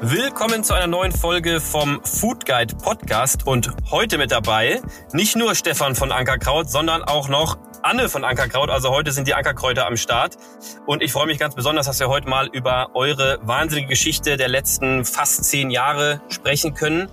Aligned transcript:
Willkommen 0.00 0.64
zu 0.64 0.72
einer 0.72 0.86
neuen 0.86 1.12
Folge 1.12 1.60
vom 1.60 2.02
Food 2.02 2.46
Guide 2.46 2.74
Podcast 2.76 3.46
und 3.46 3.70
heute 3.90 4.16
mit 4.16 4.30
dabei 4.30 4.80
nicht 5.12 5.36
nur 5.36 5.54
Stefan 5.54 5.94
von 5.94 6.10
Ankerkraut, 6.10 6.70
sondern 6.70 7.02
auch 7.02 7.28
noch 7.28 7.58
Anne 7.82 8.08
von 8.08 8.24
Ankerkraut. 8.24 8.70
Also 8.70 8.88
heute 8.88 9.12
sind 9.12 9.28
die 9.28 9.34
Ankerkräuter 9.34 9.86
am 9.86 9.98
Start 9.98 10.38
und 10.86 11.02
ich 11.02 11.12
freue 11.12 11.26
mich 11.26 11.38
ganz 11.38 11.54
besonders, 11.54 11.84
dass 11.86 12.00
wir 12.00 12.08
heute 12.08 12.26
mal 12.30 12.48
über 12.50 12.94
eure 12.94 13.38
wahnsinnige 13.42 13.88
Geschichte 13.88 14.38
der 14.38 14.48
letzten 14.48 15.04
fast 15.04 15.44
zehn 15.44 15.70
Jahre 15.70 16.22
sprechen 16.30 16.72
können. 16.72 17.10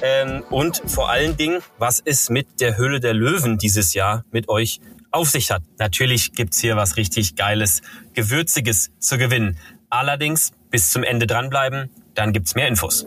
Ähm, 0.00 0.44
und 0.48 0.82
vor 0.86 1.10
allen 1.10 1.36
Dingen, 1.36 1.60
was 1.76 2.00
es 2.02 2.30
mit 2.30 2.60
der 2.62 2.78
Höhle 2.78 3.00
der 3.00 3.12
Löwen 3.12 3.58
dieses 3.58 3.92
Jahr 3.92 4.24
mit 4.30 4.48
euch 4.48 4.80
auf 5.10 5.28
sich 5.28 5.50
hat. 5.50 5.62
Natürlich 5.78 6.32
gibt's 6.32 6.58
hier 6.58 6.76
was 6.76 6.96
richtig 6.96 7.36
Geiles, 7.36 7.82
Gewürziges 8.14 8.90
zu 8.98 9.18
gewinnen. 9.18 9.58
Allerdings 9.92 10.52
bis 10.70 10.90
zum 10.90 11.02
Ende 11.02 11.26
dranbleiben, 11.26 11.90
dann 12.14 12.32
gibt's 12.32 12.54
mehr 12.54 12.66
Infos. 12.66 13.04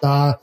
Da 0.00 0.40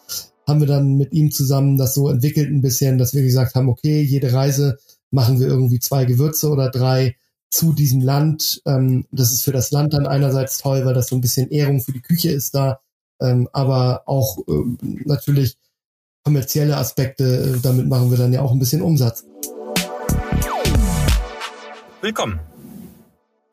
haben 0.48 0.60
wir 0.60 0.68
dann 0.68 0.98
mit 0.98 1.14
ihm 1.14 1.32
zusammen 1.32 1.76
das 1.76 1.96
so 1.96 2.12
entwickelt 2.12 2.52
ein 2.52 2.62
bisschen, 2.62 3.00
dass 3.00 3.16
wir 3.16 3.24
gesagt 3.24 3.56
haben, 3.56 3.68
okay, 3.68 4.04
jede 4.04 4.34
Reise 4.34 4.78
machen 5.10 5.40
wir 5.40 5.48
irgendwie 5.48 5.80
zwei 5.80 6.06
Gewürze 6.06 6.50
oder 6.52 6.70
drei 6.70 7.16
zu 7.50 7.74
diesem 7.74 8.02
Land. 8.02 8.62
Ähm, 8.68 9.08
das 9.10 9.34
ist 9.34 9.42
für 9.42 9.52
das 9.52 9.72
Land 9.72 9.96
dann 9.96 10.06
einerseits 10.06 10.60
toll, 10.60 10.86
weil 10.86 10.94
das 10.94 11.08
so 11.08 11.16
ein 11.16 11.22
bisschen 11.22 11.50
Ehrung 11.50 11.82
für 11.82 11.92
die 11.92 12.04
Küche 12.04 12.30
ist 12.30 12.54
da, 12.54 12.80
ähm, 13.20 13.50
aber 13.52 14.04
auch 14.06 14.38
ähm, 14.48 14.78
natürlich 15.06 15.58
kommerzielle 16.24 16.78
Aspekte, 16.78 17.56
äh, 17.56 17.60
damit 17.64 17.88
machen 17.88 18.12
wir 18.12 18.18
dann 18.20 18.32
ja 18.32 18.44
auch 18.44 18.52
ein 18.52 18.60
bisschen 18.60 18.84
Umsatz. 18.84 19.26
Willkommen. 22.02 22.40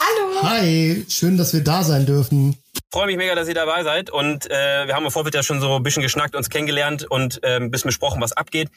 Hallo. 0.06 0.42
Hi, 0.42 1.04
schön, 1.08 1.36
dass 1.36 1.52
wir 1.52 1.64
da 1.64 1.82
sein 1.82 2.06
dürfen. 2.06 2.56
Freue 2.92 3.06
mich 3.06 3.16
mega, 3.16 3.34
dass 3.34 3.48
ihr 3.48 3.54
dabei 3.54 3.82
seid 3.82 4.10
und 4.10 4.48
äh, 4.50 4.86
wir 4.86 4.94
haben 4.94 5.04
im 5.04 5.10
Vorfeld 5.10 5.34
ja 5.34 5.42
schon 5.42 5.60
so 5.60 5.74
ein 5.74 5.82
bisschen 5.82 6.02
geschnackt, 6.02 6.36
uns 6.36 6.48
kennengelernt 6.48 7.04
und 7.10 7.42
äh, 7.42 7.56
ein 7.56 7.70
bisschen 7.70 7.88
besprochen, 7.88 8.20
was 8.20 8.32
abgeht. 8.32 8.68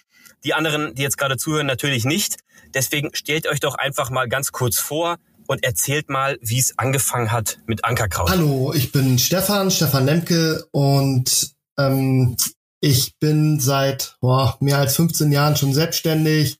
Die 0.43 0.53
anderen, 0.53 0.95
die 0.95 1.03
jetzt 1.03 1.17
gerade 1.17 1.37
zuhören, 1.37 1.67
natürlich 1.67 2.05
nicht. 2.05 2.37
Deswegen 2.73 3.11
stellt 3.13 3.47
euch 3.47 3.59
doch 3.59 3.75
einfach 3.75 4.09
mal 4.09 4.27
ganz 4.27 4.51
kurz 4.51 4.79
vor 4.79 5.17
und 5.47 5.63
erzählt 5.63 6.09
mal, 6.09 6.37
wie 6.41 6.59
es 6.59 6.77
angefangen 6.77 7.31
hat 7.31 7.59
mit 7.67 7.85
Ankerkraut. 7.85 8.29
Hallo, 8.29 8.73
ich 8.73 8.91
bin 8.91 9.19
Stefan, 9.19 9.69
Stefan 9.69 10.05
Lemke 10.05 10.65
und 10.71 11.51
ähm, 11.77 12.37
ich 12.81 13.17
bin 13.19 13.59
seit 13.59 14.15
boah, 14.21 14.57
mehr 14.61 14.77
als 14.77 14.95
15 14.95 15.31
Jahren 15.31 15.57
schon 15.57 15.73
selbstständig, 15.73 16.58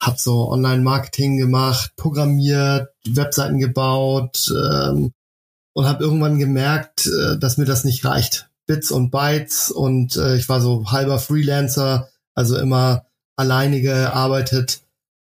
habe 0.00 0.18
so 0.18 0.50
Online-Marketing 0.50 1.36
gemacht, 1.36 1.92
programmiert, 1.96 2.88
Webseiten 3.06 3.58
gebaut 3.58 4.50
ähm, 4.50 5.12
und 5.74 5.86
habe 5.86 6.02
irgendwann 6.02 6.38
gemerkt, 6.38 7.06
äh, 7.06 7.38
dass 7.38 7.58
mir 7.58 7.66
das 7.66 7.84
nicht 7.84 8.04
reicht. 8.04 8.48
Bits 8.66 8.90
und 8.90 9.10
Bytes 9.10 9.70
und 9.70 10.16
äh, 10.16 10.36
ich 10.36 10.48
war 10.48 10.60
so 10.60 10.90
halber 10.90 11.18
Freelancer, 11.18 12.08
also 12.34 12.56
immer 12.56 13.06
alleine 13.36 13.80
gearbeitet. 13.80 14.80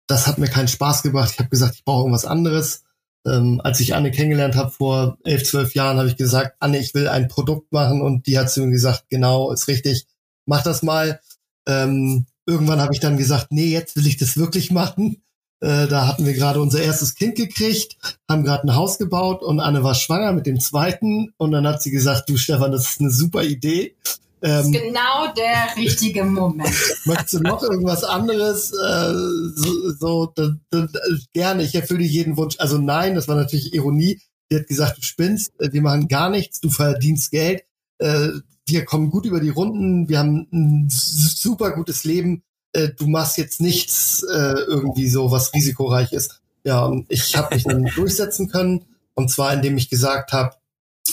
Das 0.07 0.27
hat 0.27 0.39
mir 0.39 0.49
keinen 0.49 0.69
Spaß 0.69 1.03
gebracht. 1.03 1.31
Ich 1.33 1.39
habe 1.39 1.49
gesagt, 1.49 1.77
ich 1.77 1.85
brauche 1.85 2.03
irgendwas 2.03 2.25
anderes. 2.25 2.83
Ähm, 3.27 3.61
als 3.63 3.81
ich 3.81 3.95
Anne 3.95 4.11
kennengelernt 4.11 4.57
habe 4.57 4.71
vor 4.71 5.19
elf, 5.25 5.45
zwölf 5.45 5.75
Jahren, 5.75 5.99
habe 5.99 6.09
ich 6.09 6.17
gesagt, 6.17 6.57
Anne, 6.61 6.79
ich 6.79 6.95
will 6.95 7.09
ein 7.09 7.29
Produkt 7.29 7.73
machen 7.73 8.03
und 8.03 8.27
die 8.27 8.39
hat 8.39 8.51
zu 8.51 8.61
mir 8.61 8.71
gesagt, 8.71 9.05
genau, 9.09 9.53
ist 9.53 9.69
richtig, 9.69 10.07
mach 10.47 10.63
das 10.63 10.83
mal. 10.83 11.21
Ähm, 11.67 12.27
irgendwann 12.51 12.81
habe 12.81 12.93
ich 12.93 13.01
dann 13.01 13.17
gesagt, 13.17 13.49
nee, 13.51 13.67
jetzt 13.67 13.97
will 13.97 14.07
ich 14.07 14.17
das 14.17 14.37
wirklich 14.37 14.71
machen. 14.71 15.23
Äh, 15.61 15.87
da 15.89 16.07
hatten 16.07 16.27
wir 16.27 16.33
gerade 16.33 16.61
unser 16.61 16.83
erstes 16.83 17.15
Kind 17.15 17.37
gekriegt, 17.37 17.97
haben 18.29 18.45
gerade 18.45 18.67
ein 18.67 18.75
Haus 18.75 18.99
gebaut 18.99 19.43
und 19.43 19.61
Anne 19.61 19.85
war 19.85 19.95
schwanger 19.95 20.33
mit 20.33 20.47
dem 20.47 20.59
zweiten 20.59 21.35
und 21.37 21.53
dann 21.53 21.67
hat 21.67 21.83
sie 21.83 21.91
gesagt, 21.91 22.29
du 22.29 22.39
Stefan, 22.39 22.73
das 22.73 22.89
ist 22.89 23.01
eine 23.01 23.11
super 23.11 23.45
Idee. 23.45 23.95
Das 24.41 24.65
ist 24.65 24.73
genau 24.73 25.33
der 25.37 25.77
richtige 25.77 26.25
Moment. 26.25 26.75
Möchtest 27.05 27.35
du 27.35 27.41
noch 27.41 27.63
irgendwas 27.63 28.05
anderes? 28.05 28.73
Äh, 28.73 29.13
so, 29.55 29.93
so 29.99 30.33
da, 30.35 30.57
da, 30.71 30.89
gerne, 31.35 31.63
ich 31.63 31.75
erfülle 31.75 32.05
jeden 32.05 32.39
Wunsch. 32.39 32.57
Also 32.59 32.79
nein, 32.79 33.15
das 33.15 33.29
war 33.29 33.37
natürlich 33.37 33.75
Ironie. 33.75 34.19
Sie 34.49 34.59
hat 34.59 34.67
gesagt, 34.67 34.97
du 34.97 35.03
spinnst, 35.03 35.53
äh, 35.61 35.71
wir 35.73 35.83
machen 35.83 36.09
gar 36.09 36.31
nichts, 36.31 36.61
du 36.61 36.71
verdienst 36.71 37.31
Geld, 37.31 37.65
äh, 37.99 38.31
wir 38.71 38.85
kommen 38.85 39.11
gut 39.11 39.27
über 39.27 39.41
die 39.41 39.51
Runden, 39.51 40.09
wir 40.09 40.19
haben 40.19 40.47
ein 40.53 40.89
super 40.91 41.73
gutes 41.73 42.05
Leben, 42.05 42.43
äh, 42.73 42.91
du 42.91 43.07
machst 43.07 43.39
jetzt 43.39 43.61
nichts 43.61 44.23
äh, 44.23 44.61
irgendwie 44.67 45.09
so, 45.09 45.31
was 45.31 45.53
risikoreich 45.55 46.13
ist. 46.13 46.41
Ja, 46.65 46.85
und 46.85 47.07
ich 47.09 47.37
habe 47.37 47.55
mich 47.55 47.65
dann 47.65 47.85
durchsetzen 47.95 48.49
können, 48.49 48.85
und 49.15 49.31
zwar 49.31 49.53
indem 49.53 49.77
ich 49.77 49.91
gesagt 49.91 50.33
habe, 50.33 50.57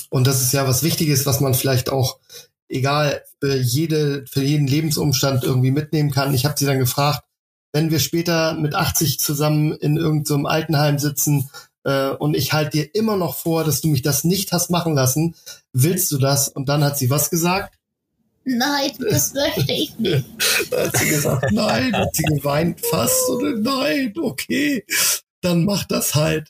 und 0.10 0.28
das 0.28 0.42
ist 0.42 0.54
ja 0.54 0.68
was 0.68 0.84
Wichtiges, 0.84 1.26
was 1.26 1.40
man 1.40 1.54
vielleicht 1.54 1.90
auch 1.90 2.20
egal, 2.70 3.24
für, 3.40 3.56
jede, 3.58 4.26
für 4.30 4.44
jeden 4.44 4.68
Lebensumstand 4.68 5.44
irgendwie 5.44 5.72
mitnehmen 5.72 6.12
kann. 6.12 6.34
Ich 6.34 6.46
habe 6.46 6.56
sie 6.58 6.66
dann 6.66 6.80
gefragt, 6.80 7.24
wenn 7.74 7.92
wir 7.92 8.00
später 8.00 8.54
mit 8.54 8.76
80 8.76 9.20
zusammen 9.20 9.74
in 9.74 9.98
irgendeinem 9.98 10.44
so 10.44 10.48
Altenheim 10.48 11.00
sitzen 11.00 11.50
äh, 11.84 12.10
und 12.10 12.36
ich 12.36 12.54
halte 12.54 12.78
dir 12.78 12.96
immer 12.96 13.18
noch 13.18 13.36
vor, 13.36 13.64
dass 13.64 13.82
du 13.82 13.88
mich 13.88 14.02
das 14.02 14.24
nicht 14.24 14.52
hast 14.52 14.70
machen 14.70 14.96
lassen, 14.96 15.36
willst 15.84 16.12
du 16.12 16.18
das? 16.18 16.50
Und 16.50 16.70
dann 16.70 16.84
hat 16.84 16.98
sie 16.98 17.10
was 17.10 17.30
gesagt? 17.30 17.76
Nein, 18.44 18.92
das 19.10 19.34
möchte 19.34 19.74
ich 19.74 19.98
nicht. 20.00 20.26
da 20.72 20.86
hat 20.86 20.98
sie 20.98 21.10
gesagt, 21.10 21.52
nein, 21.52 21.94
hat 21.96 22.16
sie 22.16 22.24
geweint 22.24 22.80
fast 22.86 23.30
oder 23.30 23.56
nein, 23.58 24.14
okay, 24.22 24.86
dann 25.42 25.66
mach 25.66 25.84
das 25.84 26.16
halt. 26.16 26.50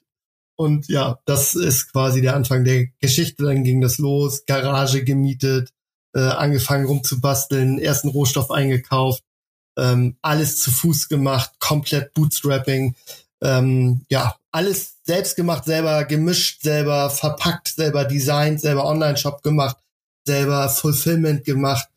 Und 0.55 0.87
ja, 0.89 1.19
das 1.25 1.55
ist 1.55 1.91
quasi 1.91 2.21
der 2.21 2.35
Anfang 2.35 2.63
der 2.63 2.87
Geschichte. 2.99 3.43
Dann 3.43 3.63
ging 3.63 3.81
das 3.81 3.97
los, 3.97 4.45
Garage 4.45 5.03
gemietet, 5.03 5.71
äh, 6.15 6.19
angefangen 6.19 6.85
rumzubasteln, 6.85 7.79
ersten 7.79 8.09
Rohstoff 8.09 8.51
eingekauft, 8.51 9.23
ähm, 9.77 10.17
alles 10.21 10.59
zu 10.59 10.71
Fuß 10.71 11.09
gemacht, 11.09 11.51
komplett 11.59 12.13
Bootstrapping, 12.13 12.95
ähm, 13.41 14.05
ja, 14.09 14.35
alles 14.51 14.96
selbst 15.07 15.35
gemacht, 15.35 15.65
selber 15.65 16.03
gemischt, 16.05 16.61
selber 16.61 17.09
verpackt, 17.09 17.69
selber 17.69 18.05
designt, 18.05 18.61
selber 18.61 18.85
Online-Shop 18.85 19.41
gemacht, 19.41 19.77
selber 20.25 20.69
Fulfillment 20.69 21.45
gemacht. 21.45 21.87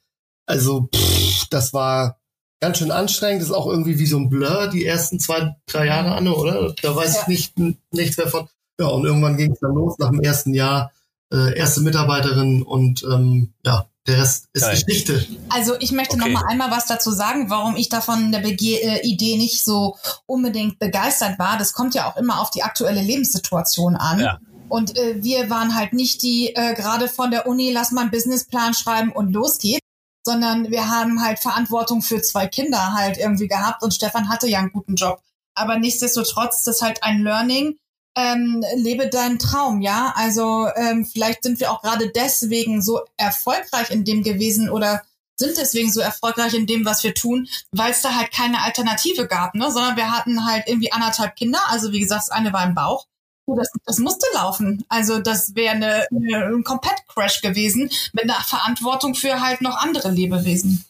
Also 0.46 0.88
pff, 0.94 1.46
das 1.50 1.72
war 1.72 2.20
ganz 2.60 2.78
schön 2.78 2.90
anstrengend. 2.90 3.42
Das 3.42 3.48
ist 3.48 3.54
auch 3.54 3.66
irgendwie 3.66 3.98
wie 3.98 4.06
so 4.06 4.18
ein 4.18 4.28
Blur, 4.28 4.68
die 4.68 4.86
ersten 4.86 5.18
zwei, 5.18 5.56
drei 5.66 5.86
Jahre 5.86 6.12
an, 6.12 6.28
oder? 6.28 6.72
Da 6.82 6.94
weiß 6.94 7.14
ja. 7.14 7.20
ich 7.22 7.28
nicht, 7.56 7.58
nichts 7.92 8.16
mehr 8.16 8.28
von. 8.28 8.48
Ja, 8.78 8.86
und 8.86 9.04
irgendwann 9.04 9.36
ging 9.36 9.52
es 9.52 9.60
dann 9.60 9.74
los 9.74 9.98
nach 9.98 10.10
dem 10.10 10.20
ersten 10.20 10.54
Jahr. 10.54 10.92
Äh, 11.32 11.56
erste 11.56 11.80
Mitarbeiterin 11.82 12.62
und 12.62 13.04
ähm, 13.04 13.52
ja, 13.64 13.89
der 14.10 14.22
Rest 14.22 14.48
ist 14.52 14.62
Geil. 14.62 14.82
Geschichte. 14.84 15.26
Also 15.48 15.76
ich 15.80 15.92
möchte 15.92 16.16
okay. 16.16 16.30
noch 16.30 16.40
mal 16.40 16.48
einmal 16.48 16.70
was 16.70 16.86
dazu 16.86 17.10
sagen, 17.12 17.50
warum 17.50 17.76
ich 17.76 17.88
davon 17.88 18.32
der 18.32 18.40
Bege 18.40 18.82
äh, 18.82 19.06
Idee 19.06 19.36
nicht 19.36 19.64
so 19.64 19.96
unbedingt 20.26 20.78
begeistert 20.78 21.38
war. 21.38 21.58
Das 21.58 21.72
kommt 21.72 21.94
ja 21.94 22.10
auch 22.10 22.16
immer 22.16 22.40
auf 22.40 22.50
die 22.50 22.62
aktuelle 22.62 23.02
Lebenssituation 23.02 23.96
an. 23.96 24.20
Ja. 24.20 24.38
Und 24.68 24.96
äh, 24.96 25.22
wir 25.22 25.50
waren 25.50 25.74
halt 25.74 25.92
nicht 25.92 26.22
die 26.22 26.54
äh, 26.54 26.74
gerade 26.74 27.08
von 27.08 27.30
der 27.30 27.46
Uni, 27.46 27.72
lass 27.72 27.90
mal 27.90 28.02
einen 28.02 28.10
Businessplan 28.10 28.74
schreiben 28.74 29.12
und 29.12 29.32
los 29.32 29.58
geht's, 29.58 29.86
sondern 30.24 30.70
wir 30.70 30.88
haben 30.88 31.22
halt 31.22 31.38
Verantwortung 31.38 32.02
für 32.02 32.22
zwei 32.22 32.46
Kinder 32.46 32.94
halt 32.94 33.18
irgendwie 33.18 33.48
gehabt 33.48 33.82
und 33.82 33.94
Stefan 33.94 34.28
hatte 34.28 34.48
ja 34.48 34.58
einen 34.58 34.72
guten 34.72 34.94
Job. 34.94 35.20
Aber 35.54 35.78
nichtsdestotrotz, 35.78 36.64
das 36.64 36.76
ist 36.76 36.82
halt 36.82 37.02
ein 37.02 37.22
Learning, 37.22 37.76
ähm, 38.16 38.64
lebe 38.76 39.08
deinen 39.08 39.38
Traum, 39.38 39.80
ja. 39.80 40.12
Also 40.16 40.68
ähm, 40.74 41.06
vielleicht 41.06 41.42
sind 41.42 41.60
wir 41.60 41.70
auch 41.70 41.82
gerade 41.82 42.10
deswegen 42.10 42.82
so 42.82 43.00
erfolgreich 43.16 43.90
in 43.90 44.04
dem 44.04 44.22
gewesen 44.22 44.68
oder 44.68 45.02
sind 45.36 45.56
deswegen 45.56 45.90
so 45.90 46.00
erfolgreich 46.00 46.54
in 46.54 46.66
dem, 46.66 46.84
was 46.84 47.02
wir 47.02 47.14
tun, 47.14 47.48
weil 47.72 47.92
es 47.92 48.02
da 48.02 48.14
halt 48.14 48.30
keine 48.30 48.62
Alternative 48.62 49.26
gab, 49.26 49.54
ne? 49.54 49.70
Sondern 49.72 49.96
wir 49.96 50.10
hatten 50.10 50.46
halt 50.46 50.64
irgendwie 50.66 50.92
anderthalb 50.92 51.34
Kinder, 51.36 51.60
also 51.68 51.92
wie 51.92 52.00
gesagt, 52.00 52.22
das 52.22 52.30
eine 52.30 52.52
war 52.52 52.64
im 52.64 52.74
Bauch. 52.74 53.06
Das, 53.46 53.68
das 53.84 53.98
musste 53.98 54.26
laufen. 54.34 54.84
Also 54.88 55.18
das 55.18 55.56
wäre 55.56 55.74
eine, 55.74 56.06
eine, 56.10 56.54
ein 56.54 56.62
Komplett-Crash 56.62 57.40
gewesen 57.40 57.90
mit 58.12 58.24
einer 58.24 58.40
Verantwortung 58.44 59.16
für 59.16 59.40
halt 59.40 59.60
noch 59.60 59.76
andere 59.76 60.10
Lebewesen 60.10 60.84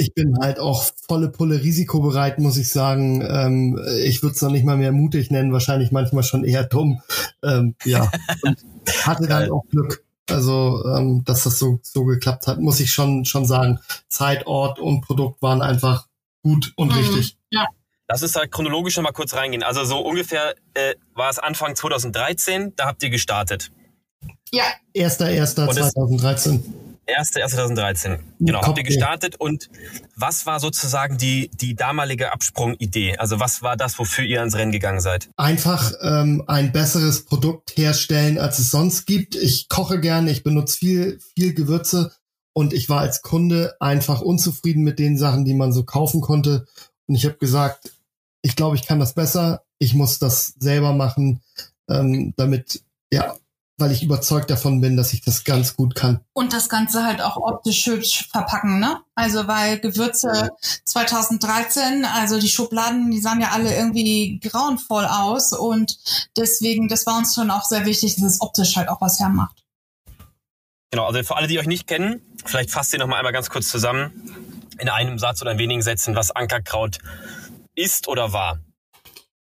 ich 0.00 0.14
bin 0.14 0.38
halt 0.40 0.58
auch 0.58 0.84
volle 1.06 1.28
Pulle 1.28 1.62
risikobereit, 1.62 2.38
muss 2.38 2.56
ich 2.56 2.70
sagen. 2.70 3.22
Ähm, 3.22 3.78
ich 4.02 4.22
würde 4.22 4.34
es 4.34 4.42
noch 4.42 4.50
nicht 4.50 4.64
mal 4.64 4.76
mehr 4.76 4.92
mutig 4.92 5.30
nennen, 5.30 5.52
wahrscheinlich 5.52 5.92
manchmal 5.92 6.22
schon 6.22 6.44
eher 6.44 6.64
dumm. 6.64 7.02
Ähm, 7.44 7.74
ja, 7.84 8.10
und 8.42 8.58
hatte 9.06 9.26
dann 9.26 9.50
auch 9.50 9.64
Glück. 9.70 10.04
Also, 10.28 10.84
ähm, 10.86 11.22
dass 11.24 11.44
das 11.44 11.58
so, 11.58 11.80
so 11.82 12.04
geklappt 12.04 12.46
hat, 12.46 12.60
muss 12.60 12.80
ich 12.80 12.92
schon, 12.92 13.24
schon 13.24 13.44
sagen. 13.44 13.80
Zeit, 14.08 14.46
Ort 14.46 14.78
und 14.78 15.02
Produkt 15.02 15.42
waren 15.42 15.60
einfach 15.60 16.06
gut 16.42 16.72
und 16.76 16.92
mhm. 16.92 16.98
richtig. 16.98 17.36
Ja. 17.50 17.66
Lass 18.08 18.22
uns 18.22 18.32
da 18.32 18.46
chronologisch 18.46 18.96
noch 18.96 19.04
mal 19.04 19.12
kurz 19.12 19.34
reingehen. 19.34 19.62
Also 19.62 19.84
so 19.84 19.98
ungefähr 19.98 20.54
äh, 20.74 20.94
war 21.14 21.30
es 21.30 21.38
Anfang 21.38 21.76
2013, 21.76 22.74
da 22.74 22.86
habt 22.86 23.02
ihr 23.02 23.10
gestartet. 23.10 23.70
Ja. 24.50 24.64
1.1.2013. 24.96 26.60
1.1.2013. 27.18 28.18
Genau, 28.40 28.62
habt 28.62 28.78
ihr 28.78 28.84
gestartet 28.84 29.36
und 29.36 29.68
was 30.16 30.46
war 30.46 30.60
sozusagen 30.60 31.18
die, 31.18 31.50
die 31.54 31.74
damalige 31.74 32.32
Absprungidee? 32.32 33.16
Also 33.18 33.40
was 33.40 33.62
war 33.62 33.76
das, 33.76 33.98
wofür 33.98 34.24
ihr 34.24 34.40
ans 34.40 34.56
Rennen 34.56 34.72
gegangen 34.72 35.00
seid? 35.00 35.30
Einfach 35.36 35.92
ähm, 36.02 36.44
ein 36.46 36.72
besseres 36.72 37.24
Produkt 37.24 37.76
herstellen, 37.76 38.38
als 38.38 38.58
es 38.58 38.70
sonst 38.70 39.06
gibt. 39.06 39.36
Ich 39.36 39.68
koche 39.68 40.00
gerne, 40.00 40.30
ich 40.30 40.42
benutze 40.42 40.76
viel, 40.78 41.20
viel 41.34 41.54
Gewürze 41.54 42.12
und 42.52 42.72
ich 42.72 42.88
war 42.88 43.00
als 43.00 43.22
Kunde 43.22 43.74
einfach 43.80 44.20
unzufrieden 44.20 44.82
mit 44.82 44.98
den 44.98 45.16
Sachen, 45.16 45.44
die 45.44 45.54
man 45.54 45.72
so 45.72 45.84
kaufen 45.84 46.20
konnte. 46.20 46.66
Und 47.06 47.14
ich 47.14 47.24
habe 47.24 47.38
gesagt, 47.38 47.92
ich 48.42 48.56
glaube, 48.56 48.76
ich 48.76 48.86
kann 48.86 49.00
das 49.00 49.14
besser. 49.14 49.64
Ich 49.78 49.94
muss 49.94 50.18
das 50.18 50.54
selber 50.58 50.92
machen, 50.92 51.42
ähm, 51.88 52.34
damit 52.36 52.82
ja 53.12 53.36
weil 53.80 53.92
ich 53.92 54.02
überzeugt 54.02 54.50
davon 54.50 54.80
bin, 54.80 54.96
dass 54.96 55.12
ich 55.12 55.22
das 55.22 55.44
ganz 55.44 55.76
gut 55.76 55.94
kann. 55.94 56.20
Und 56.32 56.52
das 56.52 56.68
Ganze 56.68 57.04
halt 57.04 57.20
auch 57.20 57.36
optisch 57.36 57.86
hübsch 57.86 58.28
verpacken, 58.30 58.78
ne? 58.78 59.00
Also 59.14 59.46
weil 59.46 59.80
Gewürze 59.80 60.50
2013, 60.84 62.04
also 62.04 62.38
die 62.38 62.48
Schubladen, 62.48 63.10
die 63.10 63.20
sahen 63.20 63.40
ja 63.40 63.50
alle 63.52 63.74
irgendwie 63.74 64.40
grauenvoll 64.40 65.06
aus 65.06 65.52
und 65.52 65.98
deswegen, 66.36 66.88
das 66.88 67.06
war 67.06 67.18
uns 67.18 67.34
schon 67.34 67.50
auch 67.50 67.64
sehr 67.64 67.84
wichtig, 67.86 68.16
dass 68.16 68.34
es 68.34 68.40
optisch 68.40 68.76
halt 68.76 68.88
auch 68.88 69.00
was 69.00 69.20
hermacht. 69.20 69.64
Genau, 70.90 71.06
also 71.06 71.22
für 71.22 71.36
alle, 71.36 71.46
die 71.46 71.58
euch 71.58 71.66
nicht 71.66 71.86
kennen, 71.86 72.20
vielleicht 72.44 72.70
fasst 72.70 72.92
ihr 72.92 72.98
noch 72.98 73.06
mal 73.06 73.16
einmal 73.16 73.32
ganz 73.32 73.48
kurz 73.48 73.68
zusammen 73.68 74.12
in 74.78 74.88
einem 74.88 75.18
Satz 75.18 75.40
oder 75.40 75.52
in 75.52 75.58
wenigen 75.58 75.82
Sätzen, 75.82 76.16
was 76.16 76.30
Ankerkraut 76.30 76.98
ist 77.74 78.08
oder 78.08 78.32
war. 78.32 78.58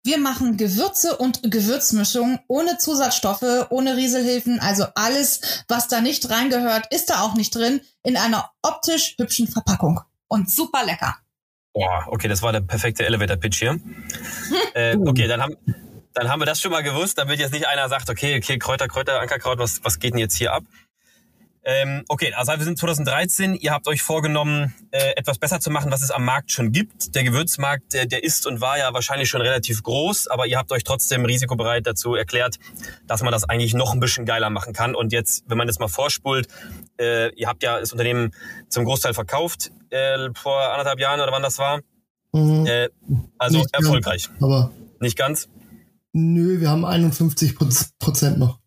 Wir 0.03 0.19
machen 0.19 0.57
Gewürze 0.57 1.17
und 1.19 1.43
Gewürzmischungen 1.43 2.39
ohne 2.49 2.79
Zusatzstoffe, 2.79 3.67
ohne 3.69 3.97
Rieselhilfen. 3.97 4.59
Also 4.59 4.87
alles, 4.95 5.65
was 5.69 5.89
da 5.89 6.01
nicht 6.01 6.31
reingehört, 6.31 6.87
ist 6.91 7.11
da 7.11 7.21
auch 7.21 7.35
nicht 7.35 7.55
drin. 7.55 7.83
In 8.03 8.17
einer 8.17 8.51
optisch 8.63 9.17
hübschen 9.19 9.47
Verpackung. 9.47 10.01
Und 10.29 10.51
super 10.51 10.87
lecker. 10.87 11.17
Boah, 11.75 12.07
okay, 12.09 12.29
das 12.29 12.41
war 12.41 12.53
der 12.53 12.63
perfekte 12.63 13.05
Elevator-Pitch 13.05 13.59
hier. 13.59 13.79
äh, 14.75 14.97
okay, 14.97 15.29
dann 15.29 15.43
haben, 15.43 15.57
dann 16.15 16.29
haben 16.31 16.41
wir 16.41 16.47
das 16.47 16.61
schon 16.61 16.73
mal 16.73 16.83
gewusst, 16.83 17.19
damit 17.19 17.39
jetzt 17.39 17.53
nicht 17.53 17.69
einer 17.69 17.89
sagt, 17.89 18.09
okay, 18.09 18.39
okay, 18.39 18.59
Kräuter, 18.59 18.89
Kräuter, 18.89 19.21
Ankerkraut, 19.21 19.59
was, 19.59 19.85
was 19.85 19.99
geht 19.99 20.15
denn 20.15 20.21
jetzt 20.21 20.37
hier 20.37 20.55
ab? 20.55 20.65
Ähm, 21.63 22.05
okay, 22.09 22.33
also 22.35 22.53
wir 22.53 22.65
sind 22.65 22.79
2013. 22.79 23.55
Ihr 23.55 23.73
habt 23.73 23.87
euch 23.87 24.03
vorgenommen, 24.03 24.75
äh, 24.93 25.13
etwas 25.17 25.39
besser 25.39 25.61
zu 25.61 25.71
machen, 25.71 25.91
was 25.93 26.03
es 26.03 26.11
am 26.11 26.25
Markt 26.25 26.53
schon 26.53 26.73
gibt. 26.73 27.15
Der 27.15 27.23
Gewürzmarkt, 27.23 27.93
der, 27.93 28.07
der 28.07 28.25
ist 28.25 28.47
und 28.47 28.61
war 28.61 28.79
ja 28.79 28.95
wahrscheinlich 28.95 29.29
schon 29.29 29.43
relativ 29.43 29.83
groß, 29.83 30.29
aber 30.29 30.47
ihr 30.47 30.57
habt 30.57 30.73
euch 30.73 30.85
trotzdem 30.85 31.25
risikobereit 31.25 31.87
dazu 31.87 32.15
erklärt, 32.15 32.59
dass 33.07 33.23
man 33.23 33.33
das 33.33 33.45
eigentlich 33.45 33.75
noch 33.75 33.93
ein 33.93 34.01
bisschen 34.01 34.25
geiler 34.25 34.49
machen 34.49 34.73
kann. 34.73 34.95
Und 34.95 35.13
jetzt, 35.13 35.45
wenn 35.49 35.59
man 35.59 35.67
das 35.67 35.79
mal 35.79 35.89
vorspult, 35.89 36.49
äh, 36.99 37.35
ihr 37.35 37.49
habt 37.49 37.63
ja 37.63 37.79
das 37.79 37.93
Unternehmen 37.93 38.33
zum 38.69 38.87
Großteil 38.87 39.13
verkauft 39.13 39.71
äh, 39.91 40.31
vor 40.35 40.71
anderthalb 40.71 40.99
Jahren 40.99 41.21
oder 41.21 41.33
wann 41.33 41.43
das 41.43 41.59
war. 41.59 41.81
Mhm. 42.33 42.67
Äh, 42.67 42.89
also 43.37 43.59
Nicht 43.59 43.75
erfolgreich. 43.75 44.29
Ganz, 44.29 44.43
aber 44.43 44.73
Nicht 45.01 45.19
ganz? 45.19 45.49
Nö, 46.13 46.61
wir 46.61 46.71
haben 46.71 46.85
51 46.85 47.55
Prozent 47.99 48.39
noch. 48.39 48.60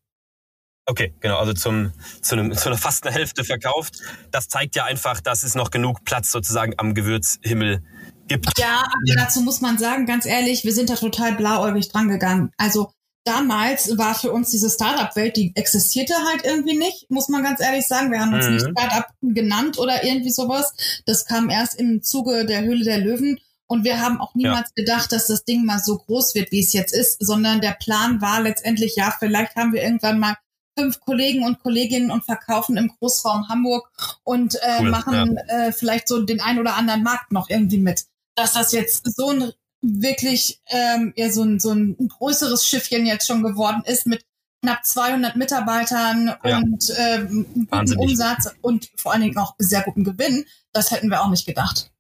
Okay, 0.86 1.14
genau, 1.22 1.38
also 1.38 1.54
zum, 1.54 1.94
zu, 2.22 2.36
einem, 2.36 2.56
zu 2.56 2.68
einer 2.68 2.78
fast 2.78 3.06
einer 3.06 3.16
Hälfte 3.16 3.44
verkauft. 3.44 4.00
Das 4.32 4.50
zeigt 4.50 4.76
ja 4.76 4.84
einfach, 4.84 5.22
dass 5.22 5.44
es 5.44 5.56
noch 5.56 5.72
genug 5.72 6.04
Platz 6.04 6.32
sozusagen 6.32 6.74
am 6.78 6.94
Gewürzhimmel 6.94 7.84
gibt. 8.28 8.58
Ja, 8.58 8.84
aber 8.84 9.16
dazu 9.16 9.42
muss 9.42 9.62
man 9.62 9.78
sagen, 9.78 10.06
ganz 10.06 10.26
ehrlich, 10.26 10.66
wir 10.66 10.74
sind 10.74 10.90
da 10.90 10.96
total 10.96 11.36
blauäugig 11.36 11.90
dran 11.90 12.10
gegangen. 12.10 12.52
Also 12.58 12.92
damals 13.24 13.98
war 13.98 14.14
für 14.14 14.34
uns 14.34 14.50
diese 14.50 14.70
Startup-Welt, 14.70 15.38
die 15.38 15.54
existierte 15.56 16.14
halt 16.28 16.44
irgendwie 16.44 16.78
nicht, 16.78 17.10
muss 17.10 17.30
man 17.30 17.44
ganz 17.44 17.62
ehrlich 17.62 17.88
sagen. 17.88 18.12
Wir 18.12 18.20
haben 18.20 18.34
uns 18.34 18.46
mhm. 18.46 18.54
nicht 18.56 18.68
Startup 18.78 19.08
genannt 19.22 19.80
oder 19.80 20.04
irgendwie 20.04 20.32
sowas. 20.32 20.74
Das 21.06 21.26
kam 21.26 21.50
erst 21.50 21.80
im 21.80 22.04
Zuge 22.04 22.46
der 22.46 22.64
Höhle 22.64 22.84
der 22.84 23.00
Löwen. 23.00 23.40
Und 23.68 23.86
wir 23.86 24.02
haben 24.02 24.20
auch 24.20 24.36
niemals 24.36 24.72
ja. 24.76 24.84
gedacht, 24.84 25.14
dass 25.14 25.28
das 25.28 25.46
Ding 25.46 25.66
mal 25.66 25.80
so 25.80 25.98
groß 25.98 26.36
wird, 26.36 26.52
wie 26.52 26.60
es 26.60 26.74
jetzt 26.74 26.94
ist, 26.94 27.26
sondern 27.26 27.62
der 27.62 27.72
Plan 27.72 28.22
war 28.22 28.42
letztendlich, 28.42 28.98
ja, 28.98 29.16
vielleicht 29.18 29.56
haben 29.56 29.74
wir 29.74 29.82
irgendwann 29.82 30.20
mal 30.20 30.36
fünf 30.78 31.00
Kollegen 31.00 31.44
und 31.44 31.60
Kolleginnen 31.60 32.12
und 32.12 32.26
verkaufen 32.26 32.78
im 32.78 32.88
Großraum 32.88 33.50
Hamburg 33.50 33.92
und 34.24 34.56
äh, 34.56 34.80
cool, 34.82 34.90
machen 34.90 35.38
ja. 35.48 35.68
äh, 35.68 35.72
vielleicht 35.72 36.08
so 36.08 36.24
den 36.24 36.42
ein 36.42 36.60
oder 36.60 36.76
anderen 36.76 37.04
Markt 37.04 37.32
noch 37.32 37.50
irgendwie 37.50 37.78
mit. 37.78 38.06
Dass 38.36 38.54
das 38.54 38.72
jetzt 38.72 39.16
so 39.16 39.30
ein 39.30 39.52
wirklich 39.82 40.62
ähm, 40.68 41.14
ja, 41.16 41.30
so, 41.30 41.44
ein, 41.44 41.60
so 41.60 41.72
ein 41.72 41.96
größeres 42.08 42.66
Schiffchen 42.66 43.06
jetzt 43.06 43.28
schon 43.28 43.44
geworden 43.44 43.84
ist 43.86 44.08
mit 44.08 44.26
knapp 44.62 44.86
200 44.86 45.36
Mitarbeitern 45.36 46.34
ja. 46.44 46.58
und 46.58 46.94
ähm, 46.98 47.68
guten 47.70 47.98
Umsatz 47.98 48.50
und 48.62 48.90
vor 48.96 49.12
allen 49.12 49.22
Dingen 49.22 49.38
auch 49.38 49.56
sehr 49.58 49.82
guten 49.82 50.06
Gewinn, 50.06 50.46
das 50.72 50.92
hätten 50.92 51.10
wir 51.10 51.22
auch 51.22 51.30
nicht 51.30 51.46
gedacht. 51.46 51.92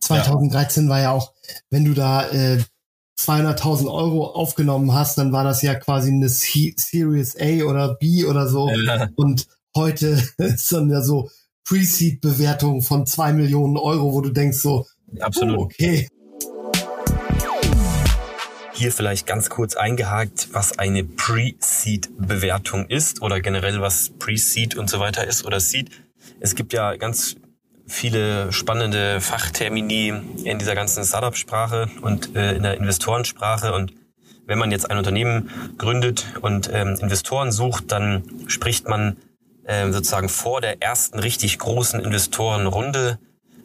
2013 0.00 0.84
ja. 0.84 0.90
war 0.90 1.00
ja 1.00 1.10
auch, 1.12 1.32
wenn 1.70 1.84
du 1.84 1.94
da 1.94 2.28
äh, 2.28 2.62
200.000 3.18 3.92
Euro 3.92 4.26
aufgenommen 4.26 4.94
hast, 4.94 5.18
dann 5.18 5.32
war 5.32 5.42
das 5.42 5.62
ja 5.62 5.74
quasi 5.74 6.10
eine 6.12 6.28
C 6.28 6.74
Series 6.76 7.36
A 7.38 7.64
oder 7.64 7.94
B 7.94 8.24
oder 8.24 8.46
so. 8.46 8.70
Ja. 8.70 9.08
Und 9.16 9.48
heute 9.74 10.22
ist 10.38 10.72
dann 10.72 10.88
ja 10.88 11.02
so 11.02 11.28
Pre-Seed-Bewertung 11.66 12.80
von 12.80 13.06
zwei 13.06 13.32
Millionen 13.32 13.76
Euro, 13.76 14.12
wo 14.12 14.20
du 14.20 14.30
denkst 14.30 14.58
so, 14.58 14.86
absolut. 15.20 15.58
Oh, 15.58 15.62
okay. 15.64 16.08
Hier 18.72 18.92
vielleicht 18.92 19.26
ganz 19.26 19.50
kurz 19.50 19.74
eingehakt, 19.74 20.48
was 20.52 20.78
eine 20.78 21.02
Pre-Seed-Bewertung 21.02 22.86
ist 22.86 23.20
oder 23.20 23.40
generell 23.40 23.80
was 23.80 24.12
Pre-Seed 24.18 24.76
und 24.76 24.88
so 24.88 25.00
weiter 25.00 25.26
ist 25.26 25.44
oder 25.44 25.58
Seed. 25.58 25.90
Es 26.38 26.54
gibt 26.54 26.72
ja 26.72 26.94
ganz 26.94 27.34
viele 27.88 28.52
spannende 28.52 29.20
Fachtermini 29.20 30.12
in 30.44 30.58
dieser 30.58 30.74
ganzen 30.74 31.04
Startup-Sprache 31.04 31.88
und 32.02 32.36
äh, 32.36 32.54
in 32.54 32.62
der 32.62 32.76
Investorensprache. 32.76 33.72
Und 33.72 33.92
wenn 34.46 34.58
man 34.58 34.70
jetzt 34.70 34.90
ein 34.90 34.98
Unternehmen 34.98 35.50
gründet 35.78 36.26
und 36.42 36.70
ähm, 36.72 36.96
Investoren 37.00 37.50
sucht, 37.50 37.90
dann 37.90 38.24
spricht 38.46 38.88
man 38.88 39.16
äh, 39.64 39.90
sozusagen 39.90 40.28
vor 40.28 40.60
der 40.60 40.82
ersten 40.82 41.18
richtig 41.18 41.58
großen 41.58 42.00
Investorenrunde 42.00 43.18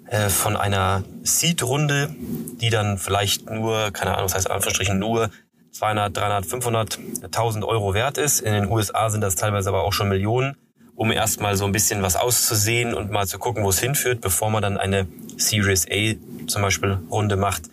äh, 0.08 0.30
von 0.30 0.56
einer 0.56 1.04
Seed-Runde, 1.24 2.16
die 2.62 2.70
dann 2.70 2.98
vielleicht 2.98 3.50
nur, 3.50 3.92
keine 3.92 4.14
Ahnung, 4.14 4.26
was 4.26 4.36
heißt 4.36 4.50
Anführungsstrichen 4.50 5.00
nur 5.00 5.30
200, 5.72 6.16
300, 6.16 6.46
500, 6.46 7.00
1000 7.24 7.66
Euro 7.66 7.94
wert 7.94 8.18
ist. 8.18 8.40
In 8.40 8.54
den 8.54 8.70
USA 8.70 9.10
sind 9.10 9.22
das 9.22 9.36
teilweise 9.36 9.70
aber 9.70 9.84
auch 9.84 9.94
schon 9.94 10.10
Millionen 10.10 10.56
um 10.96 11.12
erstmal 11.12 11.56
so 11.56 11.66
ein 11.66 11.72
bisschen 11.72 12.02
was 12.02 12.16
auszusehen 12.16 12.94
und 12.94 13.12
mal 13.12 13.28
zu 13.28 13.40
gucken, 13.40 13.64
wo 13.64 13.70
es 13.70 13.80
hinführt, 13.80 14.22
bevor 14.22 14.50
man 14.50 14.62
dann 14.62 14.78
eine 14.78 15.08
Series 15.38 15.88
A 15.90 16.16
zum 16.48 16.62
Beispiel 16.62 17.00
Runde 17.10 17.36
macht, 17.36 17.64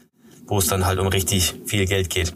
wo 0.47 0.59
es 0.59 0.67
dann 0.67 0.87
halt 0.87 0.99
um 0.99 1.07
richtig 1.07 1.55
viel 1.67 1.87
Geld 1.87 2.11
geht. 2.11 2.35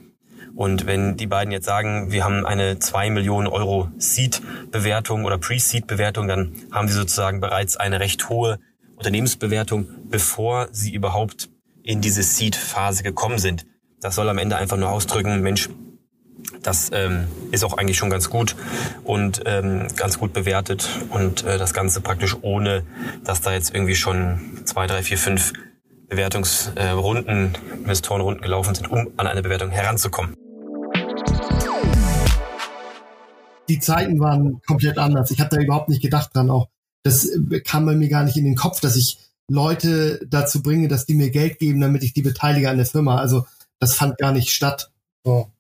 Und 0.54 0.86
wenn 0.86 1.16
die 1.16 1.26
beiden 1.26 1.52
jetzt 1.52 1.66
sagen, 1.66 2.12
wir 2.12 2.24
haben 2.24 2.46
eine 2.46 2.78
zwei 2.78 3.10
Millionen 3.10 3.48
Euro 3.48 3.88
Seed-Bewertung 3.98 5.24
oder 5.24 5.36
Pre-Seed-Bewertung, 5.36 6.28
dann 6.28 6.54
haben 6.70 6.86
sie 6.86 6.94
sozusagen 6.94 7.40
bereits 7.40 7.76
eine 7.76 7.98
recht 7.98 8.28
hohe 8.28 8.60
Unternehmensbewertung, 8.96 9.88
bevor 10.08 10.68
sie 10.70 10.94
überhaupt 10.94 11.48
in 11.82 12.00
diese 12.00 12.22
Seed-Phase 12.22 13.02
gekommen 13.02 13.38
sind. 13.38 13.66
Das 14.00 14.14
soll 14.14 14.28
am 14.28 14.38
Ende 14.38 14.56
einfach 14.56 14.76
nur 14.76 14.90
ausdrücken, 14.90 15.40
Mensch, 15.40 15.70
das 16.62 16.90
ähm, 16.92 17.26
ist 17.50 17.64
auch 17.64 17.76
eigentlich 17.76 17.96
schon 17.96 18.10
ganz 18.10 18.30
gut 18.30 18.56
und 19.04 19.42
ähm, 19.46 19.86
ganz 19.96 20.18
gut 20.18 20.32
bewertet 20.32 20.88
und 21.10 21.44
äh, 21.44 21.58
das 21.58 21.74
Ganze 21.74 22.00
praktisch 22.00 22.36
ohne, 22.42 22.84
dass 23.24 23.40
da 23.40 23.52
jetzt 23.52 23.74
irgendwie 23.74 23.94
schon 23.94 24.62
zwei, 24.64 24.86
drei, 24.86 25.02
vier, 25.02 25.18
fünf 25.18 25.52
Bewertungsrunden, 26.08 27.54
äh, 27.54 27.76
Investorenrunden 27.76 28.42
gelaufen 28.42 28.74
sind, 28.74 28.90
um 28.90 29.08
an 29.16 29.26
eine 29.26 29.42
Bewertung 29.42 29.70
heranzukommen. 29.70 30.34
Die 33.68 33.78
Zeiten 33.78 34.20
waren 34.20 34.60
komplett 34.66 34.98
anders. 34.98 35.30
Ich 35.30 35.40
habe 35.40 35.54
da 35.54 35.60
überhaupt 35.60 35.88
nicht 35.88 36.02
gedacht 36.02 36.34
dran 36.34 36.50
auch. 36.50 36.68
Das 37.02 37.26
äh, 37.26 37.60
kam 37.60 37.86
bei 37.86 37.94
mir 37.94 38.08
gar 38.08 38.24
nicht 38.24 38.36
in 38.36 38.44
den 38.44 38.56
Kopf, 38.56 38.80
dass 38.80 38.96
ich 38.96 39.18
Leute 39.48 40.20
dazu 40.28 40.62
bringe, 40.62 40.88
dass 40.88 41.06
die 41.06 41.14
mir 41.14 41.30
Geld 41.30 41.58
geben, 41.58 41.80
damit 41.80 42.02
ich 42.02 42.14
die 42.14 42.22
beteilige 42.22 42.70
an 42.70 42.76
der 42.76 42.86
Firma. 42.86 43.16
Also 43.16 43.46
das 43.78 43.94
fand 43.94 44.18
gar 44.18 44.32
nicht 44.32 44.50
statt. 44.50 44.90
So. 45.24 45.50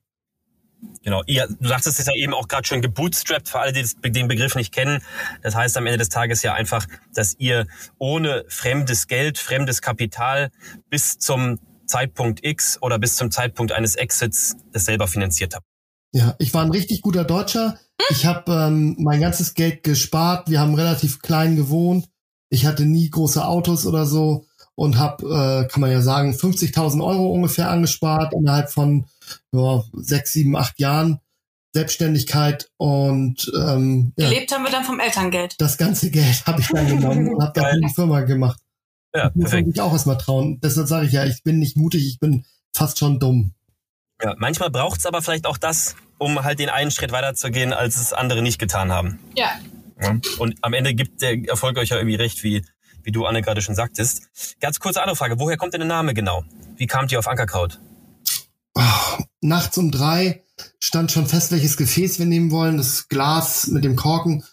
Genau, 1.02 1.22
ihr, 1.26 1.46
du 1.60 1.68
sagtest 1.68 2.00
es 2.00 2.06
ja 2.06 2.14
eben 2.14 2.32
auch 2.32 2.48
gerade 2.48 2.66
schon 2.66 2.80
gebootstrapped, 2.80 3.48
für 3.48 3.60
alle, 3.60 3.72
die 3.72 3.84
den 4.10 4.28
Begriff 4.28 4.54
nicht 4.54 4.72
kennen. 4.72 5.02
Das 5.42 5.54
heißt 5.54 5.76
am 5.76 5.86
Ende 5.86 5.98
des 5.98 6.08
Tages 6.08 6.42
ja 6.42 6.54
einfach, 6.54 6.86
dass 7.14 7.34
ihr 7.38 7.66
ohne 7.98 8.44
fremdes 8.48 9.06
Geld, 9.06 9.38
fremdes 9.38 9.82
Kapital 9.82 10.50
bis 10.88 11.18
zum 11.18 11.58
Zeitpunkt 11.86 12.44
X 12.44 12.78
oder 12.80 12.98
bis 12.98 13.16
zum 13.16 13.30
Zeitpunkt 13.30 13.72
eines 13.72 13.94
Exits 13.94 14.56
es 14.72 14.86
selber 14.86 15.06
finanziert 15.06 15.54
habt. 15.54 15.66
Ja, 16.12 16.34
ich 16.38 16.54
war 16.54 16.62
ein 16.62 16.70
richtig 16.70 17.02
guter 17.02 17.24
Deutscher. 17.24 17.78
Ich 18.08 18.24
habe 18.24 18.52
ähm, 18.52 18.96
mein 18.98 19.20
ganzes 19.20 19.54
Geld 19.54 19.82
gespart. 19.82 20.48
Wir 20.48 20.60
haben 20.60 20.74
relativ 20.74 21.20
klein 21.20 21.56
gewohnt. 21.56 22.06
Ich 22.50 22.66
hatte 22.66 22.86
nie 22.86 23.10
große 23.10 23.44
Autos 23.44 23.84
oder 23.84 24.06
so 24.06 24.46
und 24.76 24.98
habe, 24.98 25.24
äh, 25.24 25.68
kann 25.68 25.80
man 25.80 25.90
ja 25.90 26.00
sagen, 26.00 26.32
50.000 26.32 27.04
Euro 27.04 27.30
ungefähr 27.30 27.70
angespart 27.70 28.32
innerhalb 28.32 28.70
von 28.70 29.06
ja, 29.52 29.84
sechs, 29.94 30.32
sieben, 30.32 30.56
acht 30.56 30.78
Jahren. 30.78 31.20
Selbstständigkeit 31.74 32.70
und 32.76 33.50
ähm, 33.52 34.12
ja, 34.16 34.28
gelebt 34.28 34.52
haben 34.52 34.62
wir 34.62 34.70
dann 34.70 34.84
vom 34.84 35.00
Elterngeld. 35.00 35.56
Das 35.58 35.76
ganze 35.76 36.08
Geld 36.08 36.46
habe 36.46 36.60
ich 36.60 36.68
dann 36.68 36.86
genommen 36.86 37.34
und 37.34 37.42
habe 37.42 37.60
dann 37.60 37.80
die 37.80 37.92
Firma 37.92 38.20
gemacht. 38.20 38.60
Ja, 39.12 39.30
das 39.34 39.52
muss 39.52 39.52
ich 39.52 39.80
auch 39.80 39.92
erstmal 39.92 40.18
trauen. 40.18 40.60
Deshalb 40.62 40.86
sage 40.86 41.06
ich 41.06 41.12
ja, 41.12 41.24
ich 41.24 41.42
bin 41.42 41.58
nicht 41.58 41.76
mutig, 41.76 42.06
ich 42.06 42.20
bin 42.20 42.44
fast 42.72 43.00
schon 43.00 43.18
dumm. 43.18 43.54
Ja, 44.22 44.34
manchmal 44.38 44.70
braucht 44.70 45.00
es 45.00 45.06
aber 45.06 45.20
vielleicht 45.20 45.46
auch 45.46 45.58
das, 45.58 45.96
um 46.18 46.44
halt 46.44 46.60
den 46.60 46.68
einen 46.68 46.92
Schritt 46.92 47.10
weiterzugehen, 47.10 47.72
als 47.72 47.96
es 47.96 48.12
andere 48.12 48.42
nicht 48.42 48.60
getan 48.60 48.92
haben. 48.92 49.18
Ja. 49.36 49.50
ja. 50.00 50.16
Und 50.38 50.56
am 50.62 50.74
Ende 50.74 50.94
gibt 50.94 51.22
der 51.22 51.36
Erfolg 51.48 51.76
euch 51.78 51.88
ja 51.88 51.96
irgendwie 51.96 52.16
recht, 52.16 52.44
wie, 52.44 52.64
wie 53.02 53.10
du, 53.10 53.26
Anne, 53.26 53.42
gerade 53.42 53.62
schon 53.62 53.74
sagtest. 53.74 54.28
Ganz 54.60 54.78
kurze 54.78 55.00
andere 55.00 55.16
Frage. 55.16 55.40
Woher 55.40 55.56
kommt 55.56 55.74
denn 55.74 55.80
der 55.80 55.88
Name 55.88 56.14
genau? 56.14 56.44
Wie 56.76 56.86
kamt 56.86 57.10
ihr 57.10 57.18
auf 57.18 57.26
Ankerkraut? 57.26 57.80
Oh, 58.74 59.22
nachts 59.40 59.78
um 59.78 59.90
drei 59.90 60.42
stand 60.80 61.12
schon 61.12 61.26
fest, 61.26 61.52
welches 61.52 61.76
Gefäß 61.76 62.18
wir 62.18 62.26
nehmen 62.26 62.50
wollen. 62.50 62.76
Das 62.76 63.08
Glas 63.08 63.66
mit 63.68 63.84
dem 63.84 63.96
Korken. 63.96 64.44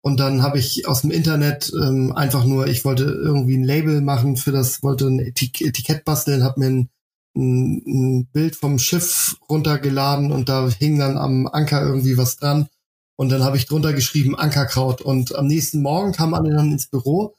Und 0.00 0.20
dann 0.20 0.42
habe 0.42 0.58
ich 0.58 0.86
aus 0.86 1.02
dem 1.02 1.10
Internet 1.10 1.72
ähm, 1.74 2.12
einfach 2.12 2.44
nur, 2.44 2.66
ich 2.66 2.84
wollte 2.84 3.04
irgendwie 3.04 3.56
ein 3.56 3.64
Label 3.64 4.00
machen 4.00 4.36
für 4.36 4.52
das, 4.52 4.82
wollte 4.82 5.06
ein 5.06 5.18
Etikett 5.18 6.04
basteln, 6.04 6.44
habe 6.44 6.60
mir 6.60 6.66
ein 6.66 6.90
ein, 7.38 7.82
ein 7.86 8.26
Bild 8.26 8.56
vom 8.56 8.78
Schiff 8.78 9.36
runtergeladen 9.48 10.32
und 10.32 10.48
da 10.48 10.68
hing 10.68 10.98
dann 10.98 11.16
am 11.16 11.46
Anker 11.46 11.82
irgendwie 11.82 12.18
was 12.18 12.36
dran. 12.36 12.68
Und 13.16 13.30
dann 13.30 13.42
habe 13.42 13.56
ich 13.56 13.66
drunter 13.66 13.92
geschrieben 13.92 14.36
Ankerkraut. 14.36 15.00
Und 15.00 15.34
am 15.34 15.46
nächsten 15.46 15.82
Morgen 15.82 16.12
kam 16.12 16.34
Anne 16.34 16.54
dann 16.54 16.72
ins 16.72 16.88
Büro 16.88 17.34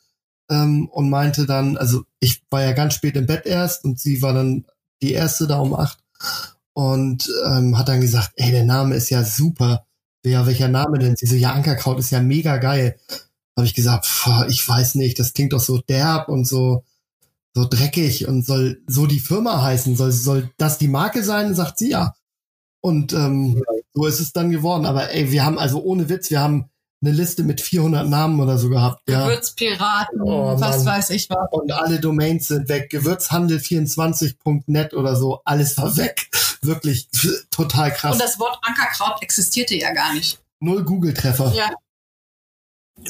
ähm, 0.50 0.90
und 0.90 1.10
meinte 1.10 1.46
dann, 1.46 1.78
also 1.78 2.04
ich 2.20 2.44
war 2.50 2.64
ja 2.64 2.74
ganz 2.74 2.96
spät 2.96 3.16
im 3.16 3.28
Bett 3.28 3.46
erst 3.46 3.86
und 3.86 4.00
sie 4.00 4.22
war 4.22 4.34
dann 4.34 4.66
die 5.02 5.14
erste 5.14 5.48
da 5.48 5.60
um 5.60 5.74
acht 5.74 6.00
und 6.74 7.30
ähm, 7.46 7.78
hat 7.78 7.90
dann 7.90 8.02
gesagt, 8.02 8.32
ey, 8.36 8.52
der 8.52 8.66
Name 8.66 8.96
ist 8.96 9.10
ja 9.10 9.24
super. 9.24 9.86
Ja, 10.26 10.46
welcher 10.46 10.68
Name 10.68 11.00
denn? 11.00 11.16
Sie 11.16 11.26
so, 11.26 11.36
ja, 11.36 11.54
Ankerkraut 11.54 12.00
ist 12.00 12.12
ja 12.12 12.22
mega 12.22 12.58
geil. 12.58 13.00
Habe 13.58 13.66
ich 13.66 13.74
gesagt, 13.74 14.06
pff, 14.06 14.46
ich 14.50 14.68
weiß 14.68 14.96
nicht, 14.96 15.20
das 15.20 15.34
klingt 15.34 15.54
doch 15.54 15.60
so 15.60 15.80
derb 15.80 16.30
und 16.30 16.46
so 16.46 16.84
so 17.56 17.66
dreckig 17.68 18.28
und 18.28 18.46
soll 18.46 18.82
so 18.88 19.08
die 19.08 19.20
Firma 19.20 19.62
heißen, 19.62 19.96
soll, 19.96 20.12
soll 20.12 20.52
das 20.58 20.78
die 20.78 20.88
Marke 20.88 21.24
sein, 21.24 21.56
sagt 21.56 21.80
sie 21.80 21.90
ja. 21.90 22.14
Und 22.82 23.14
ähm, 23.14 23.62
so 23.94 24.06
ist 24.06 24.20
es 24.20 24.32
dann 24.34 24.52
geworden. 24.52 24.86
Aber 24.86 25.12
ey, 25.12 25.32
wir 25.32 25.46
haben 25.46 25.60
also 25.60 25.82
ohne 25.84 26.10
Witz, 26.10 26.30
wir 26.30 26.40
haben 26.40 26.70
eine 27.02 27.12
Liste 27.12 27.44
mit 27.44 27.62
400 27.62 28.08
Namen 28.08 28.40
oder 28.40 28.58
so 28.58 28.70
gehabt. 28.70 29.02
Ja. 29.10 29.28
Gewürzpiraten, 29.28 30.22
oh, 30.22 30.60
was 30.60 30.86
weiß 30.86 31.12
ich 31.12 31.30
was. 31.30 31.48
Und 31.52 31.72
alle 31.72 32.00
Domains 32.00 32.48
sind 32.48 32.68
weg. 32.68 32.92
Gewürzhandel24.net 32.92 34.94
oder 34.94 35.16
so, 35.16 35.42
alles 35.46 35.78
war 35.78 35.96
weg. 35.98 36.28
Wirklich 36.62 37.08
total 37.52 37.94
krass. 37.94 38.14
Und 38.14 38.22
das 38.22 38.40
Wort 38.40 38.58
Ankerkraut 38.62 39.22
existierte 39.22 39.76
ja 39.76 39.94
gar 39.94 40.14
nicht. 40.14 40.40
Null 40.60 40.84
Google-Treffer. 40.84 41.54
Ja. 41.56 41.70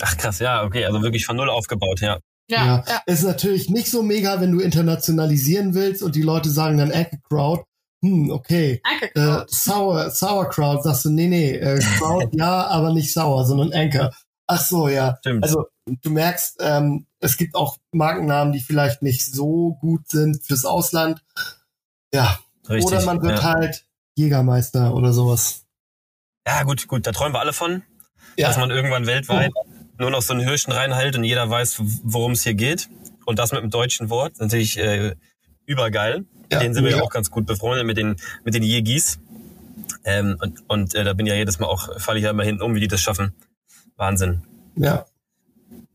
Ach 0.01 0.17
krass, 0.17 0.37
ja, 0.37 0.63
okay, 0.63 0.85
also 0.85 1.01
wirklich 1.01 1.25
von 1.25 1.35
null 1.35 1.49
aufgebaut, 1.49 2.01
ja. 2.01 2.19
Ja, 2.47 2.65
ja. 2.65 2.83
ja. 2.87 3.01
Ist 3.07 3.23
natürlich 3.23 3.69
nicht 3.69 3.89
so 3.89 4.03
mega, 4.03 4.39
wenn 4.39 4.51
du 4.51 4.59
internationalisieren 4.59 5.73
willst 5.73 6.03
und 6.03 6.15
die 6.15 6.21
Leute 6.21 6.51
sagen 6.51 6.77
dann 6.77 6.93
Crowd. 7.27 7.63
Hm, 8.01 8.31
okay. 8.31 8.81
Äh, 9.13 9.43
sour, 9.47 10.09
Sauerkraut, 10.09 10.83
sagst 10.83 11.05
du, 11.05 11.09
nee, 11.09 11.27
nee, 11.27 11.51
äh, 11.51 11.79
Crowd 11.97 12.29
ja, 12.37 12.67
aber 12.67 12.93
nicht 12.93 13.13
sauer, 13.13 13.45
sondern 13.45 13.73
Anchor. 13.73 14.11
Ach 14.47 14.61
so, 14.61 14.87
ja. 14.87 15.17
Stimmt. 15.19 15.43
Also 15.43 15.67
du 15.85 16.09
merkst, 16.09 16.57
ähm, 16.61 17.05
es 17.19 17.37
gibt 17.37 17.55
auch 17.55 17.77
Markennamen, 17.91 18.53
die 18.53 18.61
vielleicht 18.61 19.01
nicht 19.01 19.25
so 19.25 19.77
gut 19.81 20.09
sind 20.09 20.43
fürs 20.45 20.65
Ausland. 20.65 21.21
Ja. 22.13 22.39
Richtig, 22.69 22.85
oder 22.85 23.05
man 23.05 23.21
wird 23.21 23.39
ja. 23.39 23.43
halt 23.43 23.85
Jägermeister 24.15 24.93
oder 24.93 25.11
sowas. 25.11 25.65
Ja, 26.47 26.63
gut, 26.63 26.87
gut, 26.87 27.05
da 27.05 27.11
träumen 27.11 27.33
wir 27.33 27.39
alle 27.39 27.53
von, 27.53 27.83
ja. 28.37 28.47
dass 28.47 28.57
man 28.57 28.71
irgendwann 28.71 29.05
weltweit 29.05 29.51
oh 29.55 29.65
nur 29.99 30.09
noch 30.09 30.21
so 30.21 30.33
einen 30.33 30.47
Hirschen 30.47 30.71
reinhält 30.71 31.15
und 31.15 31.23
jeder 31.25 31.49
weiß, 31.49 31.81
worum 32.03 32.31
es 32.31 32.43
hier 32.43 32.53
geht. 32.53 32.89
Und 33.25 33.37
das 33.37 33.51
mit 33.51 33.61
dem 33.61 33.69
deutschen 33.69 34.09
Wort, 34.09 34.39
natürlich 34.39 34.79
äh, 34.79 35.15
übergeil. 35.65 36.25
Ja, 36.51 36.59
den 36.59 36.73
sind 36.73 36.83
wir 36.83 36.91
ja 36.91 37.01
auch 37.01 37.11
ganz 37.11 37.29
gut 37.29 37.45
befreundet 37.45 37.85
mit 37.85 37.97
den, 37.97 38.15
mit 38.43 38.53
den 38.53 38.63
Jegis. 38.63 39.19
Ähm, 40.03 40.37
und 40.41 40.63
und 40.67 40.95
äh, 40.95 41.03
da 41.03 41.13
bin 41.13 41.25
ja 41.25 41.35
jedes 41.35 41.59
Mal 41.59 41.67
auch, 41.67 41.99
falle 41.99 42.19
ich 42.19 42.25
ja 42.25 42.31
immer 42.31 42.43
hinten 42.43 42.61
um, 42.61 42.75
wie 42.75 42.79
die 42.79 42.87
das 42.87 43.01
schaffen. 43.01 43.33
Wahnsinn. 43.97 44.43
Ja. 44.75 45.05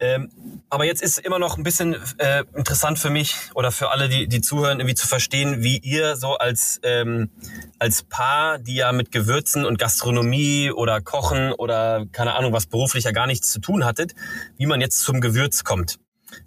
Ähm, 0.00 0.30
aber 0.70 0.84
jetzt 0.84 1.02
ist 1.02 1.18
immer 1.18 1.38
noch 1.38 1.56
ein 1.56 1.62
bisschen 1.62 1.96
äh, 2.18 2.42
interessant 2.54 2.98
für 2.98 3.10
mich 3.10 3.36
oder 3.54 3.70
für 3.70 3.90
alle, 3.90 4.08
die, 4.08 4.26
die 4.26 4.40
zuhören, 4.40 4.80
irgendwie 4.80 4.96
zu 4.96 5.06
verstehen, 5.06 5.62
wie 5.62 5.78
ihr 5.78 6.16
so 6.16 6.34
als, 6.36 6.80
ähm, 6.82 7.30
als 7.78 8.02
Paar, 8.02 8.58
die 8.58 8.74
ja 8.74 8.92
mit 8.92 9.12
Gewürzen 9.12 9.64
und 9.64 9.78
Gastronomie 9.78 10.72
oder 10.72 11.00
Kochen 11.00 11.52
oder 11.52 12.06
keine 12.10 12.34
Ahnung 12.34 12.52
was 12.52 12.66
beruflich 12.66 13.04
ja 13.04 13.12
gar 13.12 13.26
nichts 13.26 13.50
zu 13.50 13.60
tun 13.60 13.84
hattet, 13.84 14.14
wie 14.56 14.66
man 14.66 14.80
jetzt 14.80 15.00
zum 15.00 15.20
Gewürz 15.20 15.64
kommt. 15.64 15.98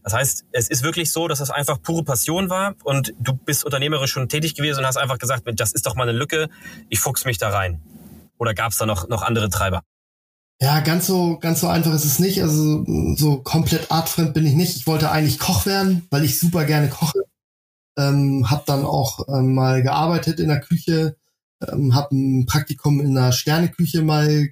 Das 0.04 0.14
heißt, 0.14 0.46
es 0.52 0.70
ist 0.70 0.84
wirklich 0.84 1.12
so, 1.12 1.28
dass 1.28 1.40
es 1.40 1.52
einfach 1.52 1.82
pure 1.82 2.04
Passion 2.04 2.50
war 2.50 2.76
und 2.84 3.14
du 3.20 3.34
bist 3.34 3.66
unternehmerisch 3.66 4.12
schon 4.12 4.30
tätig 4.30 4.56
gewesen 4.56 4.80
und 4.80 4.86
hast 4.86 4.98
einfach 4.98 5.20
gesagt, 5.20 5.44
das 5.46 5.72
ist 5.72 5.86
doch 5.86 5.96
mal 5.96 6.08
eine 6.08 6.18
Lücke, 6.18 6.50
ich 6.90 7.00
fuchs 7.00 7.26
mich 7.26 7.38
da 7.38 7.50
rein. 7.50 7.82
Oder 8.38 8.54
gab 8.54 8.72
es 8.72 8.78
da 8.78 8.86
noch, 8.86 9.08
noch 9.08 9.24
andere 9.24 9.50
Treiber? 9.50 9.84
Ja, 10.60 10.80
ganz 10.80 11.06
so, 11.06 11.38
ganz 11.38 11.62
so 11.62 11.68
einfach 11.68 11.94
ist 11.94 12.06
es 12.06 12.20
nicht. 12.20 12.42
Also 12.42 12.84
so 13.16 13.38
komplett 13.38 13.92
artfremd 13.92 14.34
bin 14.34 14.46
ich 14.46 14.54
nicht. 14.54 14.76
Ich 14.76 14.88
wollte 14.88 15.12
eigentlich 15.12 15.40
Koch 15.40 15.66
werden, 15.66 16.08
weil 16.10 16.24
ich 16.24 16.40
super 16.40 16.66
gerne 16.66 16.90
koche. 16.90 17.20
Ähm, 17.98 18.50
hab 18.50 18.66
dann 18.66 18.86
auch 18.86 19.28
ähm, 19.28 19.54
mal 19.54 19.84
gearbeitet 19.84 20.40
in 20.40 20.50
der 20.50 20.62
Küche, 20.62 21.16
ähm, 21.68 21.96
hab 21.96 22.12
ein 22.12 22.46
Praktikum 22.46 23.00
in 23.02 23.18
einer 23.18 23.32
Sterneküche 23.32 24.02
mal 24.02 24.50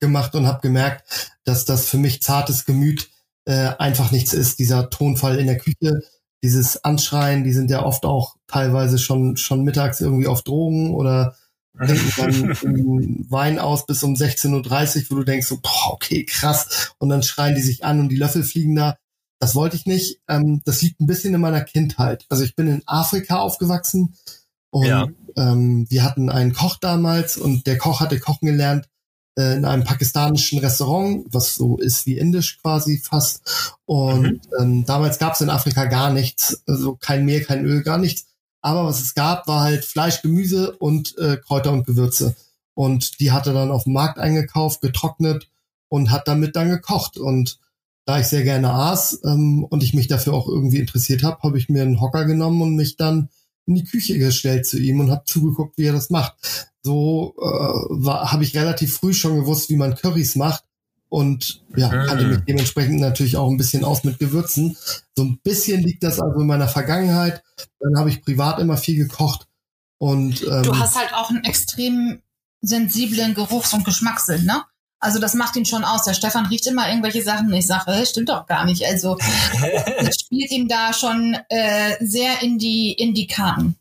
gemacht 0.00 0.34
und 0.34 0.46
hab 0.46 0.62
gemerkt, 0.62 1.32
dass 1.44 1.64
das 1.64 1.88
für 1.88 1.98
mich 1.98 2.22
zartes 2.22 2.64
Gemüt 2.64 3.10
äh, 3.46 3.72
einfach 3.78 4.10
nichts 4.10 4.34
ist. 4.34 4.58
Dieser 4.58 4.90
Tonfall 4.90 5.38
in 5.38 5.46
der 5.46 5.58
Küche, 5.58 6.02
dieses 6.42 6.84
Anschreien, 6.84 7.44
die 7.44 7.52
sind 7.52 7.70
ja 7.70 7.84
oft 7.84 8.04
auch 8.04 8.36
teilweise 8.46 8.98
schon 8.98 9.36
schon 9.36 9.64
mittags 9.64 10.00
irgendwie 10.00 10.26
auf 10.26 10.42
Drogen 10.42 10.94
oder 10.94 11.34
trinken 11.78 12.12
dann 12.16 13.26
Wein 13.30 13.58
aus 13.58 13.86
bis 13.86 14.02
um 14.02 14.14
16.30 14.14 14.50
Uhr, 15.04 15.10
wo 15.10 15.14
du 15.16 15.24
denkst 15.24 15.46
so, 15.46 15.58
boah, 15.60 15.92
okay, 15.92 16.24
krass. 16.24 16.94
Und 16.98 17.08
dann 17.08 17.22
schreien 17.22 17.54
die 17.54 17.62
sich 17.62 17.84
an 17.84 18.00
und 18.00 18.08
die 18.08 18.16
Löffel 18.16 18.42
fliegen 18.44 18.74
da. 18.74 18.96
Das 19.38 19.54
wollte 19.54 19.76
ich 19.76 19.86
nicht. 19.86 20.20
Ähm, 20.28 20.62
das 20.64 20.80
liegt 20.82 21.00
ein 21.00 21.06
bisschen 21.06 21.34
in 21.34 21.40
meiner 21.40 21.62
Kindheit. 21.62 22.24
Also 22.28 22.44
ich 22.44 22.56
bin 22.56 22.68
in 22.68 22.82
Afrika 22.86 23.38
aufgewachsen 23.38 24.14
und 24.70 24.86
ja. 24.86 25.08
ähm, 25.36 25.86
wir 25.90 26.04
hatten 26.04 26.30
einen 26.30 26.54
Koch 26.54 26.76
damals 26.80 27.36
und 27.36 27.66
der 27.66 27.78
Koch 27.78 28.00
hatte 28.00 28.18
kochen 28.18 28.46
gelernt 28.46 28.88
in 29.36 29.64
einem 29.64 29.84
pakistanischen 29.84 30.58
Restaurant, 30.58 31.26
was 31.28 31.56
so 31.56 31.76
ist 31.76 32.06
wie 32.06 32.16
indisch 32.16 32.58
quasi 32.60 32.98
fast. 32.98 33.76
Und 33.84 34.22
mhm. 34.22 34.40
ähm, 34.58 34.84
damals 34.86 35.18
gab 35.18 35.34
es 35.34 35.42
in 35.42 35.50
Afrika 35.50 35.84
gar 35.84 36.10
nichts, 36.10 36.62
also 36.66 36.96
kein 36.96 37.24
Mehl, 37.24 37.44
kein 37.44 37.64
Öl, 37.64 37.82
gar 37.82 37.98
nichts. 37.98 38.26
Aber 38.62 38.84
was 38.84 39.00
es 39.00 39.14
gab, 39.14 39.46
war 39.46 39.62
halt 39.62 39.84
Fleisch, 39.84 40.22
Gemüse 40.22 40.76
und 40.76 41.16
äh, 41.18 41.36
Kräuter 41.36 41.72
und 41.72 41.86
Gewürze. 41.86 42.34
Und 42.74 43.20
die 43.20 43.30
hat 43.30 43.46
er 43.46 43.52
dann 43.52 43.70
auf 43.70 43.84
dem 43.84 43.92
Markt 43.92 44.18
eingekauft, 44.18 44.80
getrocknet 44.80 45.48
und 45.88 46.10
hat 46.10 46.28
damit 46.28 46.56
dann 46.56 46.68
gekocht. 46.68 47.16
Und 47.16 47.58
da 48.06 48.20
ich 48.20 48.26
sehr 48.26 48.42
gerne 48.42 48.72
aß 48.72 49.20
ähm, 49.24 49.64
und 49.64 49.82
ich 49.82 49.94
mich 49.94 50.08
dafür 50.08 50.32
auch 50.32 50.48
irgendwie 50.48 50.78
interessiert 50.78 51.22
habe, 51.22 51.42
habe 51.42 51.58
ich 51.58 51.68
mir 51.68 51.82
einen 51.82 52.00
Hocker 52.00 52.24
genommen 52.24 52.62
und 52.62 52.74
mich 52.74 52.96
dann 52.96 53.28
in 53.66 53.74
die 53.74 53.84
Küche 53.84 54.18
gestellt 54.18 54.66
zu 54.66 54.78
ihm 54.78 55.00
und 55.00 55.10
habe 55.10 55.24
zugeguckt, 55.26 55.76
wie 55.76 55.84
er 55.84 55.92
das 55.92 56.10
macht. 56.10 56.34
So 56.86 57.34
äh, 57.42 58.06
habe 58.08 58.44
ich 58.44 58.56
relativ 58.56 58.94
früh 58.96 59.12
schon 59.12 59.34
gewusst, 59.34 59.70
wie 59.70 59.76
man 59.76 59.96
Currys 59.96 60.36
macht 60.36 60.62
und 61.08 61.64
ja, 61.76 61.88
kannte 61.88 62.26
mich 62.26 62.38
dementsprechend 62.46 63.00
natürlich 63.00 63.36
auch 63.36 63.50
ein 63.50 63.56
bisschen 63.56 63.84
aus 63.84 64.04
mit 64.04 64.20
Gewürzen. 64.20 64.76
So 65.16 65.24
ein 65.24 65.40
bisschen 65.42 65.82
liegt 65.82 66.04
das 66.04 66.20
also 66.20 66.40
in 66.40 66.46
meiner 66.46 66.68
Vergangenheit. 66.68 67.42
Dann 67.80 67.98
habe 67.98 68.10
ich 68.10 68.22
privat 68.22 68.60
immer 68.60 68.76
viel 68.76 68.96
gekocht 68.96 69.48
und 69.98 70.42
ähm, 70.42 70.62
du 70.62 70.78
hast 70.78 70.96
halt 70.96 71.12
auch 71.12 71.28
einen 71.28 71.42
extrem 71.42 72.22
sensiblen 72.60 73.34
Geruchs- 73.34 73.74
und 73.74 73.84
Geschmackssinn, 73.84 74.44
ne? 74.44 74.62
Also 75.00 75.18
das 75.18 75.34
macht 75.34 75.56
ihn 75.56 75.66
schon 75.66 75.82
aus. 75.82 76.04
Der 76.04 76.14
Stefan 76.14 76.46
riecht 76.46 76.68
immer 76.68 76.88
irgendwelche 76.88 77.22
Sachen 77.22 77.48
und 77.48 77.54
ich 77.54 77.66
sage, 77.66 77.90
äh, 77.90 78.06
stimmt 78.06 78.28
doch 78.28 78.46
gar 78.46 78.64
nicht. 78.64 78.84
Also 78.84 79.18
das 80.00 80.20
spielt 80.20 80.52
ihm 80.52 80.68
da 80.68 80.92
schon 80.92 81.36
äh, 81.48 81.96
sehr 81.98 82.42
in 82.42 82.58
die 82.58 82.92
in 82.92 83.12
die 83.12 83.26
Karten. 83.26 83.76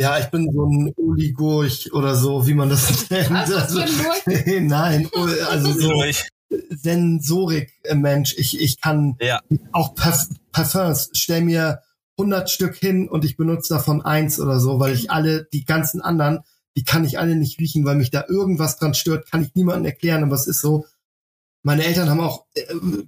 Ja, 0.00 0.18
ich 0.18 0.26
bin 0.26 0.50
so 0.52 0.64
ein 0.64 0.92
Oligurch 0.96 1.92
oder 1.92 2.14
so, 2.14 2.46
wie 2.46 2.54
man 2.54 2.68
das 2.68 3.10
nennt. 3.10 3.32
Also, 3.32 3.80
nein, 4.60 5.08
also 5.50 5.72
so 5.72 6.04
Sensorik-Mensch. 6.70 8.34
Ich, 8.38 8.60
ich 8.60 8.80
kann 8.80 9.16
ja. 9.20 9.40
auch 9.72 9.94
Parf 9.94 10.28
Parfums. 10.52 11.10
Stell 11.14 11.42
mir 11.42 11.80
100 12.16 12.48
Stück 12.48 12.76
hin 12.76 13.08
und 13.08 13.24
ich 13.24 13.36
benutze 13.36 13.74
davon 13.74 14.02
eins 14.02 14.38
oder 14.38 14.60
so, 14.60 14.78
weil 14.78 14.94
ich 14.94 15.10
alle, 15.10 15.48
die 15.52 15.64
ganzen 15.64 16.00
anderen, 16.00 16.40
die 16.76 16.84
kann 16.84 17.04
ich 17.04 17.18
alle 17.18 17.34
nicht 17.34 17.58
riechen, 17.58 17.84
weil 17.84 17.96
mich 17.96 18.10
da 18.10 18.24
irgendwas 18.28 18.76
dran 18.76 18.94
stört, 18.94 19.30
kann 19.30 19.42
ich 19.42 19.54
niemandem 19.54 19.86
erklären, 19.86 20.22
aber 20.22 20.34
es 20.34 20.46
ist 20.46 20.60
so. 20.60 20.86
Meine 21.64 21.84
Eltern 21.84 22.08
haben 22.08 22.20
auch 22.20 22.46
äh, 22.54 22.62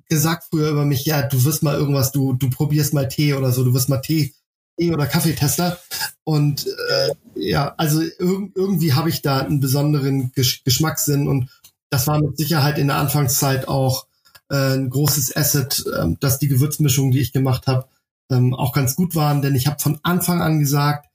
gesagt 0.09 0.45
früher 0.51 0.71
über 0.71 0.85
mich, 0.85 1.07
ja, 1.07 1.23
du 1.23 1.45
wirst 1.45 1.63
mal 1.63 1.77
irgendwas, 1.77 2.11
du, 2.11 2.33
du 2.33 2.51
probierst 2.51 2.95
mal 2.95 3.09
Tee 3.09 3.35
oder 3.35 3.53
so, 3.53 3.65
du 3.65 3.73
wirst 3.73 3.89
mal 3.89 4.01
Tee 4.01 4.35
Tee- 4.81 4.93
oder 4.93 5.07
Kaffeetester. 5.07 5.79
Und 6.25 6.67
äh, 6.67 7.11
ja, 7.35 7.75
also 7.77 8.01
irg 8.01 8.53
irgendwie 8.55 8.95
habe 8.95 9.11
ich 9.11 9.23
da 9.23 9.41
einen 9.41 9.61
besonderen 9.61 10.33
Gesch 10.33 10.65
Geschmackssinn 10.65 11.29
und 11.29 11.51
das 11.91 12.07
war 12.07 12.21
mit 12.21 12.37
Sicherheit 12.39 12.79
in 12.79 12.87
der 12.87 12.97
Anfangszeit 12.97 13.69
auch 13.69 14.07
äh, 14.49 14.75
ein 14.75 14.91
großes 14.91 15.37
Asset, 15.37 15.85
äh, 15.87 16.07
dass 16.21 16.39
die 16.39 16.49
Gewürzmischungen, 16.49 17.13
die 17.13 17.21
ich 17.21 17.33
gemacht 17.33 17.67
habe, 17.67 17.89
ähm, 18.31 18.55
auch 18.55 18.73
ganz 18.73 18.97
gut 18.97 19.15
waren, 19.15 19.43
denn 19.43 19.55
ich 19.55 19.67
habe 19.67 19.81
von 19.81 19.99
Anfang 20.03 20.41
an 20.41 20.61
gesagt, 20.61 21.09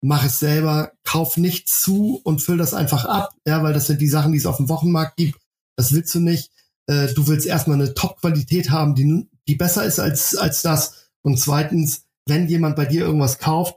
mach 0.00 0.24
es 0.24 0.38
selber, 0.38 0.92
kauf 1.02 1.36
nichts 1.36 1.80
zu 1.80 2.20
und 2.22 2.40
füll 2.40 2.58
das 2.58 2.74
einfach 2.74 3.04
ab, 3.04 3.30
ja, 3.46 3.62
weil 3.62 3.72
das 3.72 3.86
sind 3.86 4.00
die 4.00 4.08
Sachen, 4.08 4.32
die 4.32 4.38
es 4.38 4.46
auf 4.46 4.58
dem 4.58 4.68
Wochenmarkt 4.68 5.16
gibt. 5.16 5.40
Das 5.76 5.92
willst 5.92 6.14
du 6.14 6.20
nicht. 6.20 6.50
Äh, 6.86 7.12
du 7.14 7.26
willst 7.26 7.46
erstmal 7.46 7.80
eine 7.80 7.94
Top-Qualität 7.94 8.70
haben, 8.70 8.94
die, 8.94 9.28
die 9.48 9.56
besser 9.56 9.84
ist 9.84 9.98
als, 9.98 10.36
als 10.36 10.62
das. 10.62 11.08
Und 11.22 11.38
zweitens, 11.38 12.04
wenn 12.28 12.46
jemand 12.48 12.76
bei 12.76 12.84
dir 12.84 13.02
irgendwas 13.02 13.38
kauft 13.38 13.76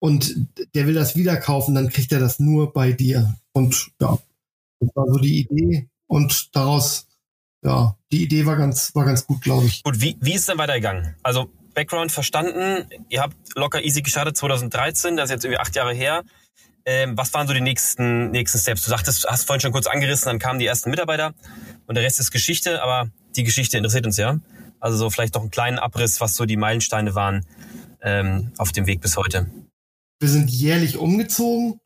und 0.00 0.48
der 0.74 0.86
will 0.86 0.94
das 0.94 1.16
wieder 1.16 1.36
kaufen, 1.36 1.74
dann 1.74 1.88
kriegt 1.88 2.12
er 2.12 2.20
das 2.20 2.38
nur 2.38 2.72
bei 2.72 2.92
dir. 2.92 3.36
Und 3.52 3.90
ja, 4.00 4.18
das 4.80 4.90
war 4.94 5.06
so 5.08 5.18
die 5.18 5.40
Idee. 5.40 5.88
Und 6.06 6.54
daraus, 6.54 7.06
ja, 7.64 7.96
die 8.12 8.22
Idee 8.22 8.46
war 8.46 8.56
ganz, 8.56 8.94
war 8.94 9.04
ganz 9.04 9.26
gut, 9.26 9.42
glaube 9.42 9.66
ich. 9.66 9.82
Gut, 9.82 10.00
wie, 10.00 10.16
wie 10.20 10.34
ist 10.34 10.42
es 10.42 10.46
dann 10.46 10.58
weitergegangen? 10.58 11.16
Also 11.22 11.50
Background 11.74 12.12
verstanden. 12.12 12.88
Ihr 13.08 13.22
habt 13.22 13.36
locker 13.54 13.82
easy 13.82 14.02
gestartet 14.02 14.36
2013, 14.36 15.16
das 15.16 15.26
ist 15.26 15.30
jetzt 15.30 15.44
irgendwie 15.44 15.60
acht 15.60 15.74
Jahre 15.74 15.94
her. 15.94 16.22
Ähm, 16.84 17.16
was 17.18 17.34
waren 17.34 17.46
so 17.46 17.52
die 17.52 17.60
nächsten, 17.60 18.30
nächsten 18.30 18.58
Steps? 18.58 18.82
Du 18.82 18.90
sagtest, 18.90 19.26
hast 19.28 19.44
vorhin 19.46 19.60
schon 19.60 19.72
kurz 19.72 19.86
angerissen, 19.86 20.26
dann 20.26 20.38
kamen 20.38 20.58
die 20.58 20.66
ersten 20.66 20.90
Mitarbeiter 20.90 21.34
und 21.86 21.94
der 21.96 22.04
Rest 22.04 22.18
ist 22.18 22.30
Geschichte, 22.30 22.82
aber 22.82 23.10
die 23.36 23.44
Geschichte 23.44 23.76
interessiert 23.76 24.06
uns 24.06 24.16
ja. 24.16 24.38
Also 24.80 24.96
so 24.96 25.10
vielleicht 25.10 25.34
noch 25.34 25.42
einen 25.42 25.50
kleinen 25.50 25.78
Abriss, 25.78 26.20
was 26.20 26.34
so 26.34 26.46
die 26.46 26.56
Meilensteine 26.56 27.14
waren 27.14 27.44
ähm, 28.02 28.52
auf 28.58 28.72
dem 28.72 28.86
Weg 28.86 29.00
bis 29.00 29.16
heute. 29.16 29.50
Wir 30.20 30.28
sind 30.28 30.50
jährlich 30.50 30.96
umgezogen. 30.96 31.80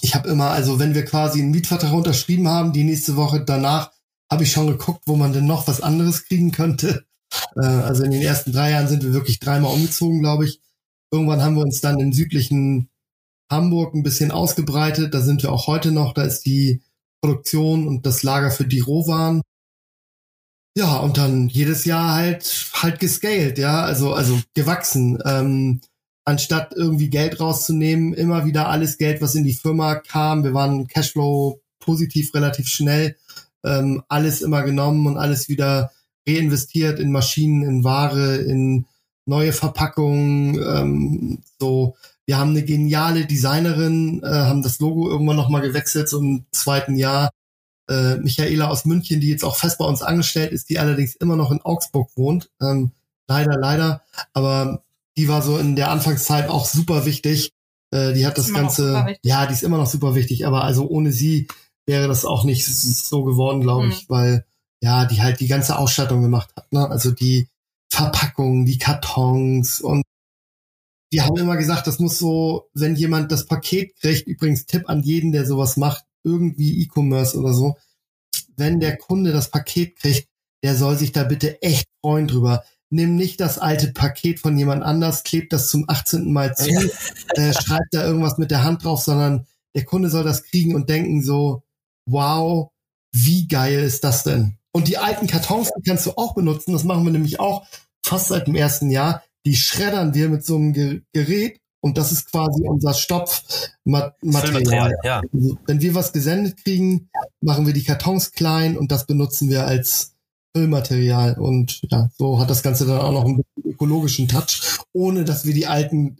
Ich 0.00 0.14
habe 0.14 0.28
immer, 0.28 0.50
also 0.50 0.78
wenn 0.78 0.94
wir 0.94 1.04
quasi 1.04 1.40
einen 1.40 1.50
Mietvertrag 1.50 1.92
unterschrieben 1.92 2.48
haben, 2.48 2.72
die 2.72 2.84
nächste 2.84 3.16
Woche 3.16 3.44
danach 3.44 3.92
habe 4.30 4.42
ich 4.42 4.52
schon 4.52 4.66
geguckt, 4.66 5.02
wo 5.06 5.16
man 5.16 5.32
denn 5.32 5.46
noch 5.46 5.68
was 5.68 5.80
anderes 5.80 6.24
kriegen 6.26 6.52
könnte. 6.52 7.04
Äh, 7.56 7.66
also 7.66 8.04
in 8.04 8.10
den 8.10 8.22
ersten 8.22 8.52
drei 8.52 8.72
Jahren 8.72 8.88
sind 8.88 9.02
wir 9.02 9.12
wirklich 9.12 9.40
dreimal 9.40 9.72
umgezogen, 9.72 10.20
glaube 10.20 10.46
ich. 10.46 10.60
Irgendwann 11.10 11.42
haben 11.42 11.56
wir 11.56 11.62
uns 11.62 11.80
dann 11.80 11.98
im 12.00 12.12
südlichen 12.12 12.90
Hamburg 13.50 13.94
ein 13.94 14.02
bisschen 14.02 14.30
ausgebreitet. 14.30 15.14
Da 15.14 15.20
sind 15.20 15.42
wir 15.42 15.52
auch 15.52 15.66
heute 15.66 15.92
noch. 15.92 16.12
Da 16.12 16.22
ist 16.22 16.42
die 16.42 16.82
Produktion 17.22 17.88
und 17.88 18.04
das 18.04 18.22
Lager 18.22 18.50
für 18.50 18.66
die 18.66 18.80
Rohwaren. 18.80 19.42
Ja, 20.76 20.98
und 20.98 21.18
dann 21.18 21.48
jedes 21.48 21.84
Jahr 21.84 22.14
halt 22.14 22.70
halt 22.74 23.00
gescaled, 23.00 23.58
ja, 23.58 23.82
also 23.82 24.12
also 24.12 24.38
gewachsen. 24.54 25.18
Ähm, 25.24 25.80
anstatt 26.24 26.74
irgendwie 26.76 27.08
Geld 27.08 27.40
rauszunehmen, 27.40 28.12
immer 28.12 28.44
wieder 28.44 28.68
alles 28.68 28.98
Geld, 28.98 29.22
was 29.22 29.34
in 29.34 29.44
die 29.44 29.54
Firma 29.54 29.94
kam. 29.96 30.44
Wir 30.44 30.52
waren 30.54 30.86
Cashflow 30.86 31.60
positiv 31.80 32.34
relativ 32.34 32.68
schnell. 32.68 33.16
Ähm, 33.64 34.02
alles 34.08 34.42
immer 34.42 34.62
genommen 34.62 35.06
und 35.06 35.16
alles 35.16 35.48
wieder 35.48 35.90
reinvestiert 36.28 37.00
in 37.00 37.12
Maschinen, 37.12 37.62
in 37.62 37.82
Ware, 37.82 38.36
in 38.36 38.84
neue 39.24 39.52
Verpackungen. 39.52 40.54
Ähm, 40.62 41.38
so, 41.58 41.96
wir 42.26 42.38
haben 42.38 42.50
eine 42.50 42.62
geniale 42.62 43.24
Designerin, 43.24 44.22
äh, 44.22 44.28
haben 44.28 44.62
das 44.62 44.80
Logo 44.80 45.08
irgendwann 45.08 45.36
nochmal 45.36 45.62
gewechselt 45.62 46.10
so 46.10 46.20
im 46.20 46.44
zweiten 46.52 46.96
Jahr. 46.96 47.30
Äh, 47.88 48.16
Michaela 48.16 48.68
aus 48.68 48.84
München, 48.84 49.20
die 49.20 49.28
jetzt 49.28 49.44
auch 49.44 49.56
fest 49.56 49.78
bei 49.78 49.84
uns 49.84 50.02
angestellt 50.02 50.52
ist, 50.52 50.68
die 50.68 50.78
allerdings 50.78 51.14
immer 51.16 51.36
noch 51.36 51.50
in 51.50 51.60
Augsburg 51.62 52.10
wohnt. 52.16 52.50
Ähm, 52.60 52.92
leider, 53.28 53.58
leider. 53.58 54.02
Aber 54.32 54.82
die 55.16 55.28
war 55.28 55.42
so 55.42 55.58
in 55.58 55.76
der 55.76 55.90
Anfangszeit 55.90 56.48
auch 56.48 56.66
super 56.66 57.06
wichtig. 57.06 57.52
Äh, 57.90 58.12
die 58.12 58.26
hat 58.26 58.38
das 58.38 58.52
Ganze, 58.52 59.16
ja, 59.22 59.46
die 59.46 59.54
ist 59.54 59.62
immer 59.62 59.78
noch 59.78 59.86
super 59.86 60.14
wichtig. 60.14 60.46
Aber 60.46 60.64
also 60.64 60.86
ohne 60.88 61.12
sie 61.12 61.48
wäre 61.86 62.08
das 62.08 62.24
auch 62.24 62.44
nicht 62.44 62.66
so 62.66 63.24
geworden, 63.24 63.62
glaube 63.62 63.84
hm. 63.84 63.92
ich, 63.92 64.10
weil 64.10 64.44
ja, 64.80 65.06
die 65.06 65.22
halt 65.22 65.40
die 65.40 65.48
ganze 65.48 65.78
Ausstattung 65.78 66.22
gemacht 66.22 66.50
hat. 66.56 66.70
Ne? 66.72 66.88
Also 66.88 67.10
die 67.10 67.48
Verpackungen, 67.90 68.66
die 68.66 68.78
Kartons 68.78 69.80
und 69.80 70.04
wir 71.10 71.24
haben 71.24 71.38
immer 71.38 71.56
gesagt, 71.56 71.86
das 71.86 71.98
muss 71.98 72.18
so, 72.18 72.68
wenn 72.74 72.94
jemand 72.94 73.32
das 73.32 73.46
Paket 73.46 73.96
kriegt, 73.96 74.26
übrigens 74.26 74.66
Tipp 74.66 74.90
an 74.90 75.02
jeden, 75.02 75.32
der 75.32 75.46
sowas 75.46 75.78
macht, 75.78 76.04
irgendwie 76.24 76.82
E-Commerce 76.82 77.38
oder 77.38 77.52
so, 77.52 77.76
wenn 78.56 78.80
der 78.80 78.96
Kunde 78.96 79.32
das 79.32 79.50
Paket 79.50 79.96
kriegt, 79.96 80.28
der 80.62 80.74
soll 80.74 80.96
sich 80.96 81.12
da 81.12 81.24
bitte 81.24 81.62
echt 81.62 81.86
freuen 82.00 82.26
drüber. 82.26 82.64
Nimm 82.90 83.16
nicht 83.16 83.40
das 83.40 83.58
alte 83.58 83.92
Paket 83.92 84.40
von 84.40 84.56
jemand 84.56 84.82
anders, 84.82 85.22
klebt 85.22 85.52
das 85.52 85.68
zum 85.68 85.84
18. 85.88 86.32
Mal 86.32 86.56
zu, 86.56 86.70
ja. 86.70 86.80
äh, 87.34 87.52
schreibt 87.52 87.92
da 87.92 88.04
irgendwas 88.04 88.38
mit 88.38 88.50
der 88.50 88.64
Hand 88.64 88.84
drauf, 88.84 89.02
sondern 89.02 89.46
der 89.74 89.84
Kunde 89.84 90.10
soll 90.10 90.24
das 90.24 90.42
kriegen 90.42 90.74
und 90.74 90.88
denken 90.88 91.22
so, 91.22 91.62
wow, 92.06 92.70
wie 93.12 93.46
geil 93.46 93.80
ist 93.80 94.04
das 94.04 94.24
denn? 94.24 94.58
Und 94.72 94.88
die 94.88 94.98
alten 94.98 95.26
Kartons, 95.26 95.70
die 95.76 95.82
kannst 95.82 96.06
du 96.06 96.12
auch 96.12 96.34
benutzen. 96.34 96.72
Das 96.72 96.84
machen 96.84 97.04
wir 97.04 97.12
nämlich 97.12 97.40
auch 97.40 97.66
fast 98.02 98.28
seit 98.28 98.46
dem 98.46 98.54
ersten 98.54 98.90
Jahr. 98.90 99.22
Die 99.44 99.56
schreddern 99.56 100.14
wir 100.14 100.28
mit 100.28 100.44
so 100.44 100.56
einem 100.56 100.72
Gerät 101.12 101.60
und 101.80 101.98
das 101.98 102.12
ist 102.12 102.30
quasi 102.30 102.62
unser 102.66 102.94
Stopfmaterial. 102.94 104.94
Ja. 105.04 105.22
Also, 105.32 105.58
wenn 105.66 105.80
wir 105.80 105.94
was 105.94 106.12
gesendet 106.12 106.62
kriegen, 106.64 107.08
machen 107.40 107.66
wir 107.66 107.72
die 107.72 107.84
Kartons 107.84 108.32
klein 108.32 108.76
und 108.76 108.90
das 108.90 109.06
benutzen 109.06 109.48
wir 109.48 109.66
als 109.66 110.14
Füllmaterial. 110.56 111.38
Und 111.38 111.80
ja, 111.90 112.10
so 112.16 112.40
hat 112.40 112.50
das 112.50 112.62
Ganze 112.62 112.86
dann 112.86 113.00
auch 113.00 113.12
noch 113.12 113.24
einen 113.24 113.42
ökologischen 113.64 114.28
Touch, 114.28 114.78
ohne 114.92 115.24
dass 115.24 115.44
wir 115.44 115.54
die 115.54 115.66
alten 115.66 116.18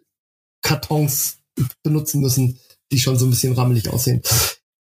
Kartons 0.63 1.39
benutzen 1.83 2.21
müssen, 2.21 2.59
die 2.93 2.99
schon 2.99 3.19
so 3.19 3.27
ein 3.27 3.31
bisschen 3.31 3.55
rammelig 3.55 3.89
aussehen. 3.89 4.23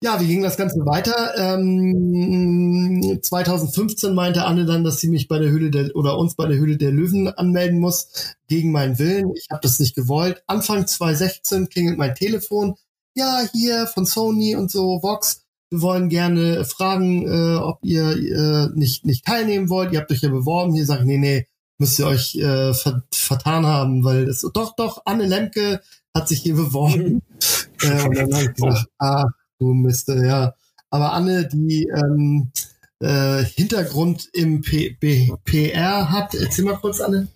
Ja, 0.04 0.22
wie 0.22 0.28
ging 0.28 0.44
das 0.44 0.58
Ganze 0.58 0.86
weiter? 0.86 1.34
Ähm, 1.38 3.20
2015 3.20 4.14
meinte 4.14 4.46
Anne 4.46 4.66
dann, 4.66 4.84
dass 4.84 5.00
sie 5.00 5.10
mich 5.10 5.28
bei 5.28 5.40
der 5.40 5.50
Höhle 5.50 5.72
der 5.72 5.96
oder 5.96 6.20
uns 6.20 6.36
bei 6.36 6.46
der 6.46 6.58
Höhle 6.58 6.78
der 6.78 6.92
Löwen 6.92 7.28
anmelden 7.30 7.80
muss 7.80 8.36
gegen 8.48 8.72
meinen 8.72 9.00
Willen. 9.00 9.32
Ich 9.36 9.48
habe 9.50 9.62
das 9.64 9.80
nicht 9.80 9.96
gewollt. 9.96 10.44
Anfang 10.46 10.86
2016 10.86 11.70
klingelt 11.70 11.98
mein 11.98 12.14
Telefon. 12.14 12.76
Ja, 13.16 13.42
hier 13.52 13.88
von 13.88 14.06
Sony 14.06 14.56
und 14.56 14.70
so 14.70 15.02
Vox. 15.02 15.46
Wir 15.72 15.82
wollen 15.82 16.10
gerne 16.10 16.64
fragen, 16.64 17.28
äh, 17.28 17.56
ob 17.56 17.80
ihr 17.82 18.12
äh, 18.12 18.70
nicht 18.76 19.04
nicht 19.04 19.26
teilnehmen 19.26 19.70
wollt. 19.70 19.94
Ihr 19.94 20.00
habt 20.00 20.12
euch 20.12 20.22
ja 20.22 20.30
beworben. 20.30 20.76
Hier 20.76 20.86
sage 20.86 21.02
ich, 21.02 21.08
nee, 21.08 21.18
nee, 21.18 21.48
müsst 21.80 21.98
ihr 21.98 22.06
euch 22.06 22.36
äh, 22.36 22.72
ver 22.76 23.02
vertan 23.12 23.66
haben, 23.66 24.04
weil 24.04 24.30
es 24.30 24.42
doch 24.54 24.76
doch 24.76 25.02
Anne 25.06 25.26
Lemke 25.26 25.82
hat 26.16 26.28
sich 26.28 26.42
hier 26.42 26.54
beworben. 26.56 27.24
äh, 27.82 28.04
und 28.04 28.16
dann 28.16 28.32
habe 28.32 28.44
ich 28.44 28.54
gesagt, 28.54 28.86
ah 29.00 29.26
du 29.60 29.74
Miste, 29.74 30.26
ja. 30.26 30.54
Aber 30.90 31.14
Anne, 31.14 31.48
die 31.48 31.88
ähm, 31.88 32.52
äh, 33.00 33.44
Hintergrund 33.44 34.30
im 34.34 34.62
P 34.62 34.98
B 35.00 35.32
PR 35.44 36.10
hat, 36.10 36.34
erzähl 36.34 36.66
mal 36.66 36.78
kurz, 36.78 37.02
Anne. 37.02 37.28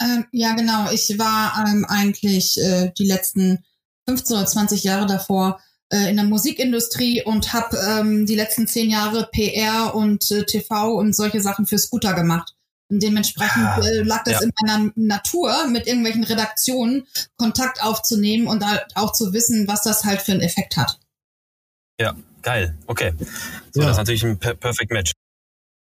Ähm, 0.00 0.24
ja, 0.32 0.54
genau. 0.54 0.90
Ich 0.90 1.18
war 1.18 1.64
ähm, 1.66 1.84
eigentlich 1.88 2.60
äh, 2.60 2.92
die 2.98 3.06
letzten 3.06 3.64
15 4.08 4.36
oder 4.36 4.46
20 4.46 4.84
Jahre 4.84 5.06
davor 5.06 5.60
äh, 5.90 6.10
in 6.10 6.16
der 6.16 6.24
Musikindustrie 6.24 7.22
und 7.22 7.52
habe 7.52 7.76
ähm, 7.76 8.26
die 8.26 8.34
letzten 8.34 8.66
zehn 8.66 8.90
Jahre 8.90 9.28
PR 9.32 9.94
und 9.94 10.30
äh, 10.30 10.44
TV 10.44 10.94
und 10.94 11.14
solche 11.14 11.40
Sachen 11.40 11.66
für 11.66 11.78
Scooter 11.78 12.14
gemacht. 12.14 12.54
Und 12.90 13.02
dementsprechend 13.02 13.62
ah, 13.62 13.80
äh, 13.80 14.02
lag 14.02 14.24
das 14.24 14.34
ja. 14.34 14.42
in 14.42 14.52
meiner 14.60 14.92
Natur, 14.96 15.66
mit 15.68 15.86
irgendwelchen 15.86 16.24
Redaktionen 16.24 17.06
Kontakt 17.36 17.82
aufzunehmen 17.82 18.48
und 18.48 18.66
halt 18.66 18.84
auch 18.94 19.12
zu 19.12 19.32
wissen, 19.32 19.68
was 19.68 19.82
das 19.82 20.04
halt 20.04 20.20
für 20.20 20.32
einen 20.32 20.42
Effekt 20.42 20.76
hat. 20.76 20.98
Ja, 22.02 22.16
geil. 22.42 22.76
Okay. 22.88 23.12
So, 23.72 23.80
ja. 23.80 23.86
das 23.86 23.92
ist 23.92 23.98
natürlich 23.98 24.24
ein 24.24 24.38
per 24.38 24.54
Perfect 24.54 24.90
Match. 24.90 25.12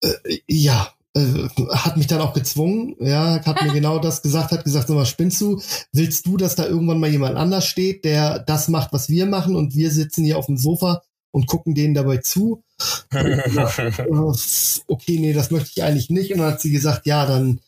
Äh, 0.01 0.39
ja, 0.47 0.91
äh, 1.15 1.47
hat 1.69 1.95
mich 1.95 2.08
dann 2.08 2.21
auch 2.21 2.34
gezwungen, 2.34 2.95
ja, 2.99 3.45
hat 3.45 3.62
mir 3.62 3.73
genau 3.73 3.99
das 3.99 4.23
gesagt, 4.23 4.51
hat 4.51 4.63
gesagt, 4.63 4.88
sag 4.88 4.95
mal, 4.95 5.06
spinnst 5.06 5.39
du? 5.41 5.62
Willst 5.91 6.25
du, 6.25 6.38
dass 6.38 6.56
da 6.56 6.65
irgendwann 6.65 6.99
mal 6.99 7.12
jemand 7.12 7.38
anders 7.38 7.67
steht, 7.67 8.03
der 8.03 8.39
das 8.39 8.67
macht, 8.67 8.93
was 8.93 9.10
wir 9.10 9.27
machen 9.27 9.56
und 9.56 9.75
wir 9.75 9.91
sitzen 9.91 10.23
hier 10.23 10.39
auf 10.39 10.47
dem 10.47 10.58
Sofa 10.58 11.03
und 11.30 11.45
gucken 11.45 11.75
denen 11.75 11.93
dabei 11.93 12.17
zu? 12.17 12.63
gesagt, 13.12 13.99
äh, 13.99 14.84
okay, 14.88 15.19
nee, 15.19 15.34
das 15.34 15.51
möchte 15.51 15.69
ich 15.75 15.84
eigentlich 15.84 16.10
nicht. 16.10 16.32
Und 16.32 16.39
dann 16.39 16.53
hat 16.53 16.62
sie 16.62 16.71
gesagt, 16.71 17.06
ja, 17.06 17.27
dann 17.27 17.60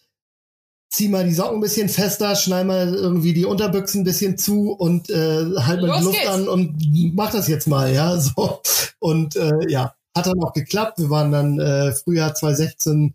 zieh 0.90 1.08
mal 1.08 1.26
die 1.26 1.34
Socken 1.34 1.58
ein 1.58 1.62
bisschen 1.62 1.90
fester, 1.90 2.36
schneid 2.36 2.66
mal 2.66 2.94
irgendwie 2.94 3.34
die 3.34 3.46
Unterbüchsen 3.46 4.02
ein 4.02 4.06
bisschen 4.06 4.38
zu 4.38 4.72
und 4.72 5.10
äh, 5.10 5.46
halt 5.58 5.82
mal 5.82 6.00
die 6.00 6.04
Luft 6.04 6.20
geht's. 6.20 6.30
an 6.30 6.48
und 6.48 7.16
mach 7.16 7.32
das 7.32 7.48
jetzt 7.48 7.68
mal, 7.68 7.94
ja. 7.94 8.20
So. 8.20 8.62
Und 9.00 9.36
äh, 9.36 9.70
ja, 9.70 9.94
hat 10.16 10.26
dann 10.26 10.44
auch 10.44 10.54
geklappt. 10.54 11.00
Wir 11.00 11.10
waren 11.10 11.32
dann 11.32 11.60
äh, 11.60 11.92
Frühjahr 11.94 12.34
2016 12.34 13.14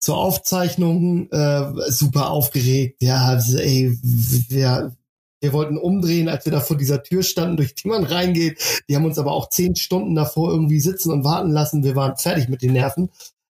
zur 0.00 0.16
Aufzeichnung 0.16 1.30
äh, 1.30 1.72
super 1.88 2.30
aufgeregt. 2.30 3.02
Ja, 3.02 3.24
also, 3.26 3.58
ey, 3.58 3.96
wir, 4.02 4.92
wir 5.40 5.52
wollten 5.52 5.76
umdrehen, 5.76 6.28
als 6.28 6.44
wir 6.44 6.52
da 6.52 6.60
vor 6.60 6.76
dieser 6.76 7.02
Tür 7.02 7.22
standen, 7.22 7.56
durch 7.58 7.74
die 7.74 7.88
man 7.88 8.04
reingeht. 8.04 8.84
Die 8.88 8.96
haben 8.96 9.04
uns 9.04 9.18
aber 9.18 9.32
auch 9.32 9.48
zehn 9.48 9.76
Stunden 9.76 10.14
davor 10.14 10.50
irgendwie 10.50 10.80
sitzen 10.80 11.12
und 11.12 11.24
warten 11.24 11.50
lassen. 11.50 11.84
Wir 11.84 11.94
waren 11.94 12.16
fertig 12.16 12.48
mit 12.48 12.62
den 12.62 12.72
Nerven. 12.72 13.10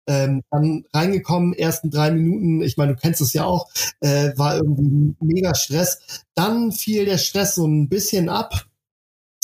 Ähm, 0.10 0.42
dann 0.50 0.86
reingekommen, 0.92 1.54
ersten 1.54 1.92
drei 1.92 2.10
Minuten, 2.10 2.64
ich 2.64 2.78
meine, 2.78 2.96
du 2.96 3.00
kennst 3.00 3.22
es 3.22 3.34
ja 3.34 3.46
auch, 3.46 3.70
äh, 4.00 4.32
war 4.36 4.56
irgendwie 4.56 5.16
mega 5.20 5.54
Stress. 5.54 6.26
Dann 6.34 6.72
fiel 6.72 7.06
der 7.06 7.20
Stress 7.20 7.54
so 7.54 7.68
ein 7.68 7.90
bisschen 7.90 8.28
ab. 8.28 8.66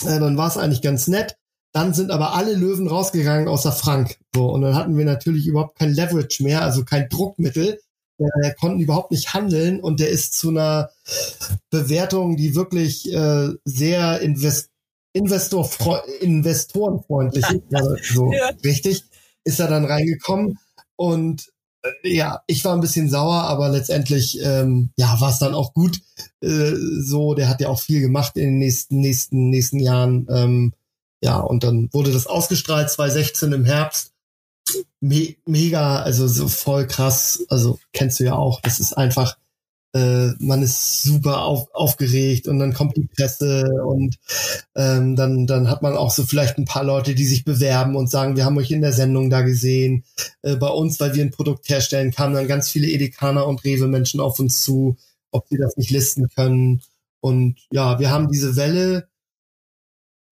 Äh, 0.02 0.20
dann 0.20 0.38
war 0.38 0.48
es 0.48 0.58
eigentlich 0.58 0.82
ganz 0.82 1.08
nett. 1.08 1.38
Dann 1.72 1.94
sind 1.94 2.10
aber 2.10 2.34
alle 2.34 2.56
Löwen 2.56 2.88
rausgegangen 2.88 3.48
außer 3.48 3.72
Frank. 3.72 4.18
So, 4.34 4.50
und 4.50 4.62
dann 4.62 4.74
hatten 4.74 4.98
wir 4.98 5.06
natürlich 5.06 5.46
überhaupt 5.46 5.78
kein 5.78 5.94
Leverage 5.94 6.42
mehr, 6.42 6.64
also 6.64 6.84
kein 6.84 7.10
Druckmittel. 7.10 7.80
Der 8.18 8.56
konnten 8.56 8.80
überhaupt 8.80 9.12
nicht 9.12 9.34
handeln 9.34 9.82
und 9.82 10.00
der 10.00 10.10
ist 10.10 10.34
zu 10.34 10.50
einer 10.50 10.90
Bewertung, 11.70 12.38
die 12.38 12.56
wirklich 12.56 13.14
äh, 13.14 13.50
sehr 13.66 14.22
invest 14.22 14.70
Investor 15.12 15.70
investorenfreundlich 16.20 17.46
ist, 17.50 17.64
so 18.14 18.34
ja. 18.34 18.52
richtig, 18.66 19.06
ist 19.46 19.60
er 19.60 19.70
dann 19.70 19.86
reingekommen 19.86 20.60
und 20.98 21.50
äh, 21.84 22.16
ja, 22.16 22.42
ich 22.48 22.66
war 22.66 22.74
ein 22.74 22.82
bisschen 22.82 23.10
sauer, 23.10 23.44
aber 23.44 23.70
letztendlich 23.70 24.40
ähm, 24.44 24.90
ja 24.98 25.20
war 25.22 25.32
es 25.32 25.40
dann 25.40 25.54
auch 25.54 25.74
gut. 25.74 26.02
Äh, 26.42 26.74
so, 27.00 27.34
der 27.34 27.48
hat 27.48 27.62
ja 27.62 27.70
auch 27.70 27.80
viel 27.80 28.02
gemacht 28.02 28.36
in 28.36 28.44
den 28.44 28.58
nächsten 28.58 29.00
nächsten 29.00 29.50
nächsten 29.50 29.80
Jahren. 29.80 30.28
Ähm, 30.30 30.74
ja, 31.24 31.40
und 31.40 31.64
dann 31.64 31.90
wurde 31.92 32.12
das 32.12 32.28
ausgestrahlt 32.28 32.90
2016 32.90 33.52
im 33.54 33.66
Herbst. 33.66 34.12
Me 35.00 35.36
mega, 35.46 36.02
also 36.02 36.28
so 36.28 36.48
voll 36.48 36.88
krass. 36.88 37.44
Also 37.50 37.80
kennst 37.94 38.20
du 38.20 38.26
ja 38.26 38.36
auch. 38.36 38.62
Das 38.62 38.80
ist 38.80 38.94
einfach, 38.94 39.38
äh, 39.96 40.34
man 40.40 40.62
ist 40.62 41.04
super 41.04 41.44
auf, 41.44 41.74
aufgeregt 41.74 42.50
und 42.50 42.60
dann 42.60 42.74
kommt 42.74 42.98
die 42.98 43.08
Presse 43.16 43.64
und 43.86 44.18
ähm, 44.76 45.16
dann, 45.16 45.48
dann 45.48 45.70
hat 45.70 45.82
man 45.82 45.96
auch 45.96 46.12
so 46.12 46.26
vielleicht 46.26 46.58
ein 46.58 46.66
paar 46.66 46.84
Leute, 46.84 47.16
die 47.16 47.26
sich 47.26 47.46
bewerben 47.46 47.96
und 47.96 48.10
sagen, 48.10 48.36
wir 48.36 48.44
haben 48.44 48.58
euch 48.58 48.72
in 48.72 48.82
der 48.82 48.92
Sendung 48.92 49.30
da 49.30 49.42
gesehen. 49.42 50.04
Äh, 50.42 50.58
bei 50.58 50.68
uns, 50.68 51.00
weil 51.00 51.16
wir 51.16 51.24
ein 51.24 51.32
Produkt 51.32 51.70
herstellen, 51.70 52.12
kamen 52.12 52.36
dann 52.36 52.50
ganz 52.50 52.70
viele 52.70 52.90
Edekaner 52.90 53.48
und 53.48 53.64
Rewe-Menschen 53.64 54.20
auf 54.20 54.38
uns 54.38 54.64
zu, 54.64 54.98
ob 55.32 55.48
sie 55.48 55.58
das 55.58 55.78
nicht 55.78 55.92
listen 55.92 56.28
können. 56.28 56.82
Und 57.22 57.56
ja, 57.72 57.98
wir 57.98 58.12
haben 58.12 58.30
diese 58.30 58.58
Welle 58.58 59.08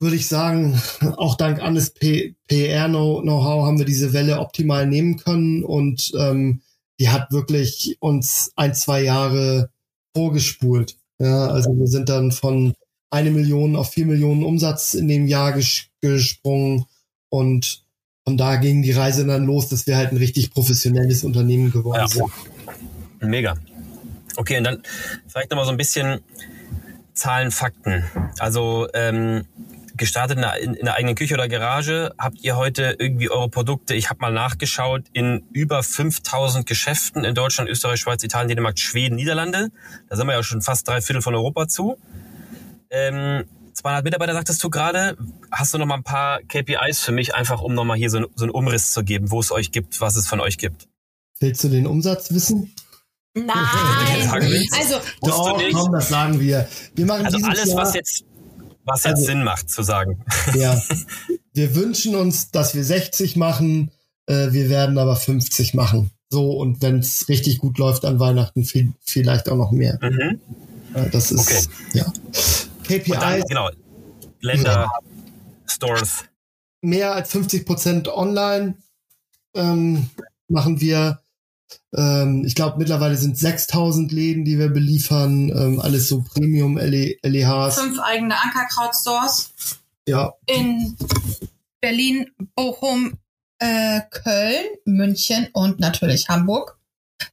würde 0.01 0.17
ich 0.17 0.27
sagen, 0.27 0.81
auch 1.15 1.35
dank 1.35 1.61
Annes 1.61 1.93
PR-Know-how 1.93 3.65
haben 3.65 3.77
wir 3.77 3.85
diese 3.85 4.11
Welle 4.11 4.39
optimal 4.39 4.85
nehmen 4.85 5.15
können 5.15 5.63
und 5.63 6.11
ähm, 6.19 6.62
die 6.99 7.09
hat 7.09 7.31
wirklich 7.31 7.97
uns 7.99 8.51
ein, 8.55 8.73
zwei 8.73 9.03
Jahre 9.03 9.69
vorgespult. 10.15 10.97
Ja, 11.19 11.47
also 11.47 11.71
wir 11.77 11.87
sind 11.87 12.09
dann 12.09 12.31
von 12.31 12.73
eine 13.09 13.31
Million 13.31 13.75
auf 13.75 13.91
vier 13.91 14.05
Millionen 14.05 14.43
Umsatz 14.43 14.93
in 14.93 15.07
dem 15.07 15.27
Jahr 15.27 15.53
ges 15.53 15.85
gesprungen 16.01 16.85
und 17.29 17.83
von 18.25 18.37
da 18.37 18.55
ging 18.55 18.81
die 18.81 18.91
Reise 18.91 19.25
dann 19.25 19.45
los, 19.45 19.69
dass 19.69 19.85
wir 19.85 19.97
halt 19.97 20.11
ein 20.11 20.17
richtig 20.17 20.51
professionelles 20.51 21.23
Unternehmen 21.23 21.71
geworden 21.71 21.99
ja. 21.99 22.07
sind. 22.07 22.31
Mega. 23.19 23.55
Okay, 24.35 24.57
und 24.57 24.63
dann 24.63 24.83
vielleicht 25.27 25.51
nochmal 25.51 25.65
so 25.65 25.71
ein 25.71 25.77
bisschen 25.77 26.21
Zahlen, 27.13 27.51
Fakten. 27.51 28.03
Also 28.39 28.87
ähm, 28.93 29.45
gestartet 29.95 30.37
in 30.37 30.41
der, 30.41 30.57
in 30.59 30.85
der 30.85 30.95
eigenen 30.95 31.15
Küche 31.15 31.33
oder 31.33 31.47
Garage? 31.47 32.13
Habt 32.17 32.41
ihr 32.41 32.55
heute 32.55 32.95
irgendwie 32.99 33.29
eure 33.29 33.49
Produkte, 33.49 33.93
ich 33.93 34.09
habe 34.09 34.21
mal 34.21 34.31
nachgeschaut, 34.31 35.03
in 35.13 35.45
über 35.51 35.83
5000 35.83 36.65
Geschäften 36.65 37.23
in 37.23 37.35
Deutschland, 37.35 37.69
Österreich, 37.69 37.99
Schweiz, 37.99 38.23
Italien, 38.23 38.49
Dänemark, 38.49 38.79
Schweden, 38.79 39.15
Niederlande? 39.15 39.69
Da 40.09 40.15
sind 40.15 40.27
wir 40.27 40.33
ja 40.33 40.43
schon 40.43 40.61
fast 40.61 40.87
drei 40.87 41.01
Viertel 41.01 41.21
von 41.21 41.35
Europa 41.35 41.67
zu. 41.67 41.97
Ähm, 42.89 43.45
200 43.73 44.03
Mitarbeiter 44.03 44.33
sagtest 44.33 44.63
du 44.63 44.69
gerade. 44.69 45.17
Hast 45.51 45.73
du 45.73 45.77
noch 45.77 45.85
mal 45.85 45.95
ein 45.95 46.03
paar 46.03 46.39
KPIs 46.41 46.99
für 46.99 47.11
mich, 47.11 47.35
einfach 47.35 47.61
um 47.61 47.73
noch 47.73 47.83
mal 47.83 47.97
hier 47.97 48.09
so, 48.09 48.25
so 48.35 48.45
einen 48.45 48.51
Umriss 48.51 48.91
zu 48.91 49.03
geben, 49.03 49.31
wo 49.31 49.39
es 49.39 49.51
euch 49.51 49.71
gibt, 49.71 49.99
was 50.01 50.15
es 50.15 50.27
von 50.27 50.39
euch 50.39 50.57
gibt? 50.57 50.87
Willst 51.39 51.63
du 51.63 51.69
den 51.69 51.87
Umsatz 51.87 52.31
wissen? 52.31 52.73
Nein. 53.35 53.47
also, 54.71 54.95
Doch, 55.21 55.59
komm, 55.73 55.91
das 55.91 56.09
sagen 56.09 56.39
wir. 56.39 56.67
Wir 56.95 57.05
machen 57.05 57.25
also 57.25 57.37
alles, 57.45 57.69
Jahr, 57.69 57.77
was 57.77 57.95
jetzt 57.95 58.25
was 58.85 59.03
jetzt 59.03 59.15
also, 59.15 59.25
Sinn 59.25 59.43
macht 59.43 59.69
zu 59.69 59.83
sagen. 59.83 60.23
Ja. 60.55 60.81
Wir 61.53 61.75
wünschen 61.75 62.15
uns, 62.15 62.49
dass 62.49 62.73
wir 62.73 62.83
60 62.83 63.35
machen, 63.35 63.91
äh, 64.25 64.51
wir 64.51 64.69
werden 64.69 64.97
aber 64.97 65.15
50 65.15 65.73
machen. 65.73 66.11
So, 66.29 66.51
und 66.53 66.81
wenn 66.81 66.99
es 66.99 67.29
richtig 67.29 67.59
gut 67.59 67.77
läuft 67.77 68.05
an 68.05 68.19
Weihnachten, 68.19 68.63
viel, 68.63 68.93
vielleicht 69.01 69.49
auch 69.49 69.55
noch 69.55 69.71
mehr. 69.71 69.99
Mhm. 70.01 70.39
Äh, 70.95 71.09
das 71.11 71.31
ist, 71.31 71.39
okay. 71.39 71.61
ja. 71.93 72.11
KPI. 72.83 73.43
Genau. 73.47 73.69
Länder, 74.41 74.71
ja. 74.71 74.91
Stores. 75.67 76.25
Mehr 76.81 77.13
als 77.13 77.31
50 77.31 77.65
Prozent 77.65 78.07
online 78.07 78.75
ähm, 79.55 80.09
machen 80.47 80.81
wir. 80.81 81.19
Ähm, 81.95 82.43
ich 82.45 82.55
glaube, 82.55 82.77
mittlerweile 82.77 83.15
sind 83.17 83.37
6000 83.37 84.11
Läden, 84.11 84.45
die 84.45 84.59
wir 84.59 84.69
beliefern. 84.69 85.49
Ähm, 85.49 85.79
alles 85.79 86.07
so 86.07 86.21
Premium 86.21 86.77
LEHs. 86.77 87.79
Fünf 87.79 87.99
eigene 87.99 88.35
Ankerkraut-Stores. 88.41 89.53
Ja. 90.07 90.33
In 90.47 90.97
Berlin, 91.81 92.31
Bochum, 92.55 93.17
äh, 93.59 94.01
Köln, 94.09 94.65
München 94.85 95.47
und 95.53 95.79
natürlich 95.79 96.29
Hamburg. 96.29 96.77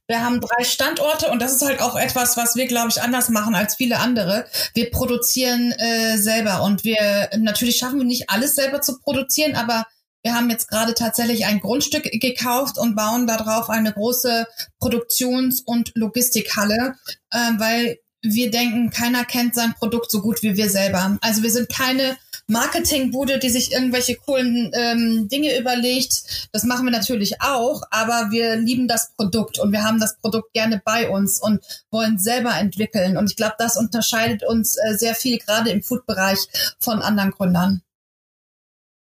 Wir 0.07 0.23
haben 0.23 0.39
drei 0.39 0.63
Standorte 0.63 1.29
und 1.29 1.41
das 1.41 1.53
ist 1.53 1.61
halt 1.61 1.81
auch 1.81 1.95
etwas, 1.95 2.37
was 2.37 2.55
wir, 2.55 2.67
glaube 2.67 2.89
ich, 2.89 3.01
anders 3.01 3.29
machen 3.29 3.55
als 3.55 3.75
viele 3.75 3.99
andere. 3.99 4.45
Wir 4.73 4.89
produzieren 4.91 5.71
äh, 5.71 6.17
selber 6.17 6.63
und 6.63 6.83
wir 6.83 7.29
natürlich 7.37 7.77
schaffen 7.77 7.99
wir 7.99 8.05
nicht 8.05 8.29
alles 8.29 8.55
selber 8.55 8.81
zu 8.81 8.99
produzieren, 8.99 9.55
aber 9.55 9.85
wir 10.23 10.35
haben 10.35 10.49
jetzt 10.49 10.67
gerade 10.67 10.93
tatsächlich 10.93 11.45
ein 11.45 11.59
Grundstück 11.59 12.03
gekauft 12.03 12.77
und 12.77 12.95
bauen 12.95 13.27
darauf 13.27 13.69
eine 13.69 13.91
große 13.93 14.45
Produktions- 14.79 15.61
und 15.61 15.91
Logistikhalle, 15.95 16.95
äh, 17.31 17.37
weil 17.57 17.99
wir 18.23 18.51
denken, 18.51 18.91
keiner 18.91 19.25
kennt 19.25 19.55
sein 19.55 19.73
Produkt 19.73 20.11
so 20.11 20.21
gut 20.21 20.43
wie 20.43 20.55
wir 20.55 20.69
selber. 20.69 21.17
Also 21.21 21.41
wir 21.41 21.51
sind 21.51 21.69
keine 21.69 22.17
Marketingbude, 22.47 23.39
die 23.39 23.49
sich 23.49 23.71
irgendwelche 23.71 24.15
coolen 24.15 24.71
ähm, 24.73 25.27
Dinge 25.29 25.57
überlegt. 25.57 26.49
Das 26.51 26.63
machen 26.63 26.85
wir 26.85 26.91
natürlich 26.91 27.41
auch, 27.41 27.81
aber 27.89 28.27
wir 28.29 28.57
lieben 28.57 28.87
das 28.87 29.13
Produkt 29.15 29.57
und 29.57 29.71
wir 29.71 29.83
haben 29.83 29.99
das 29.99 30.17
Produkt 30.17 30.53
gerne 30.53 30.81
bei 30.83 31.09
uns 31.09 31.41
und 31.41 31.61
wollen 31.89 32.19
selber 32.19 32.55
entwickeln. 32.55 33.17
Und 33.17 33.29
ich 33.29 33.37
glaube, 33.37 33.55
das 33.57 33.77
unterscheidet 33.77 34.43
uns 34.43 34.75
äh, 34.77 34.95
sehr 34.95 35.15
viel, 35.15 35.39
gerade 35.39 35.71
im 35.71 35.81
Food-Bereich 35.81 36.39
von 36.79 37.01
anderen 37.01 37.31
Gründern. 37.31 37.81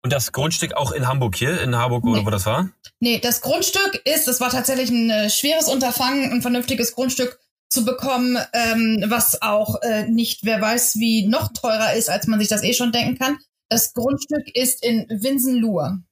Und 0.03 0.13
das 0.13 0.33
Grundstück 0.33 0.75
auch 0.75 0.93
in 0.93 1.09
Hamburg 1.09 1.37
hier, 1.37 1.61
in 1.61 1.77
Hamburg 1.77 2.05
nee. 2.05 2.13
oder 2.13 2.27
wo 2.27 2.31
das 2.31 2.47
war? 2.47 2.71
Nee, 3.01 3.19
das 3.19 3.41
Grundstück 3.41 4.01
ist, 4.05 4.29
das 4.29 4.41
war 4.41 4.51
tatsächlich 4.51 4.91
ein 4.91 5.11
äh, 5.11 5.31
schweres 5.31 5.69
Unterfangen, 5.69 6.31
ein 6.31 6.43
vernünftiges 6.43 6.95
Grundstück 6.95 7.39
zu 7.69 7.85
bekommen, 7.85 8.39
ähm, 8.53 9.05
was 9.09 9.43
auch 9.43 9.83
äh, 9.83 10.09
nicht, 10.09 10.45
wer 10.45 10.61
weiß, 10.61 10.97
wie 10.97 11.27
noch 11.27 11.53
teurer 11.53 11.95
ist, 11.95 12.09
als 12.09 12.27
man 12.27 12.39
sich 12.39 12.49
das 12.49 12.63
eh 12.63 12.73
schon 12.73 12.93
denken 12.93 13.19
kann. 13.19 13.39
Das 13.69 13.93
Grundstück 13.93 14.49
ist 14.55 14.85
in 14.85 15.07
Winsenlohe. 15.11 16.03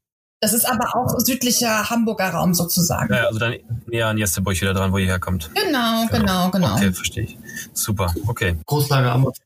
Das 0.40 0.52
ist 0.52 0.68
aber 0.68 0.94
auch 0.94 1.18
südlicher 1.18 1.88
Hamburger 1.88 2.28
Raum 2.28 2.52
sozusagen. 2.52 3.12
Ja, 3.14 3.24
also 3.24 3.38
dann 3.38 3.54
näher 3.86 4.08
an 4.08 4.18
Jesteburg 4.18 4.60
wieder 4.60 4.74
dran, 4.74 4.92
wo 4.92 4.98
ihr 4.98 5.06
herkommt. 5.06 5.50
Genau, 5.54 6.06
genau, 6.08 6.50
genau. 6.50 6.50
genau. 6.50 6.74
Okay, 6.74 6.92
verstehe 6.92 7.24
ich. 7.24 7.38
Super, 7.72 8.14
okay. 8.26 8.56
Großlager 8.66 9.12
Amazon. 9.12 9.45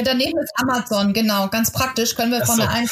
Ja, 0.00 0.04
daneben 0.04 0.38
ist 0.38 0.52
Amazon, 0.56 1.12
genau. 1.12 1.48
Ganz 1.48 1.70
praktisch 1.70 2.14
können 2.14 2.32
wir 2.32 2.46
von 2.46 2.56
so. 2.56 2.62
der 2.62 2.70
einen 2.70 2.88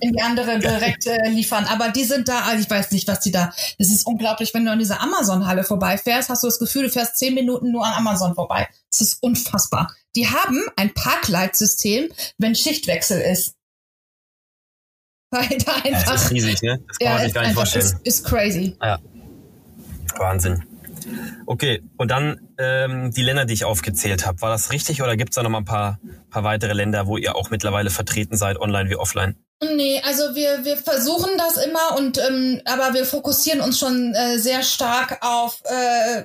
in 0.00 0.12
die 0.14 0.22
andere 0.22 0.58
direkt 0.58 1.06
äh, 1.06 1.28
liefern. 1.28 1.66
Aber 1.66 1.90
die 1.90 2.04
sind 2.04 2.28
da, 2.28 2.44
also 2.44 2.62
ich 2.62 2.70
weiß 2.70 2.92
nicht, 2.92 3.06
was 3.08 3.20
die 3.20 3.30
da. 3.30 3.52
Es 3.78 3.90
ist 3.90 4.06
unglaublich, 4.06 4.54
wenn 4.54 4.64
du 4.64 4.70
an 4.70 4.78
dieser 4.78 5.02
Amazon-Halle 5.02 5.64
vorbeifährst, 5.64 6.30
hast 6.30 6.42
du 6.42 6.46
das 6.46 6.58
Gefühl, 6.58 6.84
du 6.84 6.90
fährst 6.90 7.18
zehn 7.18 7.34
Minuten 7.34 7.72
nur 7.72 7.84
an 7.84 7.92
Amazon 7.92 8.34
vorbei. 8.34 8.68
Es 8.90 9.02
ist 9.02 9.22
unfassbar. 9.22 9.94
Die 10.14 10.28
haben 10.28 10.62
ein 10.76 10.94
Parkleitsystem, 10.94 12.10
wenn 12.38 12.54
Schichtwechsel 12.54 13.20
ist. 13.20 13.54
Weil 15.30 15.58
da 15.58 15.74
einfach. 15.74 15.84
Ja, 15.84 16.12
das 16.12 16.24
ist 16.24 16.30
riesig, 16.30 16.62
ne? 16.62 16.80
Das 16.88 16.98
kann 16.98 17.06
ja, 17.06 17.14
man 17.14 17.24
sich 17.24 17.34
gar 17.34 17.42
nicht 17.42 17.54
vorstellen. 17.54 17.84
Ist, 17.84 17.96
ist 18.04 18.24
crazy. 18.24 18.76
Ja. 18.80 18.98
Wahnsinn. 20.16 20.64
Okay, 21.46 21.82
und 21.96 22.10
dann 22.10 22.48
ähm, 22.58 23.12
die 23.12 23.22
Länder, 23.22 23.44
die 23.44 23.54
ich 23.54 23.64
aufgezählt 23.64 24.26
habe. 24.26 24.40
War 24.40 24.50
das 24.50 24.72
richtig 24.72 25.02
oder 25.02 25.16
gibt 25.16 25.30
es 25.30 25.36
da 25.36 25.42
noch 25.42 25.50
mal 25.50 25.58
ein 25.58 25.64
paar, 25.64 26.00
paar 26.30 26.44
weitere 26.44 26.72
Länder, 26.72 27.06
wo 27.06 27.16
ihr 27.16 27.36
auch 27.36 27.50
mittlerweile 27.50 27.90
vertreten 27.90 28.36
seid, 28.36 28.58
online 28.58 28.90
wie 28.90 28.96
offline? 28.96 29.36
Nee, 29.62 30.02
also 30.04 30.34
wir, 30.34 30.64
wir 30.64 30.76
versuchen 30.76 31.30
das 31.38 31.56
immer 31.56 31.96
und 31.96 32.18
ähm, 32.18 32.60
aber 32.66 32.94
wir 32.94 33.06
fokussieren 33.06 33.60
uns 33.60 33.78
schon 33.78 34.14
äh, 34.14 34.38
sehr 34.38 34.62
stark 34.62 35.18
auf 35.22 35.62
äh, 35.64 36.24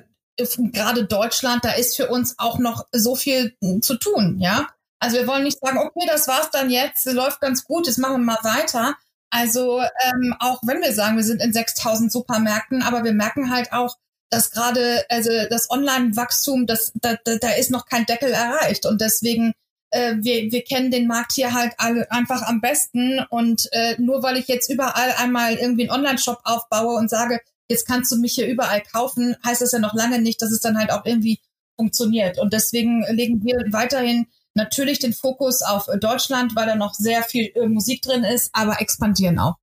gerade 0.72 1.06
Deutschland, 1.06 1.63
da 1.63 1.72
ist 1.72 1.96
für 1.96 2.08
uns 2.08 2.36
auch 2.39 2.60
noch 2.60 2.86
so 2.91 3.15
viel 3.15 3.56
zu 3.82 3.98
tun, 3.98 4.39
ja. 4.39 4.67
Also 5.00 5.17
wir 5.17 5.28
wollen 5.28 5.44
nicht 5.44 5.60
sagen, 5.60 5.80
okay, 5.80 6.08
das 6.08 6.28
war's 6.28 6.52
dann 6.52 6.70
jetzt, 6.70 7.06
läuft 7.12 7.41
ganz 7.41 7.63
gut, 7.63 7.88
jetzt 7.88 7.98
machen 7.98 8.13
wir 8.13 8.26
mal 8.26 8.44
weiter. 8.44 8.96
Also 9.32 9.80
ähm, 9.80 10.36
auch 10.39 10.62
wenn 10.63 10.82
wir 10.82 10.94
sagen, 10.94 11.15
wir 11.15 11.24
sind 11.24 11.41
in 11.41 11.54
6000 11.54 12.12
Supermärkten, 12.12 12.84
aber 12.84 13.04
wir 13.04 13.13
merken 13.13 13.50
halt 13.52 13.72
auch, 13.72 13.96
dass 14.32 14.50
gerade 14.50 15.06
also 15.10 15.30
das 15.50 15.70
Online-Wachstum, 15.70 16.65
das 16.65 16.91
da, 16.96 17.17
da, 17.24 17.36
da 17.36 17.52
ist 17.52 17.70
noch 17.70 17.86
kein 17.86 18.06
Deckel 18.06 18.32
erreicht 18.32 18.86
und 18.88 19.02
deswegen 19.02 19.54
äh, 19.91 20.15
wir, 20.17 20.52
wir 20.52 20.63
kennen 20.63 20.89
den 20.89 21.06
Markt 21.06 21.34
hier 21.34 21.54
halt 21.54 21.74
alle 21.78 22.10
einfach 22.12 22.41
am 22.44 22.62
besten 22.62 23.20
und 23.30 23.67
äh, 23.74 23.96
nur 24.00 24.24
weil 24.24 24.38
ich 24.38 24.48
jetzt 24.48 24.70
überall 24.70 25.13
einmal 25.17 25.56
irgendwie 25.56 25.89
einen 25.89 26.00
Online-Shop 26.00 26.39
aufbaue 26.44 26.98
und 26.98 27.10
sage, 27.10 27.39
jetzt 27.67 27.86
kannst 27.88 28.12
du 28.12 28.17
mich 28.17 28.34
hier 28.34 28.48
überall 28.48 28.82
kaufen, 28.82 29.36
heißt 29.46 29.62
das 29.62 29.74
ja 29.74 29.80
noch 29.80 29.94
lange 29.94 30.20
nicht, 30.22 30.41
dass 30.41 30.52
es 30.52 30.62
dann 30.62 30.78
halt 30.78 30.91
auch 30.91 31.06
irgendwie 31.06 31.39
funktioniert. 31.78 32.39
Und 32.39 32.54
deswegen 32.54 33.04
legen 33.10 33.44
wir 33.44 33.63
weiterhin 33.72 34.28
natürlich 34.54 35.00
den 35.00 35.13
Fokus 35.13 35.62
auf 35.62 35.88
Deutschland, 36.00 36.56
weil 36.56 36.67
da 36.67 36.76
noch 36.76 36.94
sehr 36.94 37.24
viel 37.24 37.52
äh, 37.56 37.67
Musik 37.67 38.02
drin 38.02 38.24
ist, 38.24 38.50
aber 38.54 38.82
expandieren 38.82 39.39
auch. 39.39 39.56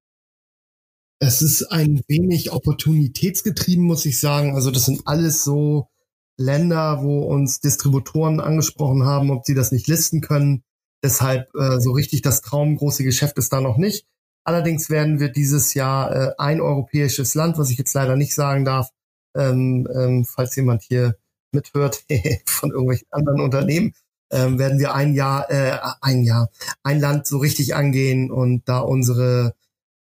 Es 1.20 1.42
ist 1.42 1.64
ein 1.64 2.00
wenig 2.07 2.52
opportunitätsgetrieben, 2.52 3.85
muss 3.85 4.07
ich 4.07 4.20
sagen. 4.20 4.54
Also 4.54 4.70
das 4.70 4.85
sind 4.85 5.02
alles 5.04 5.42
so 5.42 5.88
Länder, 6.37 7.02
wo 7.02 7.24
uns 7.24 7.61
Distributoren 7.61 8.38
angesprochen 8.40 9.04
haben, 9.04 9.31
ob 9.31 9.44
sie 9.44 9.54
das 9.54 9.72
nicht 9.72 9.88
listen 9.88 10.20
können. 10.20 10.62
Deshalb 11.02 11.48
äh, 11.57 11.81
so 11.81 11.92
richtig 11.92 12.22
das 12.22 12.40
traumgroße 12.40 13.02
Geschäft 13.02 13.38
ist 13.38 13.52
da 13.52 13.61
noch 13.61 13.76
nicht. 13.76 14.07
Allerdings 14.44 14.88
werden 14.90 15.20
wir 15.20 15.28
dieses 15.28 15.74
Jahr 15.74 16.14
äh, 16.14 16.33
ein 16.38 16.61
europäisches 16.61 17.35
Land, 17.35 17.59
was 17.59 17.70
ich 17.70 17.78
jetzt 17.78 17.94
leider 17.94 18.16
nicht 18.16 18.35
sagen 18.35 18.64
darf, 18.64 18.88
ähm, 19.37 19.87
ähm, 19.94 20.24
falls 20.24 20.54
jemand 20.57 20.83
hier 20.83 21.16
mithört 21.52 22.04
von 22.46 22.70
irgendwelchen 22.70 23.09
anderen 23.11 23.40
Unternehmen, 23.40 23.92
ähm, 24.31 24.59
werden 24.59 24.78
wir 24.78 24.94
ein 24.94 25.14
Jahr, 25.14 25.50
äh, 25.50 25.78
ein 26.00 26.22
Jahr, 26.22 26.50
ein 26.83 27.00
Land 27.00 27.26
so 27.26 27.38
richtig 27.38 27.74
angehen 27.74 28.31
und 28.31 28.68
da 28.68 28.78
unsere 28.78 29.54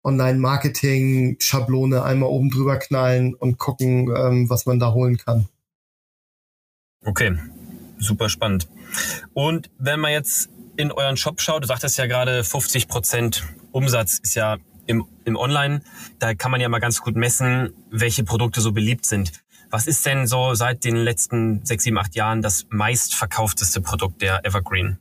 Online-Marketing-Schablone 0.06 2.02
einmal 2.02 2.30
oben 2.30 2.50
drüber 2.50 2.78
knallen 2.78 3.34
und 3.34 3.58
gucken, 3.58 4.08
ähm, 4.16 4.48
was 4.48 4.64
man 4.64 4.78
da 4.78 4.92
holen 4.92 5.18
kann. 5.18 5.48
Okay, 7.04 7.36
super 7.98 8.28
spannend. 8.28 8.68
Und 9.34 9.70
wenn 9.78 10.00
man 10.00 10.12
jetzt 10.12 10.48
in 10.76 10.92
euren 10.92 11.16
Shop 11.16 11.40
schaut, 11.40 11.62
du 11.64 11.66
sagtest 11.66 11.98
ja 11.98 12.06
gerade 12.06 12.44
50 12.44 12.88
Prozent 12.88 13.44
Umsatz 13.72 14.18
ist 14.22 14.34
ja 14.34 14.58
im, 14.86 15.06
im 15.24 15.36
Online. 15.36 15.82
Da 16.18 16.34
kann 16.34 16.50
man 16.50 16.60
ja 16.60 16.68
mal 16.68 16.78
ganz 16.78 17.00
gut 17.00 17.16
messen, 17.16 17.72
welche 17.90 18.24
Produkte 18.24 18.60
so 18.60 18.72
beliebt 18.72 19.06
sind. 19.06 19.32
Was 19.70 19.86
ist 19.86 20.06
denn 20.06 20.26
so 20.26 20.54
seit 20.54 20.84
den 20.84 20.96
letzten 20.96 21.64
sechs, 21.64 21.84
sieben, 21.84 21.98
acht 21.98 22.14
Jahren 22.14 22.40
das 22.40 22.66
meistverkaufteste 22.70 23.80
Produkt 23.80 24.22
der 24.22 24.44
Evergreen? 24.44 24.98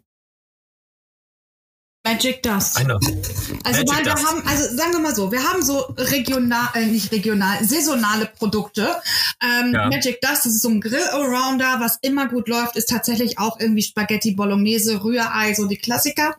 Magic 2.06 2.44
Dust. 2.44 2.78
Also 2.78 2.88
Magic 2.88 3.90
weil 3.90 4.06
wir 4.06 4.12
Dust. 4.12 4.26
haben, 4.28 4.48
also 4.48 4.78
sagen 4.78 4.92
wir 4.92 5.00
mal 5.00 5.16
so, 5.16 5.32
wir 5.32 5.44
haben 5.44 5.64
so 5.64 5.80
regional, 5.98 6.68
äh, 6.76 6.86
nicht 6.86 7.12
regional, 7.12 7.64
saisonale 7.64 8.28
Produkte. 8.28 8.96
Ähm, 9.42 9.74
ja. 9.74 9.90
Magic 9.90 10.22
Dust, 10.22 10.46
das 10.46 10.54
ist 10.54 10.62
so 10.62 10.70
ein 10.70 10.82
Grill-Arounder, 10.82 11.80
was 11.80 11.98
immer 12.04 12.28
gut 12.28 12.48
läuft, 12.48 12.76
ist 12.76 12.90
tatsächlich 12.90 13.40
auch 13.40 13.60
irgendwie 13.60 13.82
Spaghetti 13.82 14.36
Bolognese, 14.36 15.04
Rührei, 15.04 15.56
so 15.56 15.66
die 15.66 15.78
Klassiker. 15.78 16.36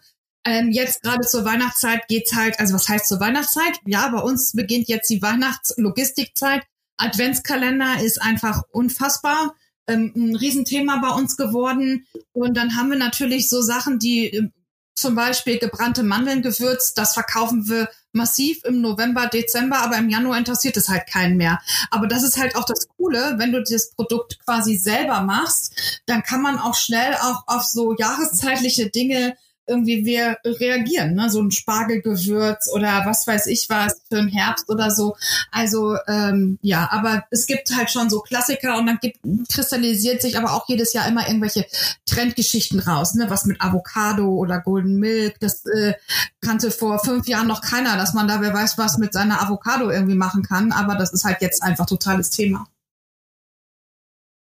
Ähm, 0.47 0.71
jetzt 0.71 1.03
gerade 1.03 1.27
zur 1.27 1.45
Weihnachtszeit 1.45 2.07
geht's 2.07 2.33
halt, 2.33 2.61
also 2.61 2.75
was 2.75 2.89
heißt 2.89 3.09
zur 3.09 3.19
Weihnachtszeit? 3.19 3.81
Ja, 3.87 4.07
bei 4.09 4.21
uns 4.21 4.53
beginnt 4.53 4.87
jetzt 4.89 5.11
die 5.11 5.21
Weihnachtslogistikzeit. 5.21 6.63
Adventskalender 6.97 8.01
ist 8.05 8.23
einfach 8.23 8.63
unfassbar. 8.71 9.57
Ähm, 9.89 10.13
ein 10.15 10.37
Riesenthema 10.37 10.99
bei 10.99 11.11
uns 11.11 11.37
geworden. 11.37 12.07
Und 12.33 12.57
dann 12.57 12.77
haben 12.77 12.91
wir 12.91 12.99
natürlich 12.99 13.49
so 13.49 13.61
Sachen, 13.63 13.99
die 13.99 14.29
ähm, 14.29 14.53
zum 14.97 15.15
Beispiel 15.15 15.59
gebrannte 15.59 16.03
Mandeln 16.03 16.43
gewürzt, 16.43 16.99
das 16.99 17.15
verkaufen 17.15 17.69
wir 17.69 17.89
massiv 18.13 18.65
im 18.65 18.81
November, 18.81 19.27
Dezember, 19.27 19.79
aber 19.79 19.99
im 19.99 20.09
Januar 20.09 20.39
interessiert 20.39 20.77
es 20.79 20.89
halt 20.89 21.07
keinen 21.07 21.37
mehr. 21.37 21.61
Aber 21.91 22.07
das 22.07 22.23
ist 22.23 22.39
halt 22.39 22.57
auch 22.57 22.65
das 22.65 22.89
Coole, 22.97 23.35
wenn 23.37 23.53
du 23.53 23.63
das 23.63 23.91
Produkt 23.91 24.39
quasi 24.45 24.77
selber 24.77 25.21
machst, 25.21 26.01
dann 26.07 26.23
kann 26.23 26.41
man 26.41 26.59
auch 26.59 26.75
schnell 26.75 27.15
auch 27.15 27.45
auf 27.47 27.65
so 27.65 27.95
jahreszeitliche 27.95 28.91
Dinge 28.91 29.37
irgendwie 29.67 30.05
wir 30.05 30.39
reagieren, 30.45 31.15
ne? 31.15 31.31
so 31.31 31.41
ein 31.41 31.51
Spargelgewürz 31.51 32.69
oder 32.73 33.03
was 33.05 33.27
weiß 33.27 33.47
ich 33.47 33.69
was 33.69 34.01
für 34.09 34.17
den 34.17 34.29
Herbst 34.29 34.69
oder 34.69 34.91
so. 34.91 35.17
Also 35.51 35.97
ähm, 36.07 36.59
ja, 36.63 36.89
aber 36.91 37.25
es 37.31 37.47
gibt 37.47 37.75
halt 37.77 37.91
schon 37.91 38.11
so 38.11 38.21
Klassiker 38.21 38.79
und 38.79 38.87
dann 38.87 38.99
gibt, 39.01 39.19
kristallisiert 39.53 40.23
sich 40.23 40.39
aber 40.39 40.53
auch 40.53 40.69
jedes 40.69 40.93
Jahr 40.93 41.09
immer 41.09 41.27
irgendwelche 41.27 41.67
Trendgeschichten 42.07 42.81
raus, 42.81 43.15
ne? 43.15 43.27
was 43.29 43.45
mit 43.45 43.61
Avocado 43.61 44.29
oder 44.29 44.61
Golden 44.61 44.97
Milk. 44.97 45.39
Das 45.41 45.65
äh, 45.67 45.95
kannte 46.41 46.71
vor 46.71 46.99
fünf 46.99 47.27
Jahren 47.27 47.49
noch 47.49 47.63
keiner, 47.63 47.97
dass 47.97 48.15
man 48.15 48.29
da 48.29 48.41
wer 48.41 48.55
weiß 48.55 48.79
was 48.79 48.99
mit 48.99 49.13
seiner 49.13 49.43
Avocado 49.43 49.91
irgendwie 49.91 50.15
machen 50.15 50.43
kann, 50.43 50.73
aber 50.73 50.95
das 50.95 51.13
ist 51.13 51.25
halt 51.25 51.41
jetzt 51.41 51.63
einfach 51.63 51.87
totales 51.87 52.31
Thema. 52.31 52.67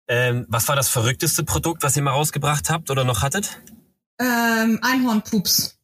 Ähm, 0.07 0.47
was 0.49 0.67
war 0.67 0.75
das 0.75 0.89
verrückteste 0.89 1.43
Produkt, 1.43 1.83
was 1.83 1.95
ihr 1.95 2.01
mal 2.01 2.11
rausgebracht 2.11 2.69
habt 2.71 2.89
oder 2.89 3.03
noch 3.03 3.21
hattet? 3.21 3.59
Ähm, 4.19 4.79
Einhornpups. 4.81 5.79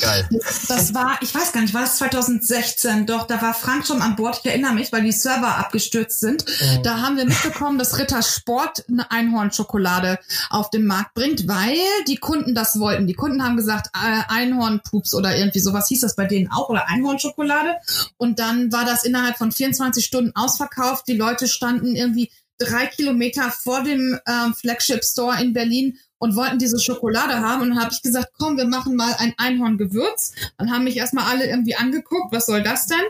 Geil. 0.00 0.28
Das 0.66 0.92
war, 0.92 1.18
ich 1.20 1.32
weiß 1.32 1.52
gar 1.52 1.60
nicht, 1.60 1.72
war 1.72 1.84
es 1.84 1.98
2016? 1.98 3.06
Doch, 3.06 3.28
da 3.28 3.40
war 3.40 3.54
Frank 3.54 3.86
schon 3.86 4.02
an 4.02 4.16
Bord. 4.16 4.40
Ich 4.42 4.50
erinnere 4.50 4.74
mich, 4.74 4.90
weil 4.90 5.04
die 5.04 5.12
Server 5.12 5.56
abgestürzt 5.56 6.18
sind. 6.18 6.44
Oh. 6.48 6.82
Da 6.82 7.00
haben 7.00 7.16
wir 7.16 7.24
mitbekommen, 7.24 7.78
dass 7.78 7.96
Ritter 7.96 8.22
Sport 8.22 8.84
eine 8.88 9.08
Einhornschokolade 9.12 10.18
auf 10.50 10.70
den 10.70 10.84
Markt 10.86 11.14
bringt, 11.14 11.46
weil 11.46 11.76
die 12.08 12.16
Kunden 12.16 12.56
das 12.56 12.80
wollten. 12.80 13.06
Die 13.06 13.14
Kunden 13.14 13.44
haben 13.44 13.56
gesagt, 13.56 13.90
äh, 13.94 14.22
Einhornpups 14.26 15.14
oder 15.14 15.36
irgendwie 15.36 15.60
sowas 15.60 15.86
hieß 15.86 16.00
das 16.00 16.16
bei 16.16 16.24
denen 16.24 16.50
auch 16.50 16.70
oder 16.70 16.88
Einhornschokolade. 16.88 17.76
Und 18.16 18.40
dann 18.40 18.72
war 18.72 18.84
das 18.84 19.04
innerhalb 19.04 19.38
von 19.38 19.52
24 19.52 20.04
Stunden 20.04 20.32
ausverkauft. 20.34 21.06
Die 21.06 21.16
Leute 21.16 21.46
standen 21.46 21.94
irgendwie 21.94 22.32
drei 22.58 22.86
Kilometer 22.86 23.52
vor 23.52 23.84
dem 23.84 24.18
ähm, 24.26 24.54
Flagship 24.54 25.04
Store 25.04 25.40
in 25.40 25.52
Berlin 25.52 25.98
und 26.24 26.36
wollten 26.36 26.58
diese 26.58 26.80
Schokolade 26.80 27.40
haben. 27.40 27.60
Und 27.60 27.68
dann 27.68 27.80
habe 27.82 27.92
ich 27.92 28.00
gesagt, 28.00 28.32
komm, 28.38 28.56
wir 28.56 28.64
machen 28.64 28.96
mal 28.96 29.14
ein 29.18 29.34
Einhorngewürz. 29.36 30.32
Dann 30.56 30.72
haben 30.72 30.84
mich 30.84 30.96
erstmal 30.96 31.30
alle 31.30 31.46
irgendwie 31.46 31.76
angeguckt, 31.76 32.32
was 32.32 32.46
soll 32.46 32.62
das 32.62 32.86
denn? 32.86 33.04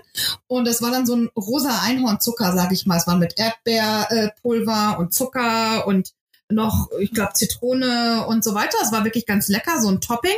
Und 0.49 0.67
es 0.67 0.83
war 0.83 0.91
dann 0.91 1.07
so 1.07 1.15
ein 1.15 1.31
rosa 1.37 1.83
Einhornzucker, 1.83 2.53
sag 2.57 2.73
ich 2.73 2.87
mal. 2.87 2.97
Es 2.97 3.07
war 3.07 3.17
mit 3.17 3.35
Erdbeerpulver 3.39 4.99
und 4.99 5.15
Zucker 5.15 5.87
und 5.87 6.13
noch, 6.49 6.89
ich 6.99 7.13
glaube, 7.13 7.35
Zitrone 7.35 8.27
und 8.27 8.43
so 8.43 8.53
weiter. 8.57 8.79
Es 8.83 8.91
war 8.91 9.05
wirklich 9.05 9.27
ganz 9.27 9.47
lecker, 9.47 9.81
so 9.81 9.89
ein 9.89 10.01
Topping. 10.01 10.37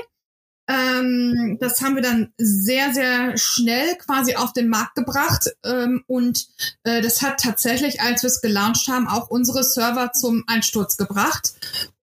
Ähm, 0.68 1.58
das 1.60 1.80
haben 1.80 1.94
wir 1.94 2.02
dann 2.02 2.32
sehr, 2.38 2.92
sehr 2.92 3.36
schnell 3.36 3.96
quasi 3.96 4.34
auf 4.34 4.52
den 4.52 4.68
Markt 4.68 4.96
gebracht. 4.96 5.54
Ähm, 5.64 6.02
und 6.06 6.48
äh, 6.84 7.00
das 7.02 7.22
hat 7.22 7.40
tatsächlich, 7.40 8.00
als 8.00 8.22
wir 8.22 8.28
es 8.28 8.40
gelauncht 8.40 8.88
haben, 8.88 9.06
auch 9.06 9.28
unsere 9.28 9.62
Server 9.62 10.12
zum 10.12 10.44
Einsturz 10.46 10.96
gebracht. 10.96 11.54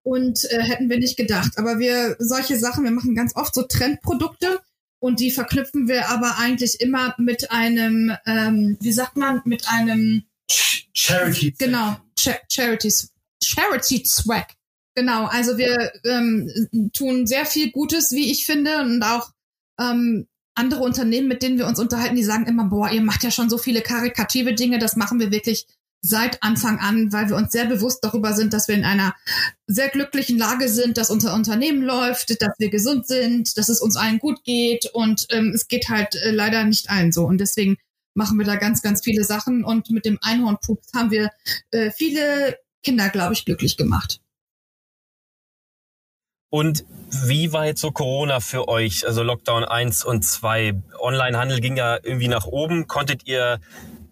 Und 0.02 0.44
äh, 0.50 0.62
hätten 0.62 0.90
wir 0.90 0.98
nicht 0.98 1.16
gedacht. 1.16 1.52
Aber 1.56 1.78
wir, 1.78 2.16
solche 2.18 2.58
Sachen, 2.58 2.84
wir 2.84 2.90
machen 2.90 3.14
ganz 3.14 3.36
oft 3.36 3.54
so 3.54 3.62
Trendprodukte 3.62 4.60
und 5.04 5.20
die 5.20 5.30
verknüpfen 5.30 5.86
wir 5.86 6.08
aber 6.08 6.38
eigentlich 6.38 6.80
immer 6.80 7.14
mit 7.18 7.50
einem, 7.50 8.16
ähm, 8.24 8.78
wie 8.80 8.92
sagt 8.92 9.18
man, 9.18 9.42
mit 9.44 9.68
einem 9.68 10.24
Charity. 10.94 11.54
Genau, 11.58 11.96
Ch 12.18 12.30
Charities, 12.48 13.10
Charity 13.42 14.02
Swag. 14.06 14.46
Genau, 14.94 15.26
also 15.26 15.58
wir 15.58 15.92
ähm, 16.04 16.90
tun 16.92 17.26
sehr 17.26 17.46
viel 17.46 17.72
Gutes, 17.72 18.12
wie 18.12 18.30
ich 18.30 18.46
finde, 18.46 18.80
und 18.80 19.02
auch 19.02 19.30
ähm, 19.80 20.28
andere 20.54 20.82
Unternehmen, 20.82 21.26
mit 21.26 21.42
denen 21.42 21.58
wir 21.58 21.66
uns 21.66 21.80
unterhalten, 21.80 22.16
die 22.16 22.22
sagen 22.22 22.46
immer, 22.46 22.64
boah, 22.66 22.90
ihr 22.90 23.02
macht 23.02 23.24
ja 23.24 23.30
schon 23.30 23.50
so 23.50 23.58
viele 23.58 23.80
karikative 23.80 24.54
Dinge, 24.54 24.78
das 24.78 24.94
machen 24.94 25.18
wir 25.18 25.32
wirklich 25.32 25.66
seit 26.00 26.42
Anfang 26.42 26.78
an, 26.78 27.12
weil 27.12 27.30
wir 27.30 27.36
uns 27.36 27.50
sehr 27.50 27.64
bewusst 27.64 28.04
darüber 28.04 28.34
sind, 28.34 28.52
dass 28.52 28.68
wir 28.68 28.74
in 28.74 28.84
einer 28.84 29.14
sehr 29.66 29.88
glücklichen 29.88 30.38
Lage 30.38 30.68
sind, 30.68 30.98
dass 30.98 31.10
unser 31.10 31.34
Unternehmen 31.34 31.82
läuft, 31.82 32.42
dass 32.42 32.52
wir 32.58 32.68
gesund 32.68 33.06
sind, 33.06 33.56
dass 33.56 33.70
es 33.70 33.80
uns 33.80 33.96
allen 33.96 34.18
gut 34.18 34.44
geht 34.44 34.86
und 34.92 35.26
ähm, 35.30 35.52
es 35.54 35.66
geht 35.66 35.88
halt 35.88 36.14
äh, 36.16 36.30
leider 36.30 36.62
nicht 36.64 36.90
allen 36.90 37.10
so. 37.10 37.24
Und 37.24 37.38
deswegen 37.38 37.78
machen 38.12 38.38
wir 38.38 38.44
da 38.44 38.56
ganz, 38.56 38.82
ganz 38.82 39.02
viele 39.02 39.24
Sachen 39.24 39.64
und 39.64 39.90
mit 39.90 40.04
dem 40.04 40.18
Einhornpups 40.20 40.92
haben 40.94 41.10
wir 41.10 41.30
äh, 41.70 41.90
viele 41.90 42.58
Kinder, 42.82 43.08
glaube 43.08 43.32
ich, 43.32 43.46
glücklich 43.46 43.78
gemacht. 43.78 44.20
Und 46.54 46.84
wie 47.10 47.52
war 47.52 47.66
jetzt 47.66 47.80
so 47.80 47.90
Corona 47.90 48.38
für 48.38 48.68
euch? 48.68 49.04
Also 49.08 49.24
Lockdown 49.24 49.64
1 49.64 50.04
und 50.04 50.24
2. 50.24 50.80
Onlinehandel 51.00 51.58
ging 51.58 51.76
ja 51.76 51.98
irgendwie 52.00 52.28
nach 52.28 52.46
oben. 52.46 52.86
Konntet 52.86 53.26
ihr 53.26 53.58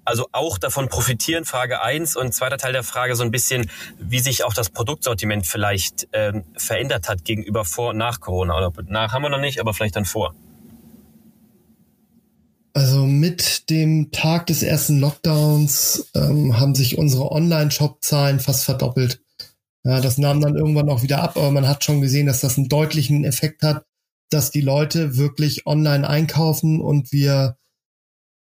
also 0.04 0.26
auch 0.32 0.58
davon 0.58 0.88
profitieren? 0.88 1.44
Frage 1.44 1.82
1 1.82 2.16
und 2.16 2.34
zweiter 2.34 2.56
Teil 2.58 2.72
der 2.72 2.82
Frage 2.82 3.14
so 3.14 3.22
ein 3.22 3.30
bisschen, 3.30 3.70
wie 4.00 4.18
sich 4.18 4.42
auch 4.42 4.54
das 4.54 4.70
Produktsortiment 4.70 5.46
vielleicht 5.46 6.08
ähm, 6.12 6.42
verändert 6.56 7.08
hat 7.08 7.24
gegenüber 7.24 7.64
vor 7.64 7.90
und 7.90 7.98
nach 7.98 8.18
Corona. 8.18 8.58
Oder 8.58 8.72
nach 8.88 9.12
haben 9.12 9.22
wir 9.22 9.28
noch 9.28 9.38
nicht, 9.38 9.60
aber 9.60 9.72
vielleicht 9.72 9.94
dann 9.94 10.04
vor. 10.04 10.34
Also 12.72 13.06
mit 13.06 13.70
dem 13.70 14.10
Tag 14.10 14.48
des 14.48 14.64
ersten 14.64 14.98
Lockdowns 14.98 16.10
ähm, 16.16 16.58
haben 16.58 16.74
sich 16.74 16.98
unsere 16.98 17.30
Online-Shop-Zahlen 17.30 18.40
fast 18.40 18.64
verdoppelt. 18.64 19.21
Ja, 19.84 20.00
das 20.00 20.18
nahm 20.18 20.40
dann 20.40 20.56
irgendwann 20.56 20.88
auch 20.90 21.02
wieder 21.02 21.22
ab, 21.22 21.36
aber 21.36 21.50
man 21.50 21.66
hat 21.66 21.84
schon 21.84 22.00
gesehen, 22.00 22.26
dass 22.26 22.40
das 22.40 22.56
einen 22.56 22.68
deutlichen 22.68 23.24
Effekt 23.24 23.62
hat, 23.62 23.84
dass 24.30 24.50
die 24.50 24.60
Leute 24.60 25.16
wirklich 25.16 25.66
online 25.66 26.08
einkaufen 26.08 26.80
und 26.80 27.12
wir 27.12 27.56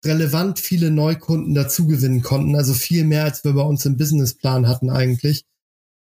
relevant 0.04 0.60
viele 0.60 0.90
Neukunden 0.90 1.54
dazugewinnen 1.54 2.22
konnten, 2.22 2.54
also 2.56 2.74
viel 2.74 3.04
mehr, 3.04 3.24
als 3.24 3.42
wir 3.42 3.54
bei 3.54 3.62
uns 3.62 3.86
im 3.86 3.96
Businessplan 3.96 4.68
hatten 4.68 4.90
eigentlich. 4.90 5.44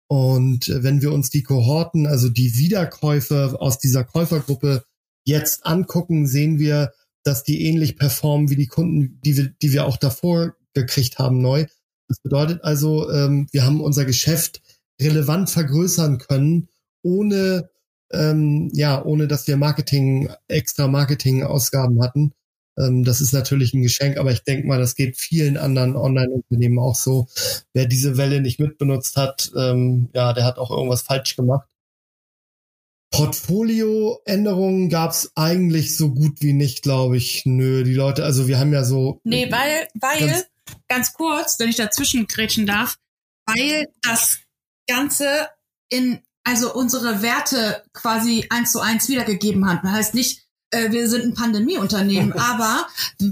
Und 0.09 0.67
wenn 0.69 1.01
wir 1.01 1.13
uns 1.13 1.29
die 1.29 1.43
Kohorten, 1.43 2.05
also 2.05 2.29
die 2.29 2.55
Wiederkäufe 2.55 3.55
aus 3.59 3.79
dieser 3.79 4.03
Käufergruppe 4.03 4.83
jetzt 5.25 5.65
angucken, 5.65 6.27
sehen 6.27 6.59
wir, 6.59 6.91
dass 7.23 7.43
die 7.43 7.65
ähnlich 7.65 7.95
performen 7.95 8.49
wie 8.49 8.57
die 8.57 8.67
Kunden, 8.67 9.19
die 9.23 9.37
wir, 9.37 9.53
die 9.61 9.71
wir 9.71 9.85
auch 9.85 9.97
davor 9.97 10.53
gekriegt 10.73 11.17
haben 11.17 11.41
neu. 11.41 11.65
Das 12.09 12.19
bedeutet 12.19 12.63
also, 12.63 13.09
ähm, 13.09 13.47
wir 13.51 13.63
haben 13.63 13.79
unser 13.79 14.03
Geschäft 14.05 14.61
relevant 15.01 15.49
vergrößern 15.49 16.17
können, 16.19 16.69
ohne 17.01 17.69
ähm, 18.13 18.69
ja, 18.73 19.03
ohne 19.03 19.27
dass 19.27 19.47
wir 19.47 19.57
Marketing, 19.57 20.29
extra 20.47 20.87
Marketing-Ausgaben 20.87 22.01
hatten. 22.01 22.33
Ähm, 22.77 23.03
das 23.03 23.21
ist 23.21 23.33
natürlich 23.33 23.73
ein 23.73 23.81
Geschenk, 23.81 24.17
aber 24.17 24.31
ich 24.31 24.43
denke 24.43 24.67
mal, 24.67 24.79
das 24.79 24.95
geht 24.95 25.17
vielen 25.17 25.57
anderen 25.57 25.95
Online-Unternehmen 25.95 26.79
auch 26.79 26.95
so. 26.95 27.27
Wer 27.73 27.85
diese 27.85 28.17
Welle 28.17 28.41
nicht 28.41 28.59
mitbenutzt 28.59 29.17
hat, 29.17 29.51
ähm, 29.55 30.09
ja, 30.13 30.33
der 30.33 30.45
hat 30.45 30.57
auch 30.57 30.71
irgendwas 30.71 31.01
falsch 31.01 31.35
gemacht. 31.35 31.67
Portfolio-Änderungen 33.11 34.89
gab 34.89 35.11
es 35.11 35.31
eigentlich 35.35 35.95
so 35.95 36.15
gut 36.15 36.41
wie 36.41 36.53
nicht, 36.53 36.81
glaube 36.81 37.17
ich. 37.17 37.43
Nö, 37.45 37.83
die 37.83 37.93
Leute, 37.93 38.23
also 38.23 38.47
wir 38.47 38.57
haben 38.57 38.73
ja 38.73 38.83
so. 38.83 39.21
Nee, 39.23 39.51
weil, 39.51 39.87
weil, 39.99 40.27
ganz, 40.27 40.45
ganz 40.87 41.13
kurz, 41.13 41.59
wenn 41.59 41.69
ich 41.69 41.75
dazwischen 41.75 42.25
grätschen 42.25 42.65
darf, 42.65 42.97
weil 43.45 43.87
das 44.01 44.39
Ganze 44.87 45.49
in, 45.89 46.21
also 46.43 46.73
unsere 46.73 47.21
Werte 47.21 47.83
quasi 47.93 48.47
eins 48.49 48.71
zu 48.71 48.79
eins 48.79 49.07
wiedergegeben 49.09 49.67
hat. 49.67 49.83
Das 49.83 49.91
heißt 49.91 50.13
nicht, 50.13 50.43
äh, 50.71 50.91
wir 50.91 51.07
sind 51.09 51.25
ein 51.25 51.33
Pandemieunternehmen, 51.33 52.33
aber 52.37 52.87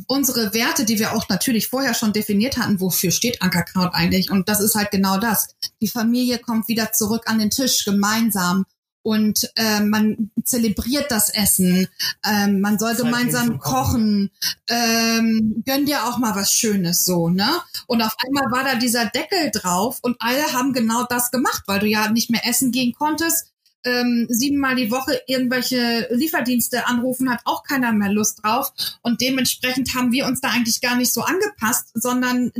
unsere 0.07 0.53
Werte, 0.53 0.85
die 0.85 0.99
wir 0.99 1.13
auch 1.13 1.27
natürlich 1.27 1.67
vorher 1.67 1.93
schon 1.93 2.13
definiert 2.13 2.57
hatten, 2.57 2.79
wofür 2.79 3.11
steht 3.11 3.41
Ankerkraut 3.41 3.93
eigentlich? 3.93 4.31
Und 4.31 4.47
das 4.47 4.61
ist 4.61 4.75
halt 4.75 4.91
genau 4.91 5.17
das. 5.17 5.55
Die 5.81 5.87
Familie 5.87 6.39
kommt 6.39 6.67
wieder 6.67 6.91
zurück 6.93 7.23
an 7.25 7.39
den 7.39 7.49
Tisch 7.49 7.83
gemeinsam 7.83 8.65
und 9.03 9.51
äh, 9.55 9.79
man 9.81 10.31
zelebriert 10.43 11.11
das 11.11 11.29
Essen, 11.29 11.87
ähm, 12.25 12.61
man 12.61 12.77
soll 12.77 12.95
gemeinsam 12.95 13.59
kochen, 13.59 14.31
ähm, 14.67 15.63
gönn 15.65 15.85
dir 15.85 16.05
auch 16.05 16.17
mal 16.17 16.35
was 16.35 16.51
Schönes 16.53 17.05
so, 17.05 17.29
ne? 17.29 17.49
Und 17.87 18.01
auf 18.01 18.15
einmal 18.25 18.51
war 18.51 18.63
da 18.63 18.75
dieser 18.75 19.05
Deckel 19.07 19.51
drauf 19.51 19.99
und 20.01 20.17
alle 20.19 20.53
haben 20.53 20.73
genau 20.73 21.05
das 21.09 21.31
gemacht, 21.31 21.63
weil 21.67 21.79
du 21.79 21.87
ja 21.87 22.11
nicht 22.11 22.29
mehr 22.29 22.47
essen 22.47 22.71
gehen 22.71 22.93
konntest. 22.93 23.47
Ähm, 23.83 24.27
siebenmal 24.29 24.75
die 24.75 24.91
Woche 24.91 25.19
irgendwelche 25.25 26.07
Lieferdienste 26.11 26.85
anrufen, 26.85 27.31
hat 27.31 27.41
auch 27.45 27.63
keiner 27.63 27.91
mehr 27.91 28.11
Lust 28.11 28.43
drauf. 28.43 28.71
Und 29.01 29.21
dementsprechend 29.21 29.95
haben 29.95 30.11
wir 30.11 30.27
uns 30.27 30.39
da 30.39 30.49
eigentlich 30.49 30.81
gar 30.81 30.95
nicht 30.95 31.11
so 31.11 31.21
angepasst, 31.21 31.89
sondern 31.95 32.51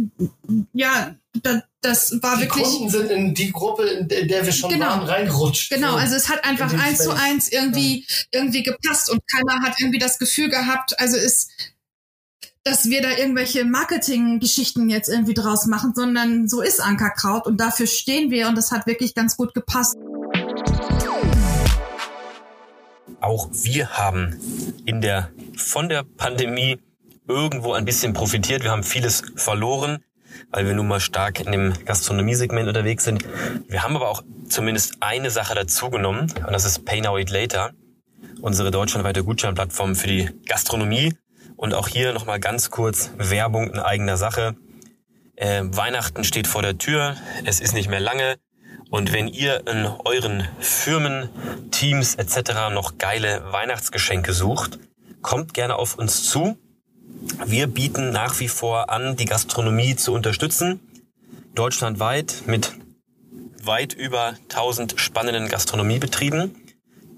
ja, 0.73 1.15
da, 1.43 1.61
das 1.81 2.21
war 2.21 2.35
die 2.35 2.43
wirklich. 2.43 2.63
Die 2.63 2.71
Kunden 2.71 2.89
sind 2.89 3.11
in 3.11 3.33
die 3.33 3.51
Gruppe, 3.51 3.83
in 3.83 4.07
der, 4.07 4.25
der 4.25 4.45
wir 4.45 4.53
schon 4.53 4.69
genau, 4.69 4.85
waren, 4.85 5.03
reingerutscht. 5.03 5.71
Genau, 5.71 5.95
also 5.95 6.15
es 6.15 6.29
hat 6.29 6.45
einfach 6.45 6.71
eins 6.73 6.99
zu 6.99 7.11
eins 7.11 7.51
irgendwie, 7.51 8.05
ja. 8.07 8.15
irgendwie 8.31 8.63
gepasst 8.63 9.09
und 9.09 9.21
keiner 9.27 9.61
hat 9.63 9.79
irgendwie 9.79 9.99
das 9.99 10.19
Gefühl 10.19 10.49
gehabt, 10.49 10.99
also 10.99 11.17
ist, 11.17 11.49
dass 12.63 12.89
wir 12.89 13.01
da 13.01 13.17
irgendwelche 13.17 13.65
Marketinggeschichten 13.65 14.89
jetzt 14.89 15.09
irgendwie 15.09 15.33
draus 15.33 15.65
machen, 15.65 15.93
sondern 15.95 16.47
so 16.47 16.61
ist 16.61 16.79
Ankerkraut 16.79 17.47
und 17.47 17.57
dafür 17.57 17.87
stehen 17.87 18.29
wir 18.29 18.47
und 18.47 18.55
das 18.55 18.71
hat 18.71 18.85
wirklich 18.85 19.15
ganz 19.15 19.35
gut 19.35 19.55
gepasst. 19.55 19.95
Auch 23.19 23.49
wir 23.51 23.89
haben 23.97 24.39
in 24.85 25.01
der, 25.01 25.31
von 25.57 25.89
der 25.89 26.03
Pandemie 26.03 26.77
irgendwo 27.27 27.73
ein 27.73 27.85
bisschen 27.85 28.13
profitiert. 28.13 28.63
Wir 28.63 28.71
haben 28.71 28.83
vieles 28.83 29.23
verloren 29.35 30.03
weil 30.49 30.65
wir 30.65 30.73
nun 30.73 30.87
mal 30.87 30.99
stark 30.99 31.39
in 31.39 31.51
dem 31.51 31.73
Gastronomiesegment 31.85 32.67
unterwegs 32.67 33.03
sind. 33.03 33.25
Wir 33.67 33.83
haben 33.83 33.95
aber 33.95 34.09
auch 34.09 34.23
zumindest 34.49 34.97
eine 34.99 35.29
Sache 35.29 35.55
dazugenommen 35.55 36.21
und 36.21 36.51
das 36.51 36.65
ist 36.65 36.85
Pay 36.85 37.01
Now 37.01 37.17
Eat 37.17 37.29
Later, 37.29 37.71
unsere 38.41 38.71
deutschlandweite 38.71 39.23
Gutscheinplattform 39.23 39.95
für 39.95 40.07
die 40.07 40.29
Gastronomie. 40.47 41.13
Und 41.55 41.75
auch 41.75 41.87
hier 41.87 42.11
nochmal 42.11 42.39
ganz 42.39 42.71
kurz 42.71 43.11
Werbung 43.17 43.69
in 43.69 43.77
eigener 43.77 44.17
Sache. 44.17 44.55
Äh, 45.35 45.61
Weihnachten 45.65 46.23
steht 46.23 46.47
vor 46.47 46.63
der 46.63 46.79
Tür, 46.79 47.15
es 47.45 47.59
ist 47.59 47.73
nicht 47.73 47.87
mehr 47.87 47.99
lange. 47.99 48.37
Und 48.89 49.13
wenn 49.13 49.27
ihr 49.27 49.67
in 49.67 49.85
euren 50.03 50.47
Firmen, 50.59 51.29
Teams 51.69 52.15
etc. 52.15 52.71
noch 52.73 52.97
geile 52.97 53.43
Weihnachtsgeschenke 53.51 54.33
sucht, 54.33 54.79
kommt 55.21 55.53
gerne 55.53 55.75
auf 55.75 55.95
uns 55.95 56.27
zu. 56.27 56.57
Wir 57.45 57.67
bieten 57.67 58.11
nach 58.11 58.39
wie 58.39 58.47
vor 58.47 58.89
an, 58.89 59.15
die 59.15 59.25
Gastronomie 59.25 59.95
zu 59.95 60.13
unterstützen. 60.13 60.79
Deutschlandweit 61.53 62.43
mit 62.47 62.73
weit 63.63 63.93
über 63.93 64.33
1000 64.49 64.95
spannenden 64.97 65.47
Gastronomiebetrieben, 65.47 66.55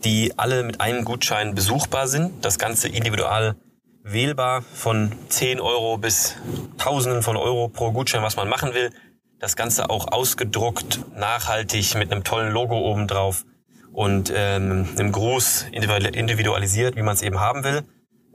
die 0.04 0.38
alle 0.38 0.64
mit 0.64 0.82
einem 0.82 1.06
Gutschein 1.06 1.56
besuchbar 1.56 2.08
sind. 2.08 2.44
Das 2.44 2.60
Ganze 2.60 2.90
individual 2.90 3.56
wählbar 4.04 4.62
von 4.62 5.14
10 5.30 5.62
Euro 5.62 5.98
bis 5.98 6.36
Tausenden 6.78 7.24
von 7.24 7.38
Euro 7.38 7.70
pro 7.70 7.94
Gutschein, 7.94 8.24
was 8.24 8.36
man 8.36 8.50
machen 8.50 8.74
will. 8.74 8.92
Das 9.40 9.56
Ganze 9.56 9.90
auch 9.90 10.12
ausgedruckt, 10.12 11.00
nachhaltig 11.16 11.96
mit 11.96 12.12
einem 12.12 12.24
tollen 12.26 12.52
Logo 12.52 12.78
obendrauf 12.78 13.46
und 13.94 14.32
ähm, 14.36 14.88
einem 14.98 15.12
Gruß 15.12 15.68
individualisiert, 15.72 16.98
wie 16.98 17.04
man 17.04 17.14
es 17.14 17.22
eben 17.22 17.40
haben 17.40 17.64
will. 17.64 17.84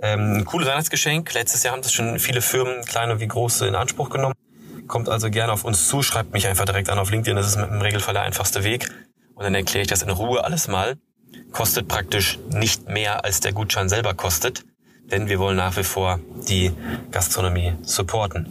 Ähm, 0.01 0.39
ein 0.39 0.45
cooles 0.45 0.69
Weihnachtsgeschenk. 0.69 1.33
Letztes 1.35 1.63
Jahr 1.63 1.75
haben 1.75 1.83
das 1.83 1.93
schon 1.93 2.19
viele 2.19 2.41
Firmen, 2.41 2.85
kleine 2.85 3.21
wie 3.21 3.27
große, 3.27 3.67
in 3.67 3.75
Anspruch 3.75 4.11
genommen. 4.11 4.35
Kommt 4.87 5.09
also 5.09 5.31
gerne 5.31 5.53
auf 5.53 5.65
uns 5.65 5.89
zu, 5.89 6.03
schreibt 6.03 6.33
mich 6.33 6.47
einfach 6.47 6.65
direkt 6.65 6.89
an 6.89 6.99
auf 6.99 7.11
LinkedIn. 7.11 7.37
Das 7.37 7.47
ist 7.47 7.57
im 7.57 7.81
Regelfall 7.81 8.15
der 8.15 8.23
einfachste 8.23 8.65
Weg. 8.65 8.89
Und 9.35 9.45
dann 9.45 9.55
erkläre 9.55 9.83
ich 9.83 9.89
das 9.89 10.03
in 10.03 10.11
Ruhe 10.11 10.45
alles 10.45 10.69
mal. 10.69 10.97
Kostet 11.53 11.89
praktisch 11.89 12.39
nicht 12.51 12.89
mehr, 12.89 13.25
als 13.25 13.41
der 13.41 13.53
Gutschein 13.53 13.89
selber 13.89 14.15
kostet. 14.15 14.65
Denn 15.11 15.29
wir 15.29 15.39
wollen 15.39 15.57
nach 15.57 15.77
wie 15.77 15.85
vor 15.85 16.21
die 16.49 16.73
Gastronomie 17.11 17.75
supporten 17.83 18.51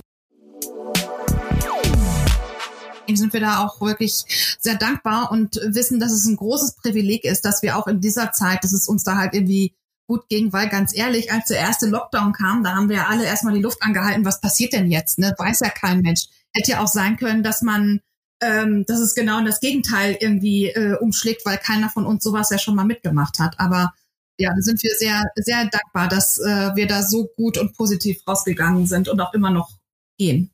sind 3.16 3.32
wir 3.32 3.40
da 3.40 3.66
auch 3.66 3.80
wirklich 3.80 4.58
sehr 4.60 4.76
dankbar 4.76 5.32
und 5.32 5.56
wissen, 5.56 6.00
dass 6.00 6.12
es 6.12 6.26
ein 6.26 6.36
großes 6.36 6.76
Privileg 6.76 7.24
ist, 7.24 7.46
dass 7.46 7.62
wir 7.62 7.78
auch 7.78 7.88
in 7.88 8.02
dieser 8.02 8.34
Zeit, 8.34 8.64
dass 8.64 8.74
es 8.74 8.90
uns 8.90 9.04
da 9.04 9.16
halt 9.16 9.34
irgendwie 9.34 9.77
gut 10.08 10.28
ging, 10.30 10.54
weil 10.54 10.70
ganz 10.70 10.96
ehrlich, 10.96 11.32
als 11.32 11.50
der 11.50 11.60
erste 11.60 11.88
Lockdown 11.88 12.34
kam, 12.34 12.64
da 12.64 12.76
haben 12.76 12.90
wir 12.90 12.98
ja 12.98 13.08
alle 13.08 13.26
erstmal 13.26 13.54
die 13.54 13.62
Luft 13.62 13.84
angehalten, 13.84 14.26
was 14.26 14.42
passiert 14.42 14.74
denn 14.74 14.90
jetzt? 14.90 15.20
Ne? 15.20 15.36
Weiß 15.38 15.60
ja 15.60 15.70
kein 15.70 16.02
Mensch. 16.02 16.28
Hätte 16.54 16.72
ja 16.72 16.84
auch 16.84 16.88
sein 16.88 17.18
können, 17.18 17.44
dass 17.44 17.62
man, 17.62 18.00
ähm, 18.42 18.86
dass 18.88 19.00
es 19.00 19.16
genau 19.16 19.44
das 19.44 19.60
Gegenteil 19.60 20.18
irgendwie 20.20 20.68
äh, 20.68 20.98
umschlägt, 20.98 21.46
weil 21.46 21.58
keiner 21.58 21.90
von 21.90 22.06
uns 22.06 22.24
sowas 22.24 22.50
ja 22.50 22.58
schon 22.58 22.76
mal 22.76 22.86
mitgemacht 22.86 23.40
hat. 23.40 23.60
Aber 23.60 23.94
ja, 24.40 24.52
da 24.56 24.62
sind 24.62 24.82
wir 24.82 24.92
sehr, 24.98 25.24
sehr 25.36 25.66
dankbar, 25.66 26.08
dass 26.08 26.38
äh, 26.40 26.76
wir 26.76 26.88
da 26.88 27.04
so 27.04 27.28
gut 27.36 27.58
und 27.58 27.76
positiv 27.76 28.22
rausgegangen 28.28 28.88
sind 28.88 29.10
und 29.10 29.20
auch 29.20 29.34
immer 29.34 29.50
noch 29.50 29.72
gehen. 30.18 30.52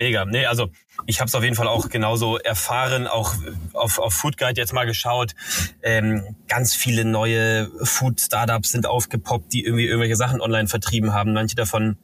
Mega. 0.00 0.24
Nee, 0.24 0.46
also 0.46 0.70
ich 1.04 1.20
habe 1.20 1.28
es 1.28 1.34
auf 1.34 1.44
jeden 1.44 1.54
Fall 1.54 1.68
auch 1.68 1.90
genauso 1.90 2.38
erfahren, 2.38 3.06
auch 3.06 3.34
auf, 3.74 3.98
auf 3.98 4.14
Food 4.14 4.38
Guide 4.38 4.58
jetzt 4.58 4.72
mal 4.72 4.86
geschaut. 4.86 5.34
Ähm, 5.82 6.36
ganz 6.48 6.74
viele 6.74 7.04
neue 7.04 7.70
Food-Startups 7.82 8.72
sind 8.72 8.86
aufgepoppt, 8.86 9.52
die 9.52 9.62
irgendwie 9.62 9.84
irgendwelche 9.84 10.16
Sachen 10.16 10.40
online 10.40 10.68
vertrieben 10.68 11.12
haben. 11.12 11.34
Manche 11.34 11.54
davon 11.54 11.98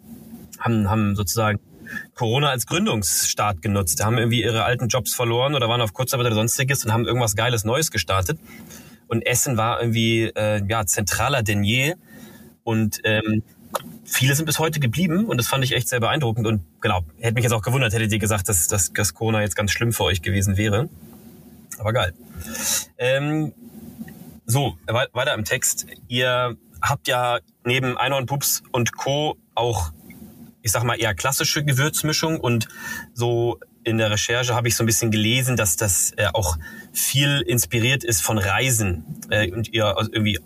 haben, 0.59 0.91
haben 0.91 1.17
sozusagen 1.17 1.59
Corona 2.15 2.51
als 2.51 2.67
Gründungsstart 2.67 3.63
genutzt, 3.63 4.05
haben 4.05 4.19
irgendwie 4.19 4.43
ihre 4.43 4.65
alten 4.65 4.89
Jobs 4.89 5.15
verloren 5.15 5.55
oder 5.55 5.71
waren 5.71 5.81
auf 5.81 5.95
Kurzarbeit 5.95 6.27
oder 6.27 6.35
sonstiges 6.35 6.85
und 6.85 6.93
haben 6.93 7.07
irgendwas 7.07 7.35
Geiles 7.35 7.65
Neues 7.65 7.91
gestartet. 7.91 8.39
Und 9.09 9.23
Essen 9.23 9.57
war 9.57 9.81
irgendwie 9.81 10.25
äh, 10.25 10.61
ja 10.69 10.85
zentraler 10.85 11.43
denn 11.43 11.65
je. 11.65 11.95
Und 12.63 13.01
ähm, 13.05 13.43
viele 14.05 14.35
sind 14.35 14.47
bis 14.47 14.59
heute 14.59 14.81
geblieben 14.81 15.27
und 15.27 15.39
das 15.39 15.49
fand 15.49 15.65
ich 15.65 15.73
echt 15.73 15.89
sehr 15.89 16.01
beeindruckend 16.01 16.47
und 16.47 16.63
genau, 16.81 17.03
hätte 17.19 17.35
mich 17.35 17.45
jetzt 17.45 17.53
auch 17.53 17.63
gewundert, 17.63 17.93
hättet 17.93 18.13
ihr 18.13 18.19
gesagt, 18.19 18.49
dass, 18.49 18.69
dass, 18.69 19.15
Corona 19.15 19.43
jetzt 19.43 19.57
ganz 19.57 19.71
schlimm 19.73 19.93
für 19.93 20.05
euch 20.05 20.23
gewesen 20.23 20.57
wäre. 20.57 20.89
Aber 21.79 21.93
geil. 21.93 22.15
Ähm, 22.99 23.53
so, 24.47 24.79
weiter 24.87 25.35
im 25.35 25.45
Text. 25.45 25.87
Ihr 26.09 26.57
habt 26.81 27.09
ja 27.09 27.41
neben 27.65 27.97
Einhorn 27.97 28.27
Pups 28.27 28.63
und 28.73 28.97
Co. 28.97 29.37
auch, 29.55 29.93
ich 30.63 30.73
sag 30.73 30.85
mal, 30.85 30.95
eher 30.95 31.15
klassische 31.15 31.65
Gewürzmischung 31.65 32.41
und 32.41 32.69
so 33.13 33.59
in 33.87 33.99
der 33.99 34.11
Recherche 34.11 34.55
habe 34.55 34.67
ich 34.67 34.75
so 34.75 34.83
ein 34.83 34.87
bisschen 34.87 35.13
gelesen, 35.13 35.57
dass 35.57 35.77
das 35.77 36.13
äh, 36.17 36.27
auch 36.33 36.59
viel 36.93 37.41
inspiriert 37.43 38.03
ist 38.03 38.21
von 38.21 38.37
Reisen 38.37 39.05
äh, 39.31 39.51
und 39.53 39.73
ihr 39.73 39.95
irgendwie 40.13 40.41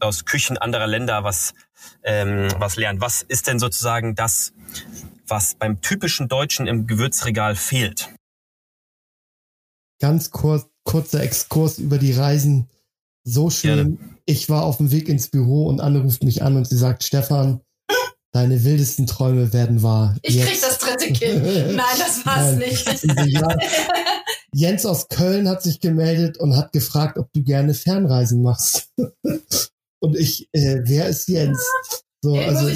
aus 0.00 0.24
Küchen 0.24 0.58
anderer 0.58 0.86
Länder 0.86 1.24
was 1.24 1.54
ähm, 2.02 2.48
was 2.58 2.76
lernt. 2.76 3.00
Was 3.00 3.22
ist 3.22 3.46
denn 3.46 3.58
sozusagen 3.58 4.14
das, 4.14 4.52
was 5.26 5.54
beim 5.54 5.80
typischen 5.80 6.28
Deutschen 6.28 6.66
im 6.66 6.86
Gewürzregal 6.86 7.56
fehlt? 7.56 8.10
Ganz 10.00 10.30
kurz, 10.30 10.66
kurzer 10.84 11.22
Exkurs 11.22 11.78
über 11.78 11.98
die 11.98 12.12
Reisen. 12.12 12.68
So 13.24 13.50
schön. 13.50 13.96
Gerne. 13.98 14.16
Ich 14.24 14.48
war 14.48 14.62
auf 14.62 14.78
dem 14.78 14.90
Weg 14.90 15.08
ins 15.08 15.28
Büro 15.28 15.66
und 15.66 15.80
Anne 15.80 16.00
ruft 16.00 16.24
mich 16.24 16.42
an 16.42 16.56
und 16.56 16.66
sie 16.66 16.76
sagt, 16.76 17.04
Stefan, 17.04 17.60
deine 18.32 18.64
wildesten 18.64 19.06
Träume 19.06 19.52
werden 19.52 19.82
wahr. 19.82 20.16
Ich 20.22 20.36
Jetzt. 20.36 20.48
krieg 20.48 20.60
das 20.62 20.78
dritte 20.78 21.12
Kind. 21.12 21.42
Nein, 21.44 21.98
das 21.98 22.24
war's 22.24 22.56
Nein. 22.56 22.58
nicht. 22.60 23.06
Jens 24.54 24.86
aus 24.86 25.08
Köln 25.08 25.48
hat 25.48 25.62
sich 25.62 25.80
gemeldet 25.80 26.38
und 26.38 26.56
hat 26.56 26.72
gefragt, 26.72 27.18
ob 27.18 27.32
du 27.32 27.42
gerne 27.42 27.74
Fernreisen 27.74 28.42
machst. 28.42 28.90
Und 30.00 30.16
ich, 30.16 30.48
äh, 30.52 30.80
wer 30.84 31.08
ist 31.08 31.28
Jens? 31.28 31.64
So, 32.22 32.36
ja, 32.36 32.48
also 32.48 32.68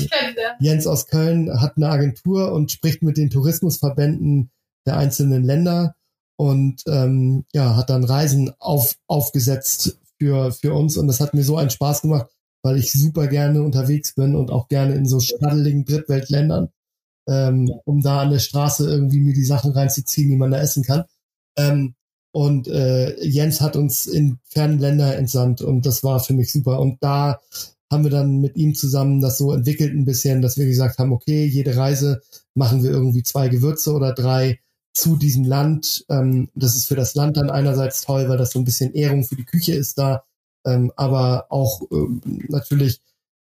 Jens 0.60 0.86
aus 0.86 1.06
Köln 1.06 1.60
hat 1.60 1.76
eine 1.76 1.88
Agentur 1.88 2.52
und 2.52 2.72
spricht 2.72 3.02
mit 3.02 3.16
den 3.16 3.30
Tourismusverbänden 3.30 4.50
der 4.86 4.96
einzelnen 4.96 5.44
Länder 5.44 5.94
und 6.36 6.82
ähm, 6.86 7.44
ja, 7.52 7.76
hat 7.76 7.90
dann 7.90 8.04
Reisen 8.04 8.52
auf, 8.58 8.96
aufgesetzt 9.06 9.98
für, 10.18 10.52
für 10.52 10.72
uns 10.72 10.96
und 10.96 11.06
das 11.08 11.20
hat 11.20 11.34
mir 11.34 11.44
so 11.44 11.56
einen 11.56 11.70
Spaß 11.70 12.02
gemacht, 12.02 12.30
weil 12.62 12.76
ich 12.76 12.92
super 12.92 13.26
gerne 13.26 13.62
unterwegs 13.62 14.14
bin 14.14 14.34
und 14.34 14.50
auch 14.50 14.68
gerne 14.68 14.94
in 14.94 15.06
so 15.06 15.20
schnaddeligen 15.20 15.84
Drittweltländern, 15.84 16.70
ähm, 17.28 17.70
um 17.84 18.00
da 18.00 18.20
an 18.22 18.30
der 18.30 18.38
Straße 18.38 18.88
irgendwie 18.88 19.20
mir 19.20 19.34
die 19.34 19.44
Sachen 19.44 19.72
reinzuziehen, 19.72 20.30
die 20.30 20.36
man 20.36 20.50
da 20.50 20.60
essen 20.60 20.82
kann. 20.82 21.04
Ähm, 21.56 21.94
und 22.34 22.66
äh, 22.66 23.14
Jens 23.24 23.60
hat 23.60 23.76
uns 23.76 24.06
in 24.06 24.40
fernen 24.42 24.80
Länder 24.80 25.16
entsandt 25.16 25.62
und 25.62 25.86
das 25.86 26.02
war 26.02 26.18
für 26.18 26.34
mich 26.34 26.50
super. 26.50 26.80
Und 26.80 27.00
da 27.00 27.40
haben 27.92 28.02
wir 28.02 28.10
dann 28.10 28.40
mit 28.40 28.56
ihm 28.56 28.74
zusammen 28.74 29.20
das 29.20 29.38
so 29.38 29.52
entwickelt 29.52 29.94
ein 29.94 30.04
bisschen, 30.04 30.42
dass 30.42 30.58
wir 30.58 30.66
gesagt 30.66 30.98
haben, 30.98 31.12
okay, 31.12 31.44
jede 31.44 31.76
Reise 31.76 32.22
machen 32.54 32.82
wir 32.82 32.90
irgendwie 32.90 33.22
zwei 33.22 33.46
Gewürze 33.46 33.92
oder 33.92 34.12
drei 34.12 34.58
zu 34.92 35.14
diesem 35.14 35.44
Land. 35.44 36.04
Ähm, 36.08 36.48
das 36.56 36.74
ist 36.74 36.88
für 36.88 36.96
das 36.96 37.14
Land 37.14 37.36
dann 37.36 37.50
einerseits 37.50 38.00
toll, 38.02 38.28
weil 38.28 38.36
das 38.36 38.50
so 38.50 38.58
ein 38.58 38.64
bisschen 38.64 38.94
Ehrung 38.94 39.22
für 39.22 39.36
die 39.36 39.44
Küche 39.44 39.74
ist 39.74 39.96
da, 39.96 40.24
ähm, 40.66 40.90
aber 40.96 41.46
auch 41.50 41.82
ähm, 41.92 42.20
natürlich 42.48 43.00